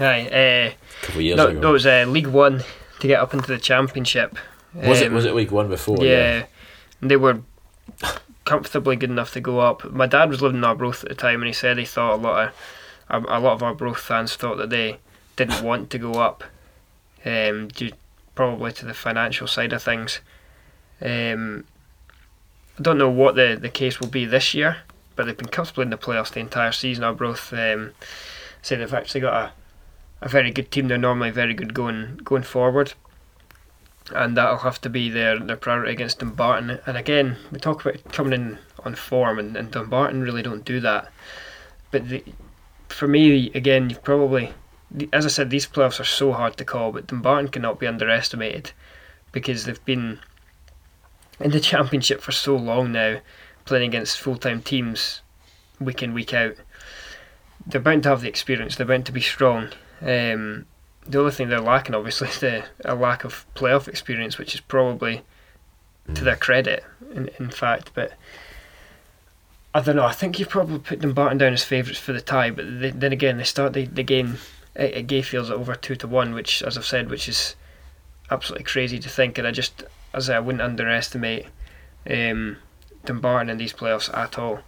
Aye, 0.00 0.28
a 0.32 0.74
couple 1.02 1.20
of 1.20 1.24
years 1.24 1.38
uh, 1.40 1.44
no, 1.44 1.50
ago? 1.50 1.60
no, 1.60 1.68
it 1.70 1.72
was 1.72 1.86
uh, 1.86 2.04
League 2.08 2.26
One 2.26 2.62
to 3.00 3.06
get 3.06 3.20
up 3.20 3.32
into 3.34 3.46
the 3.46 3.58
Championship. 3.58 4.36
was 4.74 5.00
it 5.00 5.08
Um, 5.08 5.14
was 5.14 5.24
it 5.24 5.34
League 5.34 5.50
One 5.50 5.68
before? 5.68 6.04
yeah, 6.04 6.46
they 7.00 7.16
were 7.16 7.40
comfortably 8.44 8.96
good 8.96 9.10
enough 9.10 9.32
to 9.34 9.40
go 9.40 9.60
up. 9.60 9.90
My 9.90 10.06
dad 10.06 10.28
was 10.30 10.40
living 10.42 10.58
in 10.58 10.64
Arbroath 10.64 11.02
at 11.04 11.08
the 11.10 11.14
time, 11.14 11.40
and 11.40 11.46
he 11.46 11.52
said 11.52 11.78
he 11.78 11.84
thought 11.84 12.14
a 12.14 12.16
lot 12.16 12.48
of 13.08 13.24
a, 13.26 13.38
a 13.38 13.40
lot 13.40 13.52
of 13.54 13.62
Arbroath 13.62 13.98
fans 14.00 14.36
thought 14.36 14.58
that 14.58 14.70
they 14.70 14.98
didn't 15.36 15.62
want 15.62 15.90
to 15.90 15.98
go 15.98 16.12
up, 16.14 16.44
um, 17.24 17.68
due 17.68 17.92
probably 18.34 18.72
to 18.72 18.84
the 18.84 18.94
financial 18.94 19.46
side 19.46 19.72
of 19.72 19.82
things. 19.82 20.20
Um, 21.00 21.64
I 22.78 22.82
don't 22.82 22.98
know 22.98 23.10
what 23.10 23.34
the, 23.36 23.56
the 23.60 23.68
case 23.68 24.00
will 24.00 24.08
be 24.08 24.24
this 24.24 24.52
year, 24.54 24.78
but 25.18 25.26
they've 25.26 25.36
been 25.36 25.48
comfortably 25.48 25.82
in 25.82 25.90
the 25.90 25.98
playoffs 25.98 26.32
the 26.32 26.38
entire 26.38 26.70
season. 26.70 27.02
Arbroath 27.02 27.52
um, 27.52 27.90
say 28.62 28.76
they've 28.76 28.94
actually 28.94 29.20
got 29.20 29.34
a, 29.34 29.52
a 30.24 30.28
very 30.28 30.52
good 30.52 30.70
team. 30.70 30.86
They're 30.86 30.96
normally 30.96 31.30
very 31.30 31.54
good 31.54 31.74
going 31.74 32.20
going 32.22 32.44
forward 32.44 32.92
and 34.14 34.36
that'll 34.36 34.58
have 34.58 34.80
to 34.82 34.88
be 34.88 35.10
their, 35.10 35.38
their 35.40 35.56
priority 35.56 35.92
against 35.92 36.20
Dumbarton. 36.20 36.78
And 36.86 36.96
again, 36.96 37.36
we 37.50 37.58
talk 37.58 37.84
about 37.84 38.12
coming 38.12 38.32
in 38.32 38.58
on 38.84 38.94
form, 38.94 39.38
and, 39.38 39.56
and 39.56 39.70
Dumbarton 39.70 40.22
really 40.22 40.42
don't 40.42 40.64
do 40.64 40.80
that. 40.80 41.10
But 41.90 42.08
the, 42.08 42.24
for 42.88 43.08
me, 43.08 43.50
again, 43.54 43.90
you've 43.90 44.04
probably, 44.04 44.54
as 45.12 45.26
I 45.26 45.28
said, 45.28 45.50
these 45.50 45.66
playoffs 45.66 46.00
are 46.00 46.04
so 46.04 46.32
hard 46.32 46.56
to 46.56 46.64
call, 46.64 46.92
but 46.92 47.06
Dumbarton 47.06 47.48
cannot 47.48 47.80
be 47.80 47.86
underestimated 47.86 48.72
because 49.32 49.64
they've 49.64 49.84
been 49.84 50.20
in 51.40 51.50
the 51.50 51.60
championship 51.60 52.20
for 52.20 52.32
so 52.32 52.56
long 52.56 52.92
now, 52.92 53.18
playing 53.68 53.88
against 53.88 54.18
full 54.18 54.36
time 54.36 54.62
teams 54.62 55.20
week 55.78 56.02
in, 56.02 56.14
week 56.14 56.32
out. 56.32 56.54
They're 57.66 57.80
bound 57.80 58.04
to 58.04 58.08
have 58.08 58.22
the 58.22 58.28
experience, 58.28 58.76
they're 58.76 58.86
bound 58.86 59.06
to 59.06 59.12
be 59.12 59.20
strong. 59.20 59.68
Um, 60.00 60.66
the 61.06 61.20
only 61.20 61.32
thing 61.32 61.48
they're 61.48 61.60
lacking, 61.60 61.94
obviously, 61.94 62.28
is 62.30 62.40
the, 62.40 62.64
a 62.84 62.94
lack 62.94 63.24
of 63.24 63.46
playoff 63.54 63.86
experience, 63.86 64.38
which 64.38 64.54
is 64.54 64.60
probably 64.60 65.22
to 66.14 66.24
their 66.24 66.36
credit, 66.36 66.82
in, 67.12 67.28
in 67.38 67.50
fact. 67.50 67.90
But 67.94 68.14
I 69.74 69.80
don't 69.80 69.96
know. 69.96 70.06
I 70.06 70.12
think 70.12 70.38
you've 70.38 70.48
probably 70.48 70.78
put 70.78 71.00
Dumbarton 71.00 71.36
down 71.36 71.52
as 71.52 71.62
favourites 71.64 72.00
for 72.00 72.14
the 72.14 72.22
tie, 72.22 72.50
but 72.50 72.80
they, 72.80 72.90
then 72.90 73.12
again, 73.12 73.36
they 73.36 73.44
start 73.44 73.74
the, 73.74 73.84
the 73.84 74.02
game 74.02 74.38
at, 74.74 74.92
at 74.92 75.06
Gayfields 75.06 75.50
at 75.50 75.56
over 75.56 75.74
two 75.74 75.96
to 75.96 76.08
one, 76.08 76.32
which, 76.32 76.62
as 76.62 76.78
I've 76.78 76.86
said, 76.86 77.10
which 77.10 77.28
is 77.28 77.54
absolutely 78.30 78.64
crazy 78.64 78.98
to 78.98 79.08
think. 79.10 79.36
And 79.36 79.46
I 79.46 79.50
just, 79.50 79.84
as 80.14 80.30
I, 80.30 80.36
I 80.36 80.40
wouldn't 80.40 80.62
underestimate 80.62 81.46
um, 82.08 82.56
Dumbarton 83.08 83.48
in 83.48 83.56
these 83.56 83.72
playoffs 83.72 84.14
at 84.14 84.38
all. 84.38 84.60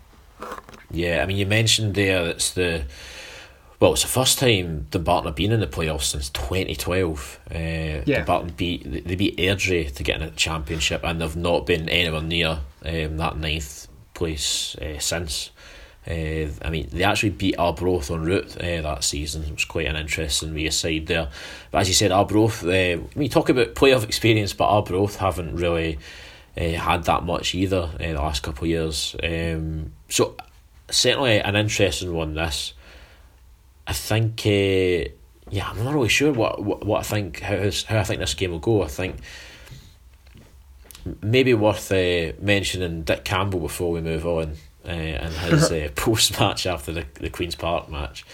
Yeah, 0.90 1.22
I 1.22 1.26
mean, 1.26 1.36
you 1.36 1.44
mentioned 1.46 1.94
there 1.94 2.26
it's 2.26 2.50
the 2.52 2.84
well, 3.78 3.92
it's 3.92 4.02
the 4.02 4.08
first 4.08 4.38
time 4.38 4.86
Dumbarton 4.90 5.26
have 5.26 5.36
been 5.36 5.52
in 5.52 5.60
the 5.60 5.66
playoffs 5.66 6.04
since 6.04 6.28
2012. 6.30 7.40
Uh, 7.50 7.54
Yeah. 7.54 8.02
Dumbarton 8.04 8.54
beat 8.56 9.06
they 9.06 9.14
beat 9.14 9.36
Airdrie 9.36 9.94
to 9.94 10.02
get 10.02 10.20
in 10.20 10.26
the 10.26 10.32
championship, 10.32 11.02
and 11.04 11.20
they've 11.20 11.36
not 11.36 11.66
been 11.66 11.88
anywhere 11.88 12.22
near 12.22 12.60
um, 12.84 13.16
that 13.18 13.36
ninth 13.36 13.88
place 14.14 14.74
uh, 14.76 14.98
since. 14.98 15.50
Uh, 16.08 16.48
I 16.62 16.70
mean, 16.70 16.88
they 16.90 17.04
actually 17.04 17.30
beat 17.30 17.56
Arbroath 17.58 18.10
en 18.10 18.22
route 18.22 18.56
uh, 18.56 18.80
that 18.80 19.04
season. 19.04 19.44
It 19.44 19.52
was 19.52 19.66
quite 19.66 19.86
an 19.86 19.96
interesting 19.96 20.54
wee 20.54 20.66
aside 20.66 21.06
there. 21.06 21.28
But 21.70 21.82
as 21.82 21.88
you 21.88 21.94
said, 21.94 22.10
Arbroath, 22.10 22.64
uh, 22.64 23.00
you 23.14 23.28
talk 23.28 23.50
about 23.50 23.74
playoff 23.74 24.02
experience, 24.04 24.54
but 24.54 24.68
Arbroath 24.68 25.16
haven't 25.16 25.56
really 25.56 25.98
uh, 26.56 26.64
had 26.64 27.04
that 27.04 27.24
much 27.24 27.54
either 27.54 27.90
in 28.00 28.14
the 28.14 28.20
last 28.20 28.42
couple 28.42 28.64
of 28.64 28.70
years. 28.70 29.16
Um, 29.22 29.92
so 30.08 30.36
certainly 30.90 31.40
an 31.40 31.56
interesting 31.56 32.14
one. 32.14 32.34
This, 32.34 32.74
I 33.86 33.92
think. 33.92 34.42
Uh, 34.46 35.10
yeah, 35.50 35.68
I'm 35.68 35.82
not 35.82 35.94
really 35.94 36.08
sure 36.08 36.32
what, 36.32 36.62
what, 36.62 36.86
what 36.86 37.00
I 37.00 37.02
think 37.02 37.40
how 37.40 37.56
how 37.88 37.98
I 37.98 38.04
think 38.04 38.20
this 38.20 38.34
game 38.34 38.52
will 38.52 38.60
go. 38.60 38.82
I 38.82 38.86
think 38.86 39.16
maybe 41.22 41.54
worth 41.54 41.90
uh, 41.90 42.32
mentioning 42.40 43.02
Dick 43.02 43.24
Campbell 43.24 43.60
before 43.60 43.90
we 43.90 44.00
move 44.00 44.26
on 44.26 44.54
uh, 44.84 44.88
and 44.88 45.34
his 45.34 45.72
uh, 45.72 45.88
post 45.96 46.38
match 46.38 46.66
after 46.66 46.92
the 46.92 47.04
the 47.14 47.30
Queens 47.30 47.56
Park 47.56 47.88
match. 47.88 48.24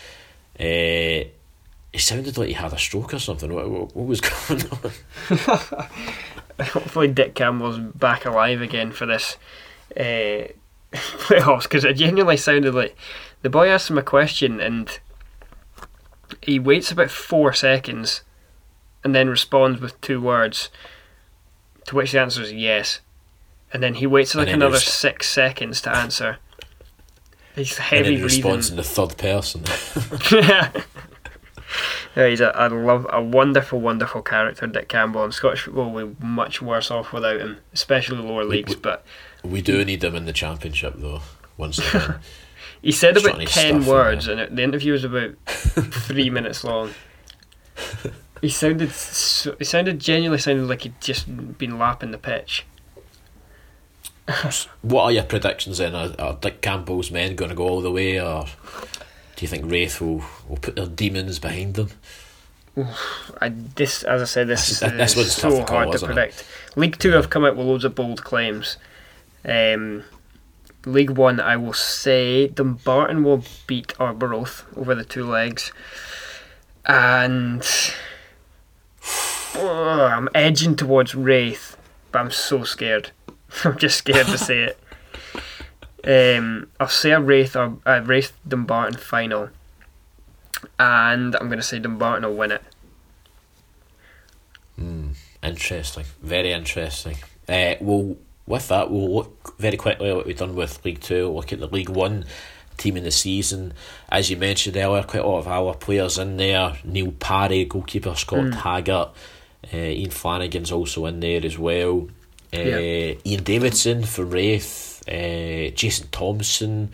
Uh, 0.58 1.28
he 1.96 2.02
sounded 2.02 2.36
like 2.36 2.48
he 2.48 2.52
had 2.52 2.74
a 2.74 2.78
stroke 2.78 3.14
or 3.14 3.18
something. 3.18 3.50
What, 3.50 3.70
what, 3.70 3.96
what 3.96 4.06
was 4.06 4.20
going 4.48 4.62
on? 4.70 5.88
Hopefully, 6.66 7.08
Dick 7.08 7.34
Campbell's 7.34 7.78
back 7.78 8.26
alive 8.26 8.60
again 8.60 8.92
for 8.92 9.06
this 9.06 9.38
uh, 9.96 10.44
playoffs 10.92 11.62
because 11.62 11.84
it 11.84 11.94
genuinely 11.94 12.36
sounded 12.36 12.74
like 12.74 12.94
the 13.40 13.48
boy 13.48 13.68
asked 13.68 13.88
him 13.88 13.96
a 13.96 14.02
question 14.02 14.60
and 14.60 15.00
he 16.42 16.58
waits 16.58 16.92
about 16.92 17.10
four 17.10 17.54
seconds 17.54 18.20
and 19.02 19.14
then 19.14 19.30
responds 19.30 19.80
with 19.80 19.98
two 20.02 20.20
words, 20.20 20.68
to 21.86 21.94
which 21.94 22.12
the 22.12 22.20
answer 22.20 22.42
is 22.42 22.52
yes. 22.52 23.00
And 23.72 23.82
then 23.82 23.94
he 23.94 24.06
waits 24.06 24.34
like 24.34 24.48
another 24.48 24.80
six 24.80 25.30
seconds 25.30 25.80
to 25.80 25.96
answer. 25.96 26.36
He's 27.54 27.78
heavy 27.78 27.96
and 27.96 28.06
then 28.06 28.16
he 28.18 28.22
responds 28.22 28.68
in 28.68 28.76
the 28.76 28.82
third 28.82 29.16
person. 29.16 29.64
yeah. 30.30 30.82
Yeah, 32.16 32.28
he's 32.28 32.40
a, 32.40 32.52
a 32.54 32.68
love 32.68 33.06
a 33.10 33.22
wonderful, 33.22 33.80
wonderful 33.80 34.22
character, 34.22 34.66
Dick 34.66 34.88
Campbell, 34.88 35.24
and 35.24 35.34
Scottish 35.34 35.62
football 35.62 35.92
will 35.92 36.08
be 36.08 36.24
much 36.24 36.62
worse 36.62 36.90
off 36.90 37.12
without 37.12 37.40
him, 37.40 37.58
especially 37.72 38.18
lower 38.18 38.44
leagues. 38.44 38.74
We, 38.74 38.80
but 38.80 39.04
we 39.44 39.62
do 39.62 39.84
need 39.84 40.02
him 40.02 40.14
in 40.14 40.24
the 40.24 40.32
championship, 40.32 40.94
though. 40.96 41.20
Once 41.56 41.78
again, 41.78 42.16
he 42.82 42.92
said 42.92 43.16
about 43.16 43.46
ten 43.46 43.84
words, 43.86 44.28
and 44.28 44.56
the 44.56 44.62
interview 44.62 44.92
was 44.92 45.04
about 45.04 45.34
three 45.46 46.30
minutes 46.30 46.64
long. 46.64 46.90
He 48.40 48.48
sounded, 48.48 48.92
so, 48.92 49.56
he 49.58 49.64
sounded 49.64 49.98
genuinely 49.98 50.38
sounded 50.38 50.66
like 50.66 50.82
he'd 50.82 51.00
just 51.00 51.58
been 51.58 51.78
lapping 51.78 52.10
the 52.10 52.18
pitch. 52.18 52.66
what 54.82 55.04
are 55.04 55.12
your 55.12 55.22
predictions 55.22 55.78
then? 55.78 55.94
Are, 55.94 56.14
are 56.18 56.34
Dick 56.34 56.60
Campbell's 56.60 57.10
men 57.10 57.36
going 57.36 57.50
to 57.50 57.54
go 57.54 57.68
all 57.68 57.80
the 57.80 57.90
way, 57.90 58.20
or 58.20 58.46
do 59.36 59.44
you 59.44 59.48
think 59.48 59.70
Raith 59.70 60.00
will, 60.00 60.24
will 60.48 60.56
put 60.56 60.76
their 60.76 60.86
demons 60.86 61.38
behind 61.38 61.74
them? 61.74 61.90
I 63.40 63.48
this 63.48 64.02
as 64.02 64.20
I 64.20 64.24
said, 64.26 64.48
this, 64.48 64.80
this 64.80 65.16
is 65.16 65.34
so 65.34 65.64
hard 65.64 65.92
to 65.92 66.04
predict. 66.04 66.40
It? 66.40 66.78
League 66.78 66.98
Two 66.98 67.12
have 67.12 67.30
come 67.30 67.44
out 67.44 67.56
with 67.56 67.66
loads 67.66 67.84
of 67.84 67.94
bold 67.94 68.22
claims. 68.22 68.76
Um, 69.44 70.04
League 70.84 71.10
One, 71.10 71.40
I 71.40 71.56
will 71.56 71.72
say 71.72 72.48
Dumbarton 72.48 73.24
will 73.24 73.44
beat 73.66 73.94
Arbroath 73.98 74.64
over 74.76 74.94
the 74.94 75.04
two 75.04 75.24
legs, 75.24 75.72
and 76.84 77.66
oh, 79.54 80.10
I'm 80.12 80.28
edging 80.34 80.76
towards 80.76 81.14
Raith, 81.14 81.78
but 82.12 82.18
I'm 82.18 82.30
so 82.30 82.64
scared. 82.64 83.10
I'm 83.64 83.78
just 83.78 83.98
scared 83.98 84.26
to 84.26 84.38
say 84.38 84.64
it. 84.64 84.78
Um, 86.06 86.68
I'll 86.78 86.88
say 86.88 87.10
a 87.10 87.20
Raith 87.20 87.56
or 87.56 87.78
a 87.84 88.00
Raith 88.00 88.32
Dumbarton 88.46 88.98
final, 88.98 89.50
and 90.78 91.34
I'm 91.34 91.48
going 91.48 91.58
to 91.58 91.62
say 91.62 91.78
Dumbarton 91.78 92.24
will 92.28 92.36
win 92.36 92.52
it. 92.52 92.62
Mm, 94.80 95.16
interesting, 95.42 96.04
very 96.22 96.52
interesting. 96.52 97.16
Uh, 97.48 97.74
well, 97.80 98.16
with 98.46 98.68
that, 98.68 98.90
we'll 98.90 99.12
look 99.12 99.56
very 99.58 99.76
quickly 99.76 100.10
at 100.10 100.16
what 100.16 100.26
we've 100.26 100.38
done 100.38 100.54
with 100.54 100.84
League 100.84 101.00
Two. 101.00 101.28
Look 101.30 101.52
at 101.52 101.58
the 101.58 101.66
League 101.66 101.88
One 101.88 102.24
team 102.76 102.96
in 102.96 103.04
the 103.04 103.10
season. 103.10 103.72
As 104.08 104.30
you 104.30 104.36
mentioned 104.36 104.76
earlier, 104.76 105.02
quite 105.02 105.24
a 105.24 105.26
lot 105.26 105.38
of 105.38 105.48
our 105.48 105.74
players 105.74 106.18
in 106.18 106.36
there. 106.36 106.76
Neil 106.84 107.12
Parry, 107.12 107.64
goalkeeper, 107.64 108.14
Scott 108.14 108.38
mm. 108.38 108.62
Taggart, 108.62 109.08
uh, 109.72 109.76
Iain 109.76 110.10
Flannigan's 110.10 110.70
also 110.70 111.06
in 111.06 111.20
there 111.20 111.44
as 111.44 111.58
well. 111.58 112.08
Uh, 112.54 112.58
yeah. 112.58 113.14
Ian 113.24 113.42
Davidson 113.42 114.04
for 114.04 114.24
Raith 114.24 114.95
uh, 115.08 115.70
Jason 115.74 116.08
Thompson, 116.08 116.90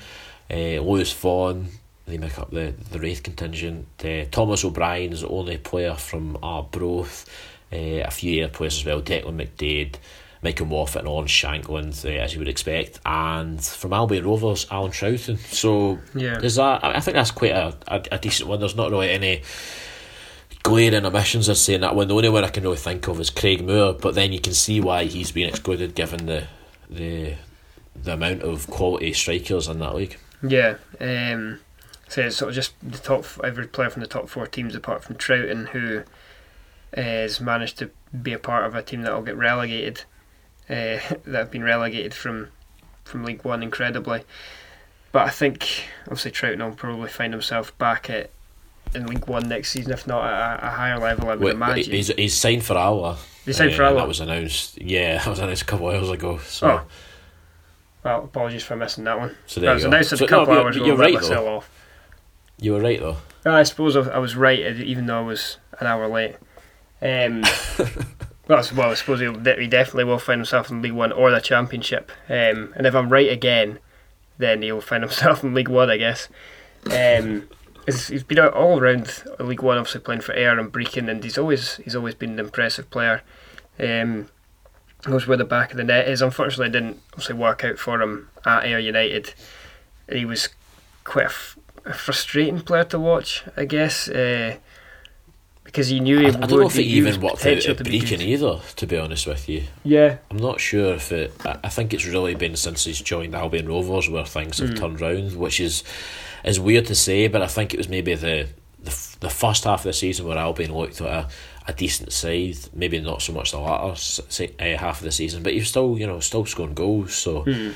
uh, 0.50 0.80
Lewis 0.80 1.12
Vaughan, 1.12 1.68
they 2.06 2.18
make 2.18 2.38
up 2.38 2.50
the, 2.50 2.74
the 2.90 2.98
Raith 2.98 3.22
contingent. 3.22 3.86
Uh, 4.04 4.24
Thomas 4.30 4.64
O'Brien 4.64 5.12
is 5.12 5.20
the 5.22 5.28
only 5.28 5.58
player 5.58 5.94
from 5.94 6.36
Arbroath. 6.42 7.28
Uh, 7.72 8.04
a 8.04 8.10
few 8.10 8.44
other 8.44 8.52
players 8.52 8.78
as 8.78 8.84
well, 8.84 9.00
Declan 9.00 9.36
McDaid, 9.36 9.94
Michael 10.42 10.66
Moffat 10.66 11.00
and 11.00 11.08
Alan 11.08 11.26
Shankland, 11.26 12.04
uh, 12.04 12.22
as 12.22 12.34
you 12.34 12.40
would 12.40 12.48
expect. 12.48 13.00
And 13.06 13.64
from 13.64 13.92
Albion 13.92 14.26
Rovers, 14.26 14.66
Alan 14.70 14.90
Trouten. 14.90 15.38
So 15.38 15.98
yeah. 16.14 16.38
is 16.40 16.56
that 16.56 16.84
I 16.84 17.00
think 17.00 17.14
that's 17.14 17.30
quite 17.30 17.52
a, 17.52 17.74
a, 17.86 18.02
a 18.12 18.18
decent 18.18 18.48
one. 18.48 18.60
There's 18.60 18.76
not 18.76 18.90
really 18.90 19.10
any 19.10 19.42
glaring 20.62 21.06
omissions 21.06 21.48
I'd 21.48 21.56
say 21.56 21.74
in 21.74 21.80
that 21.80 21.94
one. 21.94 22.08
The 22.08 22.14
only 22.14 22.28
one 22.28 22.44
I 22.44 22.48
can 22.48 22.62
really 22.62 22.76
think 22.76 23.08
of 23.08 23.18
is 23.20 23.30
Craig 23.30 23.66
Moore, 23.66 23.94
but 23.94 24.14
then 24.14 24.32
you 24.32 24.40
can 24.40 24.52
see 24.52 24.80
why 24.80 25.04
he's 25.04 25.32
been 25.32 25.48
excluded 25.48 25.94
given 25.94 26.26
the 26.26 26.46
the 26.90 27.36
the 27.94 28.14
amount 28.14 28.42
of 28.42 28.66
quality 28.68 29.12
strikers 29.12 29.68
in 29.68 29.78
that 29.80 29.94
league. 29.94 30.18
Yeah, 30.42 30.76
um, 31.00 31.60
so 32.08 32.22
it's 32.22 32.36
sort 32.36 32.50
of 32.50 32.54
just 32.54 32.74
the 32.82 32.98
top 32.98 33.24
every 33.44 33.66
player 33.66 33.90
from 33.90 34.00
the 34.00 34.08
top 34.08 34.28
four 34.28 34.46
teams 34.46 34.74
apart 34.74 35.04
from 35.04 35.16
Trouten 35.16 35.68
who 35.68 36.02
has 36.94 37.40
managed 37.40 37.78
to 37.78 37.90
be 38.20 38.32
a 38.32 38.38
part 38.38 38.66
of 38.66 38.74
a 38.74 38.82
team 38.82 39.02
that 39.02 39.14
will 39.14 39.22
get 39.22 39.36
relegated, 39.36 40.04
uh, 40.68 40.98
that 41.24 41.26
have 41.26 41.50
been 41.50 41.62
relegated 41.62 42.14
from 42.14 42.48
from 43.04 43.24
League 43.24 43.44
One 43.44 43.62
incredibly. 43.62 44.24
But 45.12 45.26
I 45.26 45.30
think 45.30 45.84
obviously 46.02 46.32
Trouten 46.32 46.58
will 46.58 46.74
probably 46.74 47.08
find 47.08 47.32
himself 47.32 47.76
back 47.78 48.10
at 48.10 48.30
in 48.94 49.06
League 49.06 49.26
One 49.26 49.48
next 49.48 49.70
season, 49.70 49.92
if 49.92 50.06
not 50.06 50.24
at 50.24 50.62
a, 50.62 50.66
a 50.66 50.70
higher 50.70 50.98
level. 50.98 51.30
I 51.30 51.34
would 51.34 51.44
Wait, 51.44 51.54
imagine. 51.54 51.92
He's, 51.92 52.08
he's 52.08 52.36
signed 52.36 52.64
for 52.64 52.76
Alloa. 52.76 53.16
He 53.44 53.52
signed 53.52 53.72
uh, 53.72 53.76
for. 53.76 53.94
That 53.94 54.08
was 54.08 54.20
announced. 54.20 54.80
Yeah, 54.80 55.18
that 55.24 55.26
was 55.28 55.38
announced 55.38 55.62
a 55.62 55.66
couple 55.66 55.88
of 55.88 55.96
hours 55.96 56.10
ago. 56.10 56.38
So. 56.38 56.68
Oh. 56.68 56.82
Well, 58.04 58.24
apologies 58.24 58.64
for 58.64 58.76
missing 58.76 59.04
that 59.04 59.18
one. 59.18 59.36
So 59.46 59.60
there 59.60 59.74
you 59.74 59.82
go. 59.82 59.88
announced 59.88 60.16
so, 60.16 60.24
a 60.24 60.28
couple 60.28 60.54
no, 60.54 60.62
hours 60.62 60.76
ago. 60.76 60.86
You're 60.86 60.96
right 60.96 61.20
though. 61.20 61.56
Off. 61.56 61.70
You 62.60 62.72
were 62.72 62.80
right 62.80 63.00
though. 63.00 63.16
I 63.44 63.62
suppose 63.64 63.96
I 63.96 64.18
was 64.18 64.36
right, 64.36 64.60
even 64.60 65.06
though 65.06 65.18
I 65.18 65.22
was 65.22 65.58
an 65.80 65.86
hour 65.86 66.08
late. 66.08 66.36
Um, 67.00 67.42
well, 68.48 68.64
well, 68.76 68.90
I 68.90 68.94
suppose 68.94 69.20
he 69.20 69.66
definitely 69.66 70.04
will 70.04 70.18
find 70.18 70.38
himself 70.38 70.70
in 70.70 70.80
League 70.80 70.92
One 70.92 71.10
or 71.10 71.30
the 71.32 71.40
Championship. 71.40 72.12
Um, 72.28 72.72
and 72.76 72.86
if 72.86 72.94
I'm 72.94 73.08
right 73.08 73.30
again, 73.30 73.80
then 74.38 74.62
he'll 74.62 74.80
find 74.80 75.02
himself 75.02 75.42
in 75.42 75.54
League 75.54 75.68
One, 75.68 75.90
I 75.90 75.96
guess. 75.96 76.28
Um, 76.86 77.48
he's 77.86 78.22
been 78.22 78.38
all 78.38 78.78
around 78.78 79.24
League 79.40 79.62
One, 79.62 79.78
obviously 79.78 80.00
playing 80.00 80.20
for 80.20 80.34
Ayr 80.34 80.58
and 80.58 80.72
Brechin, 80.72 81.10
and 81.10 81.22
he's 81.24 81.38
always 81.38 81.76
he's 81.76 81.96
always 81.96 82.14
been 82.14 82.32
an 82.32 82.38
impressive 82.40 82.90
player. 82.90 83.22
Um, 83.80 84.28
knows 85.06 85.26
where 85.26 85.36
the 85.36 85.44
back 85.44 85.70
of 85.70 85.76
the 85.76 85.84
net 85.84 86.08
is. 86.08 86.22
Unfortunately, 86.22 86.66
it 86.66 86.72
didn't 86.72 87.00
obviously 87.12 87.34
work 87.34 87.64
out 87.64 87.78
for 87.78 88.00
him 88.00 88.28
at 88.44 88.64
Ayr 88.64 88.78
United. 88.78 89.34
He 90.10 90.24
was 90.24 90.48
quite 91.04 91.24
a, 91.24 91.28
f- 91.28 91.58
a 91.84 91.92
frustrating 91.92 92.60
player 92.60 92.84
to 92.84 92.98
watch, 92.98 93.44
I 93.56 93.64
guess, 93.64 94.08
uh, 94.08 94.56
because 95.64 95.88
he 95.88 96.00
knew 96.00 96.18
he 96.18 96.26
I, 96.26 96.28
I 96.28 96.32
don't 96.32 96.50
know 96.50 96.66
if 96.66 96.78
it 96.78 96.82
even 96.82 97.20
worked 97.20 97.46
out 97.46 97.66
at 97.66 97.78
Brechin 97.78 98.20
either. 98.20 98.60
To 98.76 98.86
be 98.86 98.98
honest 98.98 99.26
with 99.26 99.48
you, 99.48 99.64
yeah, 99.84 100.18
I'm 100.30 100.36
not 100.36 100.60
sure 100.60 100.94
if 100.94 101.10
it. 101.12 101.32
I 101.44 101.68
think 101.68 101.94
it's 101.94 102.06
really 102.06 102.34
been 102.34 102.56
since 102.56 102.84
he's 102.84 103.00
joined 103.00 103.34
Albion 103.34 103.68
Rovers 103.68 104.08
where 104.08 104.24
things 104.24 104.58
have 104.58 104.70
mm. 104.70 104.78
turned 104.78 105.00
round, 105.00 105.36
which 105.36 105.60
is 105.60 105.82
is 106.44 106.60
weird 106.60 106.86
to 106.86 106.94
say, 106.94 107.28
but 107.28 107.42
I 107.42 107.46
think 107.46 107.72
it 107.72 107.78
was 107.78 107.88
maybe 107.88 108.14
the 108.14 108.48
the, 108.78 109.16
the 109.20 109.30
first 109.30 109.64
half 109.64 109.80
of 109.80 109.84
the 109.84 109.92
season 109.92 110.26
where 110.26 110.38
Albion 110.38 110.74
looked 110.74 111.00
at 111.00 111.06
a 111.06 111.28
a 111.66 111.72
decent 111.72 112.12
side. 112.12 112.58
Maybe 112.74 113.00
not 113.00 113.22
so 113.22 113.32
much 113.32 113.52
the 113.52 113.58
latter 113.58 113.96
say, 113.96 114.52
uh, 114.58 114.76
half 114.76 114.98
of 114.98 115.04
the 115.04 115.12
season, 115.12 115.42
but 115.42 115.54
you're 115.54 115.64
still 115.64 115.98
you 115.98 116.06
know 116.06 116.20
still 116.20 116.44
scoring 116.44 116.74
goals. 116.74 117.14
So 117.14 117.42
mm. 117.42 117.72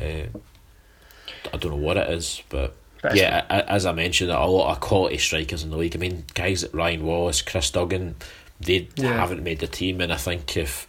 uh, 0.00 0.38
I 1.52 1.56
don't 1.56 1.72
know 1.72 1.76
what 1.76 1.96
it 1.96 2.10
is, 2.10 2.42
but. 2.48 2.74
yeah, 3.14 3.44
as 3.48 3.86
I 3.86 3.92
mentioned, 3.92 4.32
a 4.32 4.44
lot 4.44 4.72
of 4.72 4.80
quality 4.80 5.18
strikers 5.18 5.62
in 5.62 5.70
the 5.70 5.76
league. 5.76 5.94
I 5.94 6.00
mean, 6.00 6.24
guys 6.34 6.64
like 6.64 6.74
Ryan 6.74 7.06
Wallace, 7.06 7.42
Chris 7.42 7.70
Duggan, 7.70 8.16
they 8.60 8.88
yeah. 8.96 9.12
haven't 9.12 9.44
made 9.44 9.60
the 9.60 9.68
team, 9.68 10.00
and 10.00 10.12
I 10.12 10.16
think 10.16 10.56
if 10.56 10.88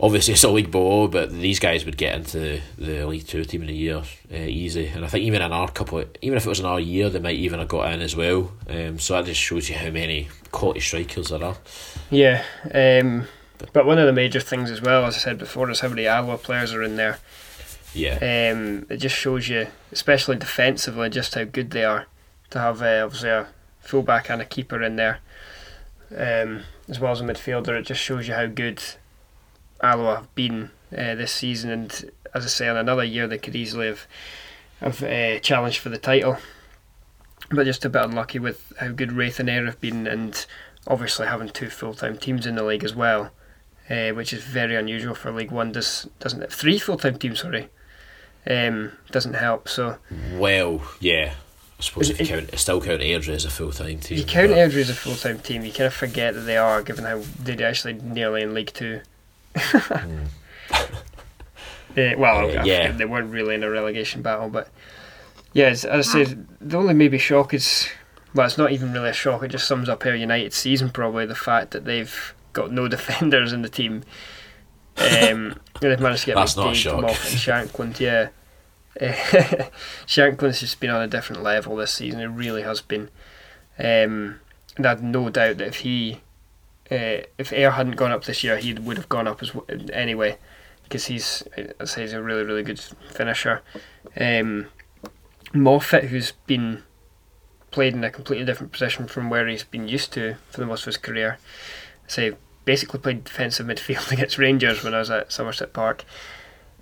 obviously 0.00 0.32
it's 0.32 0.44
a 0.44 0.50
league 0.50 0.70
below, 0.70 1.06
but 1.08 1.30
these 1.30 1.58
guys 1.58 1.84
would 1.84 1.96
get 1.96 2.14
into 2.14 2.60
the 2.78 3.06
League 3.06 3.26
Two 3.26 3.44
team 3.44 3.62
in 3.62 3.68
a 3.68 3.72
year 3.72 4.02
uh, 4.32 4.36
easy. 4.36 4.86
And 4.86 5.04
I 5.04 5.08
think 5.08 5.24
even 5.24 5.42
in 5.42 5.52
our 5.52 5.70
couple, 5.70 6.04
even 6.22 6.36
if 6.36 6.46
it 6.46 6.48
was 6.48 6.60
another 6.60 6.80
year, 6.80 7.10
they 7.10 7.18
might 7.18 7.36
even 7.36 7.58
have 7.58 7.68
got 7.68 7.92
in 7.92 8.00
as 8.00 8.16
well. 8.16 8.52
Um, 8.68 8.98
so 8.98 9.14
that 9.14 9.26
just 9.26 9.40
shows 9.40 9.68
you 9.68 9.76
how 9.76 9.90
many 9.90 10.28
quality 10.50 10.80
strikers 10.80 11.28
there 11.28 11.44
are. 11.44 11.56
Yeah, 12.10 12.42
um, 12.74 13.26
but 13.72 13.86
one 13.86 13.98
of 13.98 14.06
the 14.06 14.12
major 14.12 14.40
things 14.40 14.70
as 14.70 14.80
well, 14.80 15.04
as 15.04 15.16
I 15.16 15.18
said 15.18 15.38
before, 15.38 15.70
is 15.70 15.80
how 15.80 15.88
many 15.88 16.06
Alloa 16.06 16.38
players 16.38 16.72
are 16.72 16.82
in 16.82 16.96
there. 16.96 17.18
Yeah. 17.92 18.14
Um, 18.16 18.86
it 18.88 18.98
just 18.98 19.16
shows 19.16 19.48
you, 19.48 19.66
especially 19.92 20.36
defensively, 20.36 21.10
just 21.10 21.34
how 21.34 21.44
good 21.44 21.70
they 21.70 21.84
are 21.84 22.06
to 22.50 22.58
have 22.58 22.82
uh, 22.82 23.02
obviously 23.04 23.30
a 23.30 23.48
fullback 23.80 24.30
and 24.30 24.40
a 24.40 24.44
keeper 24.44 24.82
in 24.82 24.96
there. 24.96 25.18
Um, 26.16 26.62
as 26.88 26.98
well 26.98 27.12
as 27.12 27.20
a 27.20 27.24
midfielder, 27.24 27.78
it 27.78 27.86
just 27.86 28.00
shows 28.00 28.26
you 28.26 28.34
how 28.34 28.46
good 28.46 28.82
Alloa 29.82 30.16
have 30.16 30.34
been 30.34 30.70
uh, 30.96 31.14
this 31.14 31.32
season, 31.32 31.70
and 31.70 32.10
as 32.34 32.44
I 32.44 32.48
say, 32.48 32.68
in 32.68 32.76
another 32.76 33.04
year 33.04 33.26
they 33.26 33.38
could 33.38 33.56
easily 33.56 33.86
have 33.86 34.06
have 34.80 35.02
uh, 35.02 35.38
challenged 35.40 35.78
for 35.78 35.88
the 35.90 35.98
title. 35.98 36.38
But 37.50 37.64
just 37.66 37.84
a 37.84 37.88
bit 37.90 38.02
unlucky 38.02 38.38
with 38.38 38.72
how 38.78 38.88
good 38.88 39.12
Raith 39.12 39.40
and 39.40 39.50
Ayr 39.50 39.66
have 39.66 39.80
been, 39.80 40.06
and 40.06 40.46
obviously 40.86 41.26
having 41.26 41.48
two 41.48 41.68
full 41.70 41.94
time 41.94 42.16
teams 42.16 42.46
in 42.46 42.54
the 42.54 42.62
league 42.62 42.84
as 42.84 42.94
well, 42.94 43.30
uh, 43.90 44.10
which 44.10 44.32
is 44.32 44.42
very 44.44 44.76
unusual 44.76 45.14
for 45.14 45.32
League 45.32 45.50
One. 45.50 45.72
Does 45.72 46.08
doesn't 46.20 46.42
it? 46.42 46.52
Three 46.52 46.78
full 46.78 46.96
time 46.96 47.18
teams, 47.18 47.40
sorry, 47.40 47.68
um, 48.48 48.92
doesn't 49.10 49.34
help. 49.34 49.68
So 49.68 49.98
Well, 50.34 50.82
yeah. 51.00 51.34
I 51.78 51.82
suppose 51.82 52.10
if 52.10 52.20
you 52.20 52.26
it- 52.26 52.28
count, 52.28 52.58
still 52.58 52.80
count 52.80 53.00
Airdrie 53.00 53.30
as 53.34 53.44
a 53.46 53.50
full 53.50 53.72
time 53.72 53.98
team. 54.00 54.18
you 54.18 54.24
count 54.24 54.50
Airdrie 54.50 54.82
as 54.82 54.90
a 54.90 54.94
full 54.94 55.16
time 55.16 55.38
team, 55.40 55.64
you 55.64 55.72
kind 55.72 55.86
of 55.86 55.94
forget 55.94 56.34
that 56.34 56.40
they 56.42 56.56
are, 56.58 56.82
given 56.82 57.04
how 57.04 57.22
they're 57.40 57.66
actually 57.66 57.94
nearly 57.94 58.42
in 58.42 58.54
League 58.54 58.72
Two. 58.74 59.00
Well, 61.96 62.50
Uh, 62.58 62.64
yeah. 62.64 62.92
they 62.92 63.04
weren't 63.04 63.32
really 63.32 63.54
in 63.54 63.62
a 63.64 63.70
relegation 63.70 64.22
battle, 64.22 64.48
but 64.48 64.68
yeah, 65.52 65.66
as, 65.66 65.84
I 65.84 66.00
said, 66.02 66.46
the 66.60 66.78
only 66.78 66.94
maybe 66.94 67.18
shock 67.18 67.52
is 67.52 67.88
well, 68.32 68.46
it's 68.46 68.56
not 68.56 68.70
even 68.70 68.92
really 68.92 69.10
a 69.10 69.12
shock. 69.12 69.42
It 69.42 69.48
just 69.48 69.66
sums 69.66 69.88
up 69.88 70.06
Ayr 70.06 70.14
United 70.14 70.52
season 70.52 70.90
probably 70.90 71.26
the 71.26 71.34
fact 71.34 71.72
that 71.72 71.84
they've 71.84 72.34
got 72.52 72.70
no 72.70 72.86
defenders 72.96 73.52
in 73.52 73.62
the 73.62 73.68
team. 73.68 74.04
Um, 74.96 75.58
they've 75.80 75.98
managed 75.98 76.20
to 76.22 76.26
get 76.26 76.36
That's 76.36 76.56
not 76.56 76.72
a 76.72 76.74
shock. 76.74 77.00
Moffat 77.02 77.32
and 77.32 77.70
Shankland. 77.70 77.98
Yeah, 77.98 78.28
uh, 79.00 79.12
Shankland's 80.06 80.60
just 80.60 80.78
been 80.78 80.90
on 80.90 81.02
a 81.02 81.08
different 81.08 81.42
level 81.42 81.74
this 81.74 81.92
season. 81.92 82.20
It 82.20 82.26
really 82.26 82.62
has 82.62 82.80
been, 82.80 83.10
um, 83.78 84.38
and 84.76 84.86
I 84.86 84.90
have 84.90 85.02
no 85.02 85.28
doubt 85.28 85.58
that 85.58 85.66
if 85.66 85.76
he, 85.76 86.20
uh, 86.90 87.22
if 87.38 87.52
Ayr 87.52 87.72
hadn't 87.72 87.96
gone 87.96 88.12
up 88.12 88.24
this 88.24 88.42
year, 88.42 88.56
he 88.56 88.74
would 88.74 88.96
have 88.96 89.08
gone 89.08 89.28
up 89.28 89.42
as 89.42 89.50
w- 89.50 89.86
anyway 89.92 90.38
because 90.84 91.06
he's, 91.06 91.44
I 91.78 91.84
say, 91.84 92.02
he's 92.02 92.12
a 92.12 92.22
really, 92.22 92.42
really 92.42 92.64
good 92.64 92.80
finisher. 92.80 93.62
Um, 94.20 94.66
Moffat, 95.52 96.04
who's 96.04 96.32
been 96.46 96.82
played 97.70 97.94
in 97.94 98.02
a 98.02 98.10
completely 98.10 98.44
different 98.44 98.72
position 98.72 99.06
from 99.06 99.30
where 99.30 99.46
he's 99.46 99.62
been 99.62 99.86
used 99.86 100.12
to 100.14 100.34
for 100.50 100.60
the 100.60 100.66
most 100.66 100.82
of 100.82 100.86
his 100.86 100.96
career, 100.96 101.38
say 102.08 102.32
basically 102.64 102.98
played 102.98 103.22
defensive 103.22 103.66
midfield 103.66 104.10
against 104.12 104.36
Rangers 104.38 104.82
when 104.82 104.94
I 104.94 104.98
was 104.98 105.10
at 105.10 105.32
Somerset 105.32 105.72
Park, 105.72 106.04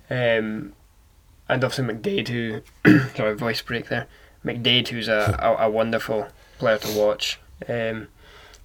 um, 0.09 0.73
and 1.47 1.63
obviously 1.63 1.85
McDaid, 1.85 2.27
who 2.29 2.61
sorry 3.15 3.35
voice 3.35 3.61
break 3.61 3.89
there, 3.89 4.07
McDaid, 4.43 4.87
who's 4.87 5.07
a, 5.07 5.37
a, 5.59 5.67
a 5.67 5.69
wonderful 5.69 6.29
player 6.57 6.79
to 6.79 6.97
watch, 6.97 7.39
um, 7.67 8.07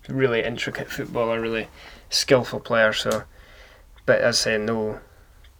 really 0.09 0.42
intricate 0.42 0.90
footballer, 0.90 1.40
really 1.40 1.68
skillful 2.11 2.61
player. 2.61 2.92
So, 2.92 3.24
but 4.07 4.20
as 4.20 4.40
I 4.40 4.57
say, 4.57 4.59
no 4.59 5.00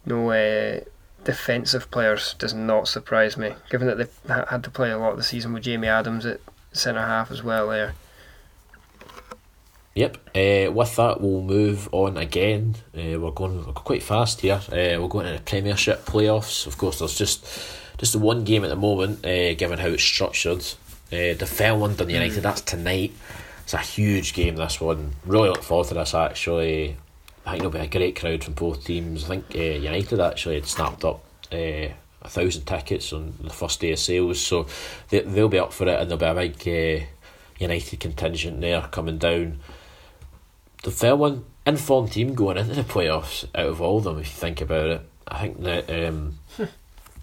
no 0.07 0.30
uh, 0.30 0.80
defensive 1.24 1.90
players 1.90 2.34
does 2.34 2.55
not 2.55 2.88
surprise 2.88 3.36
me, 3.36 3.55
given 3.70 3.86
that 3.86 3.99
they've 3.99 4.47
had 4.49 4.62
to 4.64 4.70
play 4.70 4.90
a 4.90 4.99
lot 4.99 5.12
of 5.12 5.16
the 5.16 5.22
season 5.22 5.53
with 5.53 5.64
Jamie 5.64 5.88
Adams 5.88 6.26
at 6.26 6.40
centre 6.72 7.01
half 7.01 7.30
as 7.30 7.42
well 7.42 7.68
there. 7.68 7.95
Yep. 9.95 10.16
Uh, 10.34 10.72
with 10.72 10.97
that, 10.97 11.20
we'll 11.20 11.42
move 11.42 11.88
on 11.92 12.16
again. 12.16 12.74
Uh, 12.97 13.20
we're 13.20 13.30
going 13.30 13.62
quite 13.74 14.03
fast 14.03 14.40
here. 14.40 14.61
Uh, 14.68 15.01
we're 15.01 15.09
going 15.09 15.26
into 15.26 15.38
the 15.38 15.45
Premiership 15.45 16.05
playoffs. 16.05 16.66
Of 16.66 16.76
course, 16.78 16.99
there's 16.99 17.16
just 17.16 17.47
just 17.97 18.12
the 18.12 18.18
one 18.18 18.42
game 18.42 18.64
at 18.64 18.70
the 18.70 18.76
moment, 18.76 19.24
uh, 19.24 19.55
given 19.55 19.78
how 19.78 19.88
it's 19.88 20.03
structured. 20.03 20.64
Uh, 21.12 21.34
the 21.38 21.47
Fell 21.47 21.78
London 21.78 22.11
United. 22.11 22.42
That's 22.42 22.61
tonight. 22.61 23.12
It's 23.65 23.75
a 23.75 23.79
huge 23.79 24.33
game. 24.35 24.57
This 24.57 24.81
one. 24.81 25.15
Really 25.27 25.49
look 25.49 25.62
forward 25.62 25.89
to 25.89 25.95
this. 25.95 26.15
Actually, 26.15 26.97
I 27.45 27.51
think 27.51 27.62
there'll 27.62 27.71
be 27.73 27.79
a 27.81 27.87
great 27.87 28.19
crowd 28.19 28.45
from 28.45 28.55
both 28.55 28.85
teams. 28.85 29.25
I 29.25 29.29
think 29.29 29.47
uh, 29.55 29.59
United 29.59 30.21
actually 30.21 30.57
had 30.57 30.67
snapped 30.67 31.05
up. 31.05 31.25
Uh, 31.53 31.89
a 32.23 32.29
thousand 32.29 32.65
tickets 32.65 33.12
on 33.12 33.35
the 33.39 33.51
first 33.51 33.81
day 33.81 33.93
of 33.93 33.99
sales, 33.99 34.41
so 34.41 34.67
they 35.11 35.21
they'll 35.21 35.49
be 35.49 35.59
up 35.59 35.75
for 35.75 35.87
it, 35.87 36.01
and 36.01 36.11
there'll 36.11 36.35
be 36.35 36.41
a 36.41 36.49
big 36.49 37.03
uh, 37.03 37.05
United 37.59 38.01
contingent 38.01 38.62
there 38.62 38.81
coming 38.91 39.19
down 39.19 39.59
the 40.85 40.91
fair 40.91 41.17
one 41.17 41.45
informed 41.67 42.12
team 42.12 42.35
going 42.35 42.59
into 42.59 42.75
the 42.75 42.83
playoffs 42.83 43.47
out 43.55 43.67
of 43.67 43.81
all 43.81 43.99
of 43.99 44.05
them 44.05 44.19
if 44.19 44.27
you 44.27 44.35
think 44.35 44.61
about 44.61 44.87
it 44.87 45.01
I 45.27 45.41
think 45.41 45.62
that 45.62 46.09
um, 46.09 46.39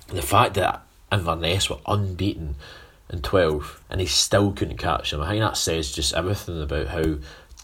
the 0.07 0.21
fact 0.21 0.55
that 0.55 0.81
Inverness 1.11 1.69
were 1.69 1.79
unbeaten 1.85 2.55
in 3.11 3.21
12 3.21 3.83
and 3.89 4.01
he 4.01 4.07
still 4.07 4.51
couldn't 4.51 4.77
catch 4.77 5.13
him. 5.13 5.21
I 5.21 5.29
think 5.29 5.41
that 5.41 5.57
says 5.57 5.91
just 5.91 6.13
everything 6.13 6.61
about 6.61 6.87
how 6.87 7.17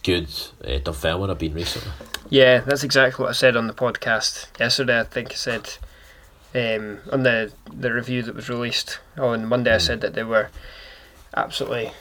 good 0.04 0.30
uh, 0.64 0.80
Dunfermline 0.80 1.30
have 1.30 1.40
been 1.40 1.54
recently 1.54 1.92
Yeah, 2.30 2.60
that's 2.60 2.84
exactly 2.84 3.24
what 3.24 3.30
I 3.30 3.34
said 3.34 3.56
on 3.56 3.68
the 3.68 3.74
podcast 3.74 4.48
yesterday. 4.60 5.00
I 5.00 5.04
think 5.04 5.32
I 5.32 5.36
said 5.36 5.78
um, 6.56 7.00
on 7.12 7.24
the 7.24 7.52
the 7.72 7.94
review 7.94 8.24
that 8.24 8.36
was 8.36 8.50
released 8.50 9.00
on 9.18 9.46
Monday. 9.46 9.74
I 9.74 9.80
said 9.80 10.02
that 10.02 10.14
they 10.14 10.24
were 10.24 10.50
absolutely 11.36 11.92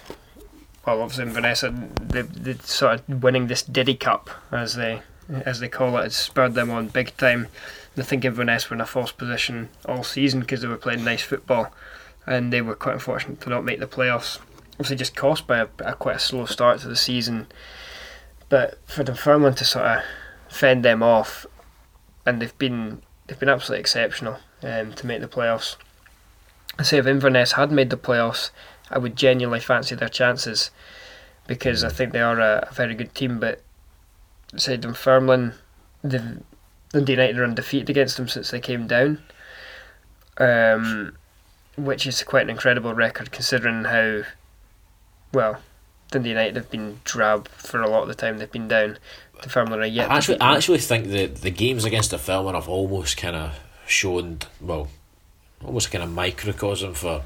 well. 0.87 1.03
Obviously, 1.03 1.25
Inverness 1.25 1.65
they 2.01 2.23
they 2.23 2.55
sort 2.55 3.01
of 3.09 3.23
winning 3.23 3.49
this 3.49 3.63
Diddy 3.63 3.95
Cup 3.95 4.31
as 4.53 4.77
they 4.77 5.03
as 5.29 5.61
they 5.61 5.69
call 5.69 5.97
it. 5.99 6.07
It 6.07 6.13
spurred 6.13 6.55
them 6.55 6.71
on 6.71 6.89
big 6.89 7.17
time. 7.17 7.49
And 7.95 8.05
I 8.05 8.07
think 8.07 8.25
Inverness 8.25 8.71
were 8.71 8.75
in 8.75 8.81
a 8.81 8.87
false 8.87 9.13
position 9.13 9.69
all 9.87 10.05
season 10.05 10.41
because 10.41 10.61
they 10.63 10.69
were 10.69 10.77
playing 10.77 11.05
nice 11.05 11.23
football, 11.23 11.73
and 12.27 12.53
they 12.53 12.61
were 12.61 12.75
quite 12.75 12.95
unfortunate 12.95 13.41
to 13.43 13.51
not 13.51 13.65
make 13.65 13.81
the 13.81 13.87
playoffs. 13.87 14.39
Obviously, 14.73 14.97
just 14.97 15.17
caused 15.17 15.47
by 15.47 15.59
a, 15.59 15.69
a 15.79 15.95
quite 15.95 16.17
a 16.17 16.21
slow 16.21 16.45
start 16.45 16.81
to 16.81 16.89
the 16.89 16.97
season. 16.97 17.47
But 18.49 18.79
for 18.87 19.03
Dunfermline 19.03 19.55
to 19.55 19.65
sort 19.65 19.87
of 19.87 20.03
fend 20.49 20.85
them 20.85 21.03
off, 21.03 21.47
and 22.25 22.41
they've 22.41 22.59
been 22.59 23.03
they've 23.27 23.39
been 23.39 23.49
absolutely 23.49 23.81
exceptional 23.81 24.39
um, 24.63 24.93
to 24.95 25.07
make 25.07 25.21
the 25.21 25.29
playoffs. 25.29 25.77
I 26.79 26.83
say 26.83 26.99
if 26.99 27.07
Inverness 27.07 27.53
had 27.53 27.73
made 27.73 27.91
the 27.91 27.97
playoffs, 27.97 28.51
I 28.91 28.99
would 28.99 29.17
genuinely 29.17 29.61
fancy 29.61 29.95
their 29.95 30.09
chances 30.09 30.71
because 31.47 31.83
I 31.83 31.89
think 31.89 32.13
they 32.13 32.21
are 32.21 32.39
a, 32.39 32.69
a 32.71 32.75
very 32.75 32.95
good 32.95 33.15
team. 33.15 33.41
But 33.41 33.63
say 34.57 34.77
Dunfermline, 34.77 35.55
the 36.03 36.43
Dundee 36.91 37.13
United 37.13 37.39
are 37.39 37.45
undefeated 37.45 37.91
against 37.91 38.17
them 38.17 38.29
since 38.29 38.51
they 38.51 38.61
came 38.61 38.87
down, 38.87 39.23
um, 40.39 41.17
which 41.77 42.07
is 42.07 42.23
quite 42.23 42.45
an 42.45 42.51
incredible 42.51 42.95
record 42.95 43.31
considering 43.31 43.85
how 43.85 44.23
well 45.33 45.61
Dundee 46.11 46.31
United 46.31 46.57
have 46.57 46.71
been 46.71 47.01
drab 47.05 47.49
for 47.49 47.83
a 47.83 47.89
lot 47.89 48.03
of 48.03 48.09
the 48.09 48.15
time 48.15 48.39
they've 48.39 48.51
been 48.51 48.69
down. 48.69 48.99
Dunfermline 49.41 49.81
are 49.81 49.87
yet 49.87 50.07
I 50.07 50.09
to 50.09 50.15
actually. 50.15 50.41
I 50.41 50.57
actually 50.57 50.79
think 50.79 51.09
that 51.09 51.37
the 51.37 51.51
games 51.51 51.85
against 51.85 52.11
the 52.11 52.19
Fairmont 52.19 52.55
have 52.55 52.69
almost 52.69 53.17
kind 53.17 53.37
of 53.37 53.59
shown, 53.87 54.39
well, 54.61 54.89
almost 55.65 55.91
kind 55.91 56.03
of 56.03 56.11
microcosm 56.11 56.95
for 56.95 57.23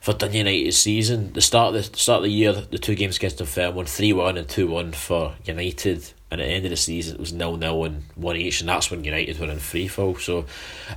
for 0.00 0.14
Dundee 0.14 0.38
United's 0.38 0.76
season. 0.76 1.32
The 1.32 1.40
start 1.40 1.74
of 1.74 1.90
the 1.92 1.98
start 1.98 2.18
of 2.18 2.24
the 2.24 2.30
year, 2.30 2.52
the 2.52 2.78
two 2.78 2.94
games 2.94 3.16
against 3.16 3.38
the 3.38 3.46
Fairmont, 3.46 3.88
three 3.88 4.12
one 4.12 4.36
and 4.36 4.48
two 4.48 4.68
one 4.68 4.92
for 4.92 5.34
United, 5.44 6.12
and 6.30 6.40
at 6.40 6.44
the 6.44 6.52
end 6.52 6.64
of 6.66 6.70
the 6.70 6.76
season 6.76 7.14
it 7.16 7.20
was 7.20 7.32
nil 7.32 7.56
nil 7.56 7.84
and 7.84 8.04
one 8.14 8.36
each, 8.36 8.60
and 8.60 8.68
that's 8.68 8.90
when 8.90 9.02
United 9.02 9.38
were 9.40 9.50
in 9.50 9.58
free 9.58 9.88
fall. 9.88 10.14
So 10.16 10.44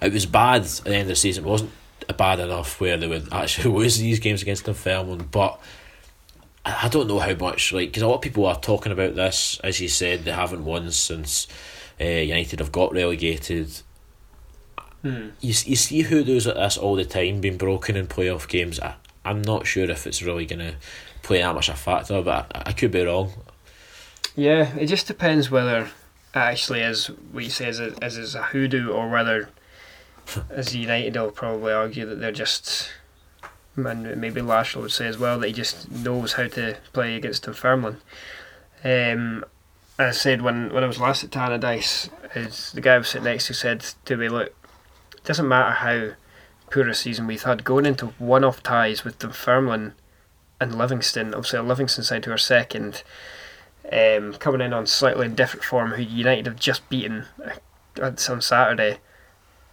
it 0.02 0.14
was 0.14 0.26
bad 0.26 0.62
at 0.62 0.84
the 0.84 0.94
end 0.94 1.02
of 1.04 1.08
the 1.08 1.16
season. 1.16 1.46
It 1.46 1.50
wasn't 1.50 1.72
bad 2.18 2.40
enough 2.40 2.80
where 2.80 2.98
they 2.98 3.08
would 3.08 3.32
actually 3.32 3.74
lose 3.78 3.98
these 3.98 4.20
games 4.20 4.42
against 4.42 4.66
the 4.66 4.74
Fairmont, 4.74 5.32
but. 5.32 5.60
I 6.66 6.88
don't 6.88 7.10
know 7.10 7.20
how 7.20 7.34
much 7.34 7.74
like 7.74 7.90
because 7.90 8.04
a 8.04 8.08
lot 8.08 8.16
of 8.16 8.22
people 8.22 8.46
are 8.46 8.58
talking 8.58 8.94
about 8.94 9.16
this. 9.16 9.60
As 9.66 9.82
you 9.82 9.90
said, 9.90 10.24
they 10.24 10.32
haven't 10.32 10.64
won 10.64 10.90
since 10.92 11.46
uh, 12.00 12.06
United 12.06 12.60
have 12.60 12.72
got 12.72 12.94
relegated. 12.94 13.82
Hmm. 15.02 15.32
You 15.42 15.54
you 15.66 15.76
see 15.76 16.04
who 16.04 16.24
does 16.24 16.46
this 16.46 16.78
all 16.78 16.96
the 16.96 17.04
time, 17.04 17.42
being 17.42 17.58
broken 17.58 17.98
in 17.98 18.08
playoff 18.08 18.48
games. 18.48 18.80
I 18.80 18.96
I'm 19.26 19.42
not 19.42 19.68
sure 19.68 19.90
if 19.90 20.08
it's 20.08 20.24
really 20.24 20.46
gonna 20.46 20.76
play 21.22 21.42
that 21.42 21.54
much 21.54 21.70
a 21.70 21.74
factor, 21.74 22.22
but 22.22 22.52
I, 22.56 22.64
I 22.68 22.72
could 22.74 22.92
be 22.92 23.04
wrong. 23.04 23.32
Yeah, 24.36 24.76
it 24.78 24.88
just 24.88 25.08
depends 25.08 25.52
whether 25.52 25.82
it 25.82 25.90
actually 26.34 26.82
is 26.82 27.08
what 27.32 27.44
you 27.44 27.50
say 27.50 27.70
is 27.70 27.80
a, 27.80 27.94
is, 28.04 28.18
is 28.18 28.36
a 28.36 28.44
hoodoo 28.44 28.90
or 28.90 29.10
whether, 29.10 29.50
as 30.50 30.76
United 30.76 31.16
will 31.16 31.32
probably 31.32 31.74
argue 31.74 32.06
that 32.06 32.20
they're 32.20 32.32
just, 32.32 32.90
and 33.76 34.20
maybe 34.20 34.42
Laszlo 34.42 34.82
would 34.82 34.92
say 34.92 35.08
as 35.08 35.18
well 35.18 35.40
that 35.40 35.48
he 35.48 35.54
just 35.54 35.90
knows 35.92 36.34
how 36.34 36.48
to 36.48 36.78
play 36.92 37.16
against 37.16 37.46
Dunfermline. 37.46 37.98
Um, 38.84 39.46
I 39.98 40.12
said 40.12 40.42
when, 40.42 40.74
when 40.74 40.84
I 40.84 40.88
was 40.88 41.00
last 41.00 41.24
at 41.24 41.30
Tannadice, 41.32 42.10
is 42.36 42.72
the 42.72 42.82
guy 42.82 42.96
I 42.96 42.98
was 42.98 43.10
sitting 43.10 43.26
next 43.26 43.48
to 43.48 43.54
said 43.54 43.86
to 44.06 44.18
me, 44.18 44.28
look, 44.28 44.48
it 45.14 45.24
doesn't 45.24 45.48
matter 45.48 45.72
how 45.72 46.16
poor 46.72 46.88
a 46.88 46.96
season 46.96 47.28
we've 47.28 47.44
had, 47.44 47.64
going 47.64 47.86
into 47.86 48.08
one-off 48.18 48.64
ties 48.64 49.04
with 49.04 49.20
Dunfermline 49.20 49.94
and 50.60 50.76
Livingston, 50.76 51.34
obviously 51.34 51.60
Livingston 51.60 52.04
side 52.04 52.26
who 52.26 52.32
are 52.32 52.38
second, 52.38 53.04
um, 53.92 54.34
coming 54.34 54.62
in 54.62 54.74
on 54.74 54.88
slightly 54.88 55.28
different 55.28 55.64
form, 55.64 55.92
who 55.92 56.02
United 56.02 56.48
have 56.48 56.56
just 56.56 56.88
beaten 56.90 57.26
uh, 57.46 57.52
on 58.02 58.18
Saturday. 58.18 58.98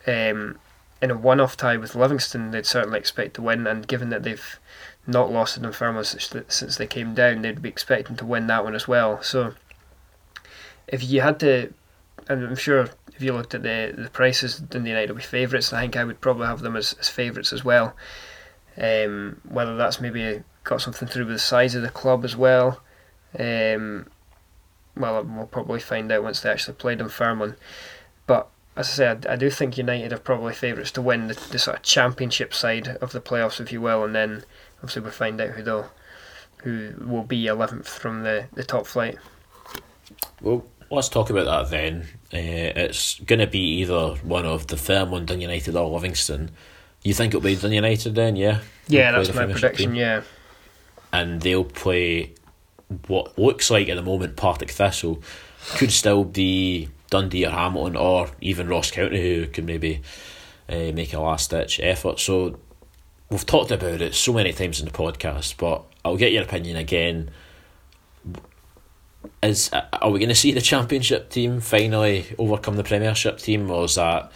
Um, 0.06 0.58
in 1.02 1.10
a 1.10 1.16
one-off 1.16 1.56
tie 1.56 1.76
with 1.76 1.94
Livingston, 1.94 2.50
they'd 2.50 2.66
certainly 2.66 2.98
expect 2.98 3.34
to 3.34 3.42
win, 3.42 3.66
and 3.66 3.86
given 3.86 4.10
that 4.10 4.22
they've 4.22 4.58
not 5.06 5.32
lost 5.32 5.56
in 5.56 5.62
Dunfermline 5.62 6.04
since, 6.04 6.76
they 6.76 6.86
came 6.86 7.14
down, 7.14 7.42
they'd 7.42 7.62
be 7.62 7.68
expecting 7.68 8.16
to 8.16 8.26
win 8.26 8.46
that 8.48 8.64
one 8.64 8.74
as 8.74 8.86
well. 8.86 9.22
So, 9.22 9.54
if 10.86 11.02
you 11.02 11.22
had 11.22 11.40
to, 11.40 11.72
and 12.28 12.44
I'm 12.44 12.56
sure 12.56 12.90
if 13.14 13.22
you 13.22 13.32
looked 13.32 13.54
at 13.54 13.62
the 13.62 13.94
the 13.96 14.10
prices, 14.10 14.58
Dundee 14.58 14.90
United 14.90 15.10
will 15.10 15.16
be 15.16 15.22
favourites. 15.22 15.72
I 15.72 15.82
think 15.82 15.96
I 15.96 16.04
would 16.04 16.20
probably 16.20 16.46
have 16.46 16.60
them 16.60 16.76
as, 16.76 16.94
as 17.00 17.08
favourites 17.08 17.52
as 17.52 17.64
well. 17.64 17.94
Um, 18.76 19.40
whether 19.48 19.76
that's 19.76 20.00
maybe 20.00 20.42
got 20.64 20.80
something 20.80 21.08
to 21.08 21.14
do 21.14 21.26
with 21.26 21.34
the 21.34 21.38
size 21.38 21.74
of 21.74 21.82
the 21.82 21.90
club 21.90 22.24
as 22.24 22.36
well. 22.36 22.80
Um, 23.38 24.06
well, 24.96 25.22
we'll 25.24 25.46
probably 25.46 25.80
find 25.80 26.10
out 26.12 26.22
once 26.22 26.40
they 26.40 26.50
actually 26.50 26.74
play 26.74 26.94
Dunfermline. 26.94 27.56
But 28.26 28.48
as 28.80 28.88
I 28.88 28.92
say, 28.92 29.06
I, 29.28 29.34
I 29.34 29.36
do 29.36 29.50
think 29.50 29.78
United 29.78 30.12
are 30.12 30.18
probably 30.18 30.54
favourites 30.54 30.90
to 30.92 31.02
win 31.02 31.28
the, 31.28 31.34
the 31.52 31.58
sort 31.58 31.76
of 31.76 31.82
championship 31.82 32.52
side 32.52 32.88
of 33.00 33.12
the 33.12 33.20
playoffs, 33.20 33.60
if 33.60 33.70
you 33.72 33.80
will, 33.80 34.04
and 34.04 34.14
then 34.14 34.44
obviously 34.78 35.02
we'll 35.02 35.12
find 35.12 35.40
out 35.40 35.50
who 35.50 35.62
they'll, 35.62 35.90
who 36.58 36.94
will 36.98 37.22
be 37.22 37.46
eleventh 37.46 37.88
from 37.88 38.22
the, 38.22 38.46
the 38.54 38.64
top 38.64 38.86
flight. 38.86 39.18
Well, 40.40 40.64
let's 40.90 41.08
talk 41.08 41.30
about 41.30 41.46
that 41.46 41.70
then. 41.70 42.06
Uh, 42.32 42.74
it's 42.84 43.20
going 43.20 43.38
to 43.38 43.46
be 43.46 43.80
either 43.80 44.14
one 44.22 44.46
of 44.46 44.66
the 44.66 44.76
Fairmont, 44.76 45.26
Dun 45.26 45.40
United, 45.40 45.76
or 45.76 45.88
Livingston. 45.88 46.50
You 47.02 47.14
think 47.14 47.30
it'll 47.30 47.40
be 47.40 47.56
Dun 47.56 47.72
United 47.72 48.14
then, 48.14 48.36
yeah? 48.36 48.60
Yeah, 48.88 49.12
that's 49.12 49.34
my 49.34 49.46
prediction. 49.46 49.90
Team? 49.90 49.94
Yeah, 49.94 50.22
and 51.12 51.40
they'll 51.40 51.64
play 51.64 52.34
what 53.06 53.38
looks 53.38 53.70
like 53.70 53.88
at 53.88 53.96
the 53.96 54.02
moment 54.02 54.36
Partick 54.36 54.70
Thistle. 54.70 55.22
Could 55.76 55.92
still 55.92 56.24
be 56.24 56.88
Dundee 57.10 57.46
or 57.46 57.50
Hamilton, 57.50 57.96
or 57.96 58.30
even 58.40 58.68
Ross 58.68 58.90
County, 58.90 59.20
who 59.20 59.46
could 59.46 59.66
maybe 59.66 60.02
uh, 60.68 60.92
make 60.92 61.12
a 61.12 61.20
last 61.20 61.50
ditch 61.50 61.80
effort. 61.82 62.20
So 62.20 62.58
we've 63.28 63.46
talked 63.46 63.70
about 63.70 64.00
it 64.00 64.14
so 64.14 64.32
many 64.32 64.52
times 64.52 64.80
in 64.80 64.86
the 64.86 64.92
podcast, 64.92 65.56
but 65.58 65.84
I'll 66.04 66.16
get 66.16 66.32
your 66.32 66.44
opinion 66.44 66.76
again 66.76 67.30
is 69.42 69.70
are 69.72 70.10
we 70.10 70.18
going 70.18 70.28
to 70.28 70.34
see 70.34 70.52
the 70.52 70.60
championship 70.60 71.30
team 71.30 71.60
finally 71.60 72.26
overcome 72.38 72.76
the 72.76 72.84
Premiership 72.84 73.38
team, 73.38 73.70
or 73.70 73.84
is 73.84 73.94
that 73.96 74.32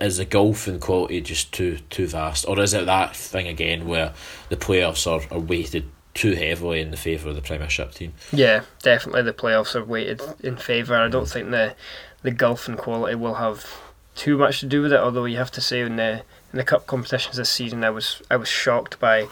is 0.00 0.16
the 0.16 0.24
golf 0.24 0.66
golfing 0.66 0.80
quality 0.80 1.20
just 1.20 1.52
too 1.52 1.78
too 1.90 2.06
vast, 2.06 2.46
or 2.48 2.60
is 2.60 2.74
it 2.74 2.86
that 2.86 3.14
thing 3.14 3.46
again 3.46 3.86
where 3.86 4.12
the 4.48 4.56
playoffs 4.56 5.06
are, 5.06 5.22
are 5.34 5.40
weighted 5.40 5.90
too 6.16 6.34
heavily 6.34 6.80
in 6.80 6.90
the 6.90 6.96
favour 6.96 7.28
of 7.28 7.36
the 7.36 7.42
Premiership 7.42 7.92
team? 7.92 8.14
Yeah, 8.32 8.62
definitely 8.82 9.22
the 9.22 9.32
playoffs 9.32 9.74
are 9.74 9.84
weighted 9.84 10.20
in 10.42 10.56
favour. 10.56 10.96
I 10.96 11.08
don't 11.08 11.28
think 11.28 11.50
the 11.50 11.74
the 12.22 12.30
gulf 12.30 12.66
golfing 12.66 12.76
quality 12.76 13.14
will 13.14 13.34
have 13.34 13.66
too 14.14 14.36
much 14.36 14.60
to 14.60 14.66
do 14.66 14.82
with 14.82 14.92
it. 14.92 14.98
Although 14.98 15.26
you 15.26 15.36
have 15.36 15.52
to 15.52 15.60
say 15.60 15.80
in 15.80 15.96
the 15.96 16.22
in 16.52 16.58
the 16.58 16.64
cup 16.64 16.86
competitions 16.86 17.36
this 17.36 17.50
season, 17.50 17.84
I 17.84 17.90
was 17.90 18.22
I 18.30 18.36
was 18.36 18.48
shocked 18.48 18.98
by 18.98 19.28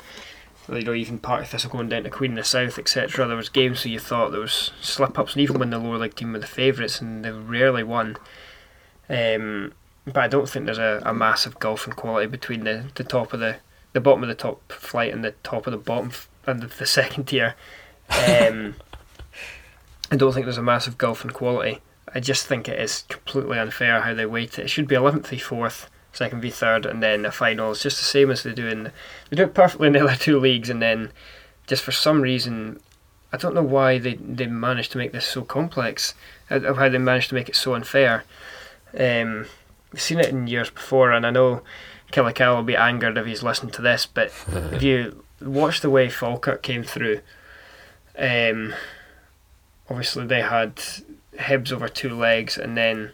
you 0.69 0.83
know, 0.83 0.95
even 0.95 1.19
Partick 1.19 1.49
Thistle 1.49 1.71
going 1.71 1.89
down 1.89 2.05
to 2.05 2.11
Queen 2.11 2.33
of 2.33 2.37
the 2.37 2.45
South, 2.45 2.79
etc. 2.79 3.27
There 3.27 3.37
was 3.37 3.49
games 3.49 3.85
where 3.85 3.93
you 3.93 3.99
thought 3.99 4.31
there 4.31 4.41
was 4.41 4.73
slip 4.81 5.19
ups, 5.19 5.35
and 5.35 5.43
even 5.43 5.59
when 5.59 5.71
the 5.71 5.79
lower 5.79 5.99
league 5.99 6.15
team 6.15 6.33
were 6.33 6.39
the 6.39 6.47
favourites, 6.47 7.01
and 7.01 7.25
they 7.25 7.31
rarely 7.31 7.83
won. 7.83 8.17
Um, 9.09 9.73
but 10.07 10.17
I 10.17 10.29
don't 10.29 10.49
think 10.49 10.67
there's 10.67 10.79
a, 10.79 11.03
a 11.05 11.13
massive 11.13 11.59
gulf 11.59 11.87
in 11.87 11.93
quality 11.93 12.27
between 12.27 12.65
the, 12.65 12.87
the 12.95 13.05
top 13.05 13.33
of 13.33 13.41
the 13.41 13.57
the 13.93 14.01
bottom 14.01 14.23
of 14.23 14.29
the 14.29 14.35
top 14.35 14.73
flight 14.73 15.13
and 15.13 15.25
the 15.25 15.33
top 15.45 15.67
of 15.67 15.71
the 15.71 15.79
bottom 15.79 16.09
f- 16.09 16.29
and 16.47 16.61
the, 16.61 16.67
the 16.67 16.87
second 16.87 17.25
tier. 17.25 17.55
Um, 18.11 18.77
I 20.11 20.17
don't 20.17 20.33
think 20.33 20.47
there's 20.47 20.59
a 20.59 20.63
massive 20.63 20.99
gulf 20.99 21.25
in 21.25 21.31
quality. 21.31 21.81
I 22.15 22.21
just 22.21 22.47
think 22.47 22.69
it 22.69 22.79
is 22.79 23.05
completely 23.09 23.59
unfair 23.59 24.03
how 24.03 24.15
they 24.15 24.27
weight 24.27 24.59
it. 24.59 24.67
It 24.67 24.69
should 24.69 24.87
be 24.87 24.95
11th 24.95 25.27
v 25.27 25.37
4th, 25.37 25.87
second 26.13 26.41
v 26.41 26.51
third, 26.51 26.87
and 26.87 27.03
then 27.03 27.23
the 27.23 27.33
final 27.33 27.73
is 27.73 27.83
just 27.83 27.99
the 27.99 28.05
same 28.05 28.31
as 28.31 28.43
they 28.43 28.53
do 28.53 28.69
in 28.69 28.85
they 29.31 29.37
do 29.37 29.45
it 29.45 29.55
perfectly 29.55 29.89
in 29.89 29.95
the 29.95 30.01
other 30.05 30.15
two 30.17 30.39
leagues, 30.39 30.71
and 30.71 30.81
then 30.81 31.11
just 31.67 31.83
for 31.83 31.93
some 31.93 32.21
reason, 32.21 32.81
I 33.33 33.37
don't 33.37 33.55
know 33.55 33.63
why 33.63 33.99
they 33.99 34.15
they 34.15 34.47
managed 34.47 34.93
to 34.93 34.99
make 34.99 35.13
this 35.13 35.27
so 35.27 35.43
complex, 35.43 36.15
of 36.51 36.77
how 36.77 36.89
they 36.89 36.99
managed 36.99 37.31
to 37.31 37.35
make 37.35 37.49
it 37.49 37.57
so 37.57 37.75
unfair. 37.75 38.25
Um, 38.97 39.47
we've 39.93 40.01
seen 40.01 40.21
it 40.21 40.29
in 40.29 40.47
years 40.47 40.71
before, 40.71 41.11
and 41.11 41.27
I 41.27 41.31
know 41.31 41.63
Killical 42.13 42.57
will 42.57 42.63
be 42.63 42.77
angered 42.77 43.19
if 43.19 43.27
he's 43.27 43.43
listened 43.43 43.73
to 43.73 43.83
this, 43.83 44.07
but 44.07 44.33
if 44.73 44.83
you 44.83 45.24
watch 45.45 45.81
the 45.81 45.91
way 45.91 46.09
Falkirk 46.09 46.63
came 46.63 46.83
through, 46.83 47.21
um, 48.19 48.75
obviously 49.89 50.27
they 50.27 50.43
had 50.43 50.77
Hibs 51.39 51.73
over 51.73 51.89
two 51.89 52.11
legs, 52.11 52.57
and 52.59 52.77
then 52.77 53.13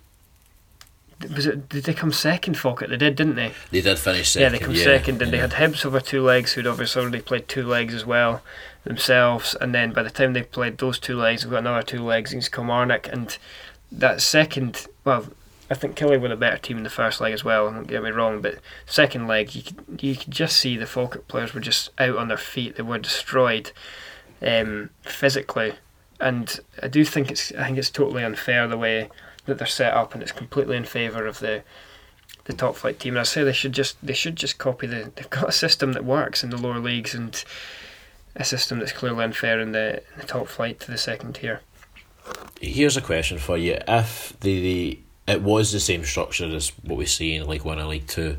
was 1.34 1.46
it? 1.46 1.68
Did 1.68 1.84
they 1.84 1.94
come 1.94 2.12
second? 2.12 2.56
Falkirk, 2.56 2.88
they 2.88 2.96
did, 2.96 3.16
didn't 3.16 3.34
they? 3.34 3.52
They 3.70 3.82
did 3.82 3.98
finish 3.98 4.30
second. 4.30 4.42
Yeah, 4.42 4.58
they 4.58 4.64
come 4.64 4.74
yeah, 4.74 4.84
second, 4.84 5.20
and 5.20 5.30
yeah. 5.32 5.46
they 5.46 5.48
had 5.48 5.72
Hibs 5.72 5.84
over 5.84 6.00
two 6.00 6.22
legs, 6.22 6.52
who'd 6.52 6.66
obviously 6.66 7.02
already 7.02 7.20
played 7.20 7.46
two 7.48 7.66
legs 7.66 7.94
as 7.94 8.06
well 8.06 8.42
themselves. 8.84 9.54
And 9.60 9.74
then 9.74 9.92
by 9.92 10.02
the 10.02 10.10
time 10.10 10.32
they 10.32 10.42
played 10.42 10.78
those 10.78 10.98
two 10.98 11.16
legs, 11.16 11.42
they've 11.42 11.50
got 11.50 11.58
another 11.58 11.82
two 11.82 12.02
legs 12.02 12.32
against 12.32 12.52
Kilmarnock, 12.52 13.08
and 13.08 13.36
that 13.92 14.22
second, 14.22 14.86
well, 15.04 15.26
I 15.70 15.74
think 15.74 15.96
Killie 15.96 16.20
were 16.20 16.32
a 16.32 16.36
better 16.36 16.58
team 16.58 16.78
in 16.78 16.82
the 16.82 16.90
first 16.90 17.20
leg 17.20 17.32
as 17.32 17.44
well. 17.44 17.70
Don't 17.70 17.86
get 17.86 18.02
me 18.02 18.10
wrong, 18.10 18.40
but 18.42 18.58
second 18.86 19.28
leg, 19.28 19.54
you 19.54 19.62
could 19.62 20.02
you 20.02 20.16
could 20.16 20.32
just 20.32 20.56
see 20.56 20.76
the 20.76 20.86
Falkirk 20.86 21.28
players 21.28 21.54
were 21.54 21.60
just 21.60 21.90
out 21.98 22.16
on 22.16 22.28
their 22.28 22.36
feet. 22.36 22.76
They 22.76 22.82
were 22.82 22.98
destroyed 22.98 23.70
um, 24.42 24.90
physically, 25.02 25.74
and 26.18 26.58
I 26.82 26.88
do 26.88 27.04
think 27.04 27.30
it's 27.30 27.52
I 27.52 27.66
think 27.66 27.78
it's 27.78 27.90
totally 27.90 28.24
unfair 28.24 28.66
the 28.66 28.76
way 28.76 29.10
that 29.46 29.58
they're 29.58 29.66
set 29.66 29.94
up, 29.94 30.12
and 30.12 30.22
it's 30.22 30.32
completely 30.32 30.76
in 30.76 30.84
favour 30.84 31.26
of 31.26 31.38
the 31.38 31.62
the 32.44 32.52
top 32.52 32.74
flight 32.74 32.98
team. 32.98 33.14
And 33.14 33.20
I 33.20 33.24
say 33.24 33.44
they 33.44 33.52
should 33.52 33.72
just 33.72 33.96
they 34.04 34.12
should 34.12 34.34
just 34.34 34.58
copy 34.58 34.88
the. 34.88 35.12
They've 35.14 35.30
got 35.30 35.48
a 35.48 35.52
system 35.52 35.92
that 35.92 36.04
works 36.04 36.42
in 36.42 36.50
the 36.50 36.58
lower 36.58 36.80
leagues, 36.80 37.14
and 37.14 37.42
a 38.34 38.44
system 38.44 38.80
that's 38.80 38.92
clearly 38.92 39.22
unfair 39.22 39.60
in 39.60 39.70
the, 39.70 39.98
in 39.98 40.20
the 40.20 40.26
top 40.26 40.48
flight 40.48 40.80
to 40.80 40.90
the 40.90 40.98
second 40.98 41.34
tier. 41.34 41.60
Here's 42.60 42.96
a 42.96 43.00
question 43.00 43.38
for 43.38 43.56
you: 43.56 43.78
If 43.86 44.38
the, 44.40 44.60
the 44.60 44.98
it 45.30 45.42
was 45.42 45.72
the 45.72 45.80
same 45.80 46.04
structure 46.04 46.44
as 46.44 46.70
what 46.82 46.98
we 46.98 47.06
see 47.06 47.34
in 47.34 47.46
League 47.46 47.64
One 47.64 47.78
and 47.78 47.88
League 47.88 48.06
Two, 48.06 48.38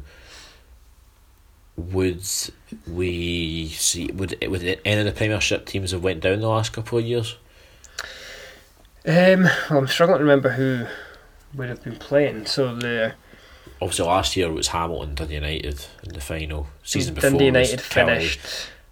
would 1.76 2.24
we 2.88 3.70
see 3.70 4.08
would 4.12 4.38
would 4.48 4.80
any 4.86 5.00
of 5.00 5.06
the 5.06 5.12
Premiership 5.12 5.66
teams 5.66 5.92
have 5.92 6.04
went 6.04 6.22
down 6.22 6.40
the 6.42 6.48
last 6.48 6.74
couple 6.74 6.98
of 6.98 7.06
years? 7.06 7.38
Um, 9.06 9.44
well, 9.70 9.80
I'm 9.80 9.88
struggling 9.88 10.20
to 10.20 10.24
remember 10.24 10.50
who 10.50 10.86
would 11.56 11.70
have 11.70 11.84
been 11.84 11.96
playing. 11.96 12.46
So 12.46 12.76
the 12.76 13.14
obviously 13.82 14.06
last 14.06 14.36
year 14.38 14.50
it 14.50 14.54
was 14.54 14.70
Hamilton, 14.70 15.16
Dundee 15.16 15.36
United 15.36 15.86
in 16.04 16.14
the 16.14 16.22
final. 16.22 16.68
Season 16.84 17.14
before 17.14 17.32
Dundee 17.32 17.46
United 17.46 17.82
finished. 17.82 18.40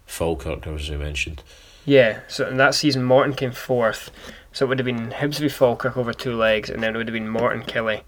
Falkirk, 0.06 0.66
as 0.66 0.88
you 0.88 0.98
mentioned. 0.98 1.42
Yeah, 1.84 2.20
so 2.28 2.48
in 2.48 2.56
that 2.56 2.74
season 2.74 3.04
Morton 3.04 3.34
came 3.34 3.52
fourth. 3.52 4.10
So 4.52 4.64
it 4.64 4.68
would 4.68 4.78
have 4.78 4.86
been 4.86 5.10
Hibs 5.10 5.38
v 5.38 5.48
Falkirk 5.48 5.96
over 5.96 6.12
two 6.12 6.34
legs, 6.34 6.70
and 6.70 6.82
then 6.82 6.94
it 6.94 6.98
would 6.98 7.08
have 7.08 7.14
been 7.14 7.28
Morton 7.28 7.62
Killie 7.62 8.02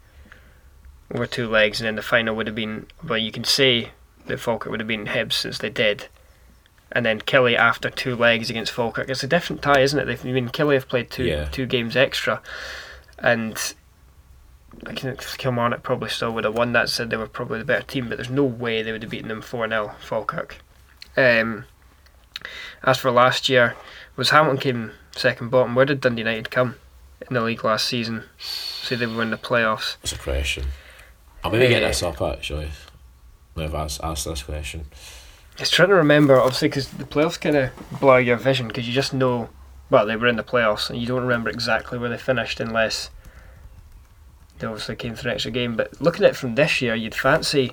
over 1.14 1.26
two 1.26 1.49
legs, 1.49 1.80
and 1.80 1.86
then 1.86 1.97
the 1.97 2.03
final 2.03 2.34
would 2.34 2.47
have 2.47 2.57
been. 2.57 2.86
Well, 3.07 3.18
you 3.18 3.30
can 3.32 3.45
say 3.45 3.90
that 4.26 4.40
Falkirk 4.40 4.70
would 4.70 4.80
have 4.80 4.88
been 4.88 5.07
Hibs 5.07 5.34
since 5.34 5.59
they 5.59 5.70
did 5.70 6.09
and 6.93 7.05
then 7.07 7.20
Killie 7.20 7.57
after 7.57 7.90
two 7.90 8.14
legs 8.14 8.51
against 8.51 8.72
Falkirk. 8.72 9.09
It's 9.09 9.22
a 9.22 9.26
different 9.26 9.62
tie, 9.62 9.80
isn't 9.80 9.99
it? 9.99 10.05
They've 10.05 10.26
I 10.26 10.32
mean 10.32 10.49
Killie 10.49 10.74
have 10.74 10.88
played 10.88 11.11
two 11.11 11.24
yeah. 11.24 11.47
two 11.47 11.66
games 11.66 11.97
extra, 11.97 12.40
and 13.18 13.74
I 14.86 14.95
think 14.95 15.20
Kilmarnock 15.38 15.82
probably 15.82 16.11
still 16.11 16.32
would 16.32 16.45
have 16.45 16.55
won 16.57 16.72
that. 16.72 16.90
Said 16.90 17.11
they 17.11 17.16
were 17.16 17.26
probably 17.26 17.59
the 17.59 17.64
better 17.64 17.86
team, 17.86 18.09
but 18.09 18.16
there's 18.16 18.30
no 18.30 18.45
way 18.45 18.82
they 18.82 18.93
would 18.93 19.03
have 19.03 19.11
beaten 19.11 19.28
them 19.28 19.43
four 19.43 19.66
0 19.68 19.95
Falkirk. 20.01 20.59
Um, 21.16 21.64
as 22.82 22.99
for 22.99 23.11
last 23.11 23.49
year, 23.49 23.74
was 24.16 24.30
Hamilton 24.30 24.61
came 24.61 24.93
second 25.17 25.51
bottom. 25.51 25.75
Where 25.75 25.85
did 25.85 26.01
Dundee 26.01 26.23
United 26.23 26.51
come 26.51 26.77
in 27.27 27.35
the 27.35 27.41
league 27.41 27.65
last 27.65 27.87
season? 27.87 28.25
Say 28.39 28.97
they 28.97 29.07
were 29.07 29.23
in 29.23 29.31
the 29.31 29.37
playoffs. 29.37 29.97
That's 30.03 30.13
a 30.13 30.19
question. 30.19 30.65
I'm 31.45 31.51
going 31.51 31.63
to 31.63 31.69
get 31.69 31.81
this 31.81 32.03
up 32.03 32.21
actually. 32.21 32.71
I've 33.57 33.75
asked, 33.75 34.01
asked 34.03 34.25
this 34.25 34.43
question. 34.43 34.87
I 35.59 35.63
was 35.63 35.71
trying 35.71 35.91
to 35.91 35.95
remember, 35.95 36.39
obviously, 36.39 36.69
because 36.69 36.89
the 36.89 37.05
playoffs 37.05 37.41
kind 37.41 37.57
of 37.57 37.71
blur 38.01 38.21
your 38.21 38.37
vision 38.37 38.69
because 38.69 38.89
you 38.89 38.95
just 38.95 39.13
know, 39.13 39.51
well, 39.91 40.07
they 40.07 40.17
were 40.17 40.27
in 40.27 40.37
the 40.37 40.43
playoffs 40.43 40.89
and 40.89 40.99
you 40.99 41.07
don't 41.07 41.21
remember 41.21 41.51
exactly 41.51 41.99
where 41.99 42.09
they 42.09 42.17
finished 42.17 42.59
unless 42.61 43.11
they 44.59 44.67
obviously 44.67 44.97
came 44.97 45.15
through 45.15 45.31
an 45.31 45.35
extra 45.35 45.51
game. 45.51 45.77
But 45.77 46.01
looking 46.01 46.25
at 46.25 46.31
it 46.31 46.37
from 46.37 46.55
this 46.55 46.81
year, 46.81 46.95
you'd 46.95 47.15
fancy, 47.15 47.73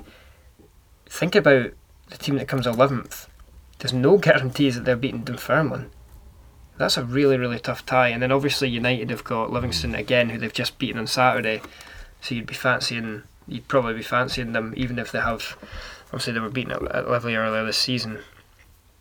think 1.06 1.36
about 1.36 1.72
the 2.10 2.18
team 2.18 2.36
that 2.38 2.48
comes 2.48 2.66
11th. 2.66 3.28
There's 3.78 3.94
no 3.94 4.18
guarantees 4.18 4.76
that 4.76 4.84
they're 4.84 4.98
beating 4.98 5.24
Dunfermline. 5.24 5.90
That's 6.80 6.98
a 6.98 7.04
really, 7.04 7.38
really 7.38 7.60
tough 7.60 7.86
tie. 7.86 8.08
And 8.08 8.24
then 8.24 8.32
obviously 8.32 8.70
United 8.70 9.12
have 9.12 9.24
got 9.24 9.52
Livingston 9.52 9.94
again, 9.94 10.30
who 10.30 10.40
they've 10.40 10.52
just 10.52 10.80
beaten 10.80 10.98
on 10.98 11.06
Saturday. 11.06 11.62
So 12.22 12.34
you'd 12.34 12.48
be 12.48 12.56
fancying, 12.56 13.22
you'd 13.48 13.68
probably 13.68 13.94
be 13.94 14.02
fancying 14.02 14.54
them, 14.54 14.74
even 14.76 14.98
if 14.98 15.12
they 15.12 15.20
have 15.20 15.56
Obviously, 16.12 16.34
they 16.34 16.40
were 16.40 16.50
beaten 16.50 16.72
at, 16.72 16.84
at 16.96 17.08
Lively 17.08 17.36
earlier 17.36 17.64
this 17.66 17.78
season. 17.78 18.20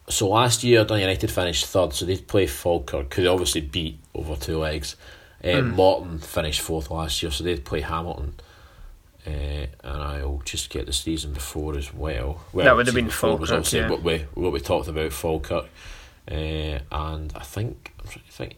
So 0.08 0.28
last 0.28 0.62
year, 0.62 0.86
United 0.88 1.30
finished 1.30 1.66
third, 1.66 1.94
so 1.94 2.04
they'd 2.04 2.26
play 2.26 2.46
Falkirk, 2.46 3.10
could 3.10 3.26
obviously 3.26 3.62
beat 3.62 3.98
over 4.14 4.36
two 4.36 4.58
legs. 4.58 4.96
Um, 5.42 5.50
mm. 5.50 5.74
Morton 5.74 6.18
finished 6.18 6.60
fourth 6.60 6.90
last 6.90 7.22
year, 7.22 7.30
so 7.30 7.44
they'd 7.44 7.64
play 7.64 7.80
Hamilton. 7.80 8.34
Uh, 9.26 9.66
and 9.84 10.02
I'll 10.02 10.42
just 10.44 10.70
get 10.70 10.86
the 10.86 10.92
season 10.92 11.32
before 11.32 11.76
as 11.76 11.92
well. 11.92 12.42
well 12.52 12.64
that 12.64 12.76
would 12.76 12.86
have 12.86 12.94
been 12.94 13.10
Falkirk. 13.10 13.50
Was 13.50 13.72
yeah. 13.72 13.88
what 13.88 14.02
we 14.02 14.20
what 14.34 14.52
we 14.52 14.60
talked 14.60 14.88
about 14.88 15.12
Falkirk, 15.12 15.66
uh, 16.30 16.78
and 16.92 17.32
I 17.34 17.42
think 17.42 17.92
I'm 18.00 18.08
trying 18.08 18.24
to 18.24 18.32
think, 18.32 18.56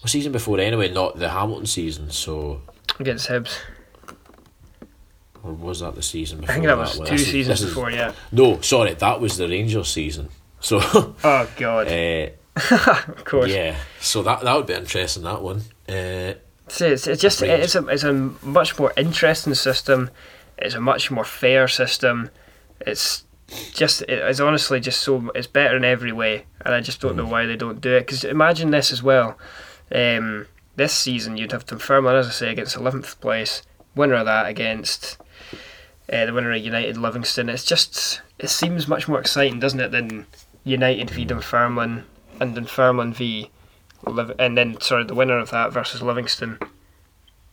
well, 0.00 0.08
season 0.08 0.32
before 0.32 0.58
anyway, 0.60 0.90
not 0.92 1.18
the 1.18 1.28
Hamilton 1.30 1.66
season. 1.66 2.10
So 2.10 2.60
against 2.98 3.28
Hibs. 3.28 3.58
or 5.42 5.52
was 5.52 5.80
that 5.80 5.94
the 5.94 6.02
season 6.02 6.38
I 6.38 6.40
before? 6.42 6.54
think 6.54 6.66
that 6.66 6.78
was 6.78 6.98
one? 6.98 7.08
two 7.08 7.18
seasons 7.18 7.60
this 7.60 7.62
is- 7.68 7.74
before. 7.74 7.90
Yeah. 7.90 8.12
No, 8.32 8.60
sorry, 8.60 8.94
that 8.94 9.20
was 9.20 9.36
the 9.36 9.48
Rangers 9.48 9.88
season. 9.88 10.28
So, 10.60 10.78
Oh 11.24 11.50
God. 11.56 11.88
uh, 11.88 12.28
of 12.56 13.24
course. 13.24 13.50
yeah, 13.50 13.76
so 14.00 14.22
that 14.22 14.42
that 14.42 14.54
would 14.56 14.66
be 14.66 14.74
interesting. 14.74 15.22
That 15.22 15.40
one. 15.40 15.62
Uh, 15.88 16.34
it's, 16.68 16.80
it's 17.06 17.20
just 17.22 17.42
it's 17.42 17.74
a 17.74 17.86
it's 17.88 18.04
a 18.04 18.12
much 18.12 18.78
more 18.78 18.92
interesting 18.96 19.54
system. 19.54 20.10
It's 20.58 20.74
a 20.74 20.80
much 20.80 21.10
more 21.10 21.24
fair 21.24 21.66
system. 21.68 22.28
It's 22.80 23.24
just 23.72 24.02
it's 24.02 24.40
honestly 24.40 24.80
just 24.80 25.00
so 25.02 25.30
it's 25.34 25.46
better 25.46 25.76
in 25.76 25.84
every 25.84 26.12
way, 26.12 26.46
and 26.64 26.74
I 26.74 26.80
just 26.80 27.00
don't 27.00 27.16
know 27.16 27.26
why 27.26 27.46
they 27.46 27.56
don't 27.56 27.80
do 27.80 27.96
it. 27.96 28.00
Because 28.00 28.24
imagine 28.24 28.70
this 28.70 28.92
as 28.92 29.02
well. 29.02 29.38
Um, 29.92 30.46
this 30.76 30.92
season 30.92 31.36
you'd 31.36 31.52
have 31.52 31.66
Dunfermline, 31.66 32.16
as 32.16 32.28
I 32.28 32.30
say, 32.30 32.50
against 32.50 32.76
eleventh 32.76 33.20
place, 33.20 33.62
winner 33.94 34.14
of 34.14 34.26
that 34.26 34.46
against 34.46 35.18
uh, 36.12 36.26
the 36.26 36.32
winner 36.32 36.52
of 36.52 36.62
United 36.62 36.96
Livingston. 36.96 37.48
It's 37.48 37.64
just 37.64 38.22
it 38.38 38.50
seems 38.50 38.88
much 38.88 39.08
more 39.08 39.20
exciting, 39.20 39.60
doesn't 39.60 39.80
it, 39.80 39.90
than 39.90 40.26
United 40.64 41.10
v 41.10 41.24
Dunfermline 41.24 42.04
and 42.40 42.54
Dunfermline 42.54 43.12
v 43.12 43.50
Liv- 44.06 44.32
and 44.38 44.56
then 44.56 44.80
sorry, 44.80 45.04
the 45.04 45.14
winner 45.14 45.38
of 45.38 45.50
that 45.50 45.72
versus 45.72 46.02
Livingston. 46.02 46.58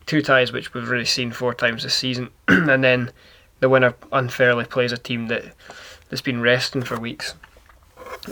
Two 0.05 0.21
ties 0.21 0.53
which 0.53 0.73
we've 0.73 0.89
really 0.89 1.05
seen 1.05 1.31
four 1.31 1.53
times 1.53 1.83
this 1.83 1.93
season, 1.93 2.29
and 2.47 2.83
then 2.83 3.11
the 3.59 3.69
winner 3.69 3.95
unfairly 4.11 4.65
plays 4.65 4.91
a 4.91 4.97
team 4.97 5.27
that 5.27 5.43
that's 6.09 6.21
been 6.21 6.41
resting 6.41 6.81
for 6.81 6.99
weeks. 6.99 7.35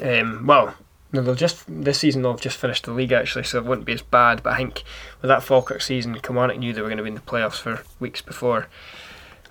Um, 0.02 0.46
well, 0.46 0.76
no, 1.12 1.22
they'll 1.22 1.36
just 1.36 1.64
this 1.68 2.00
season 2.00 2.22
they'll 2.22 2.34
have 2.34 2.42
just 2.42 2.58
finished 2.58 2.84
the 2.86 2.92
league 2.92 3.12
actually, 3.12 3.44
so 3.44 3.58
it 3.58 3.66
wouldn't 3.66 3.86
be 3.86 3.94
as 3.94 4.02
bad. 4.02 4.44
But 4.44 4.54
I 4.54 4.58
think 4.58 4.84
with 5.22 5.30
that 5.30 5.44
Falkirk 5.44 5.82
season, 5.82 6.20
Kilmarnock 6.20 6.58
knew 6.58 6.74
they 6.74 6.82
were 6.82 6.88
going 6.88 6.98
to 6.98 7.04
be 7.04 7.10
in 7.10 7.16
the 7.16 7.22
playoffs 7.22 7.60
for 7.60 7.84
weeks 8.00 8.22
before. 8.22 8.68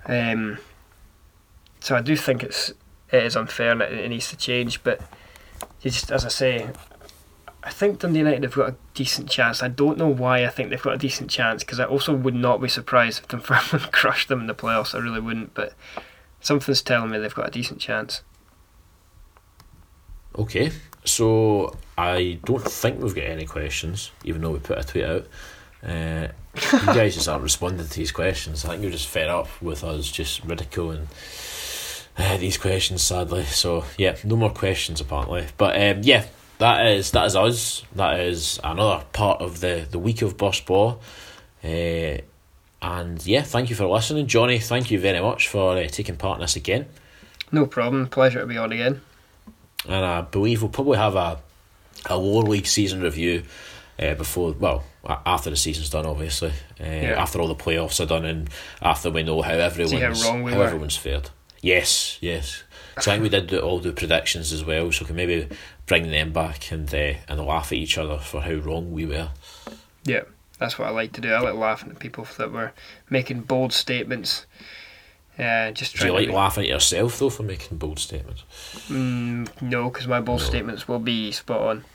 Um, 0.05 0.59
so 1.79 1.95
I 1.95 2.01
do 2.01 2.15
think 2.15 2.43
it's 2.43 2.71
it 3.11 3.23
is 3.23 3.35
unfair 3.35 3.71
and 3.71 3.81
it, 3.81 3.91
it 3.93 4.09
needs 4.09 4.29
to 4.29 4.37
change. 4.37 4.83
But 4.83 5.01
just 5.81 6.11
as 6.11 6.25
I 6.25 6.29
say, 6.29 6.69
I 7.63 7.71
think 7.71 7.99
Dundee 7.99 8.19
United 8.19 8.43
have 8.43 8.53
got 8.53 8.69
a 8.69 8.75
decent 8.93 9.29
chance. 9.29 9.63
I 9.63 9.67
don't 9.67 9.97
know 9.97 10.07
why 10.07 10.45
I 10.45 10.49
think 10.49 10.69
they've 10.69 10.81
got 10.81 10.93
a 10.93 10.99
decent 10.99 11.31
chance 11.31 11.63
because 11.63 11.79
I 11.79 11.85
also 11.85 12.13
would 12.13 12.35
not 12.35 12.61
be 12.61 12.69
surprised 12.69 13.19
if 13.19 13.27
Dunfermline 13.27 13.89
crushed 13.91 14.27
them 14.27 14.41
in 14.41 14.47
the 14.47 14.53
playoffs. 14.53 14.93
I 14.93 14.99
really 14.99 15.19
wouldn't, 15.19 15.55
but 15.55 15.73
something's 16.39 16.81
telling 16.81 17.11
me 17.11 17.17
they've 17.17 17.33
got 17.33 17.47
a 17.47 17.51
decent 17.51 17.79
chance. 17.79 18.21
okay, 20.37 20.71
so 21.05 21.77
I 21.97 22.39
don't 22.43 22.63
think 22.63 23.01
we've 23.01 23.15
got 23.15 23.25
any 23.25 23.45
questions, 23.45 24.11
even 24.23 24.41
though 24.41 24.51
we 24.51 24.59
put 24.59 24.77
a 24.77 24.83
tweet 24.83 25.05
out. 25.05 25.27
Uh, 25.85 26.27
you 26.55 26.85
guys 26.87 27.13
just 27.15 27.29
aren't 27.29 27.43
responding 27.43 27.85
to 27.87 27.93
these 27.93 28.11
questions. 28.11 28.65
I 28.65 28.69
think 28.69 28.81
you're 28.81 28.91
just 28.91 29.07
fed 29.07 29.29
up 29.29 29.47
with 29.61 29.83
us 29.83 30.09
just 30.09 30.43
ridiculing 30.43 31.07
uh, 32.17 32.37
these 32.37 32.57
questions, 32.57 33.01
sadly. 33.01 33.43
So 33.45 33.85
yeah, 33.97 34.15
no 34.23 34.35
more 34.35 34.49
questions 34.49 34.99
apparently. 34.99 35.45
But 35.57 35.75
um, 35.79 36.01
yeah, 36.03 36.25
that 36.57 36.85
is 36.87 37.11
that 37.11 37.25
is 37.25 37.35
us. 37.35 37.83
That 37.95 38.19
is 38.19 38.59
another 38.63 39.05
part 39.13 39.41
of 39.41 39.59
the 39.59 39.87
the 39.89 39.99
week 39.99 40.21
of 40.21 40.37
Burst 40.37 40.65
Baw. 40.65 40.97
Uh, 41.63 42.17
and 42.81 43.25
yeah, 43.25 43.41
thank 43.41 43.69
you 43.69 43.75
for 43.75 43.85
listening, 43.85 44.27
Jonny. 44.27 44.59
Thank 44.59 44.91
you 44.91 44.99
very 44.99 45.19
much 45.19 45.47
for 45.47 45.77
uh, 45.77 45.87
taking 45.87 46.17
part 46.17 46.37
in 46.37 46.41
this 46.41 46.55
again. 46.55 46.87
No 47.51 47.65
problem. 47.65 48.07
Pleasure 48.07 48.41
to 48.41 48.45
be 48.45 48.57
on 48.57 48.71
again. 48.71 49.01
And 49.87 50.05
I 50.05 50.21
believe 50.21 50.61
we'll 50.61 50.71
probably 50.71 50.97
have 50.97 51.15
a 51.15 51.39
a 52.07 52.17
lower 52.17 52.43
league 52.43 52.67
season 52.67 53.01
review 53.01 53.43
uh, 53.99 54.13
before, 54.15 54.51
well, 54.53 54.83
after 55.25 55.49
the 55.49 55.55
season's 55.55 55.89
done, 55.89 56.05
obviously. 56.05 56.51
Uh, 56.79 56.83
After 56.83 57.39
all 57.39 57.47
the 57.47 57.55
playoffs 57.55 57.99
are 57.99 58.05
done 58.05 58.25
and 58.25 58.49
after 58.81 59.09
we 59.09 59.23
know 59.23 59.41
how 59.41 59.53
everyone's 59.53 60.23
wrong 60.23 60.43
we 60.43 60.51
how 60.51 60.61
everyone's 60.61 60.97
fared. 60.97 61.29
Yes, 61.61 62.17
yes. 62.21 62.63
So 62.99 63.11
I 63.11 63.15
think 63.15 63.23
we 63.23 63.29
did 63.29 63.47
do, 63.47 63.59
all 63.59 63.79
the 63.79 63.91
predictions 63.91 64.53
as 64.53 64.63
well, 64.63 64.91
so 64.91 65.03
we 65.03 65.07
can 65.07 65.15
maybe 65.15 65.47
bring 65.85 66.11
them 66.11 66.31
back 66.31 66.71
and 66.71 66.93
uh, 66.93 67.13
and 67.27 67.45
laugh 67.45 67.71
at 67.71 67.77
each 67.77 67.97
other 67.97 68.19
for 68.19 68.41
how 68.41 68.53
wrong 68.53 68.91
we 68.91 69.05
were. 69.05 69.29
Yeah, 70.05 70.21
that's 70.59 70.77
what 70.79 70.87
I 70.87 70.91
like 70.91 71.11
to 71.13 71.21
do. 71.21 71.31
I 71.33 71.39
like 71.39 71.55
laughing 71.55 71.91
at 71.91 71.99
people 71.99 72.27
that 72.37 72.51
were 72.51 72.71
making 73.09 73.41
bold 73.41 73.73
statements. 73.73 74.45
Uh, 75.37 75.71
just 75.71 75.97
Do 75.97 76.05
you 76.05 76.13
like 76.13 76.23
to 76.23 76.27
be, 76.27 76.33
laughing 76.33 76.63
at 76.63 76.69
yourself 76.69 77.19
though 77.19 77.29
for 77.29 77.43
making 77.43 77.77
bold 77.77 77.99
statements? 77.99 78.43
mm, 78.87 79.49
no, 79.61 79.89
because 79.89 80.07
my 80.07 80.21
bold 80.21 80.39
No. 80.39 80.45
statements 80.45 80.87
will 80.87 80.99
be 80.99 81.31
spot 81.33 81.59
on. 81.61 81.85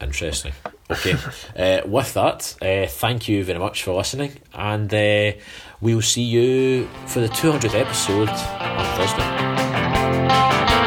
Interesting. 0.00 0.52
Okay. 0.90 1.14
uh, 1.58 1.80
with 1.86 2.14
that, 2.14 2.56
uh, 2.62 2.86
thank 2.88 3.28
you 3.28 3.44
very 3.44 3.58
much 3.58 3.82
for 3.82 3.92
listening, 3.94 4.32
and 4.54 4.92
uh, 4.94 5.32
we'll 5.80 6.00
see 6.02 6.22
you 6.22 6.88
for 7.06 7.20
the 7.20 7.28
200th 7.28 7.74
episode 7.74 8.28
on 8.30 8.86
Thursday. 8.96 10.79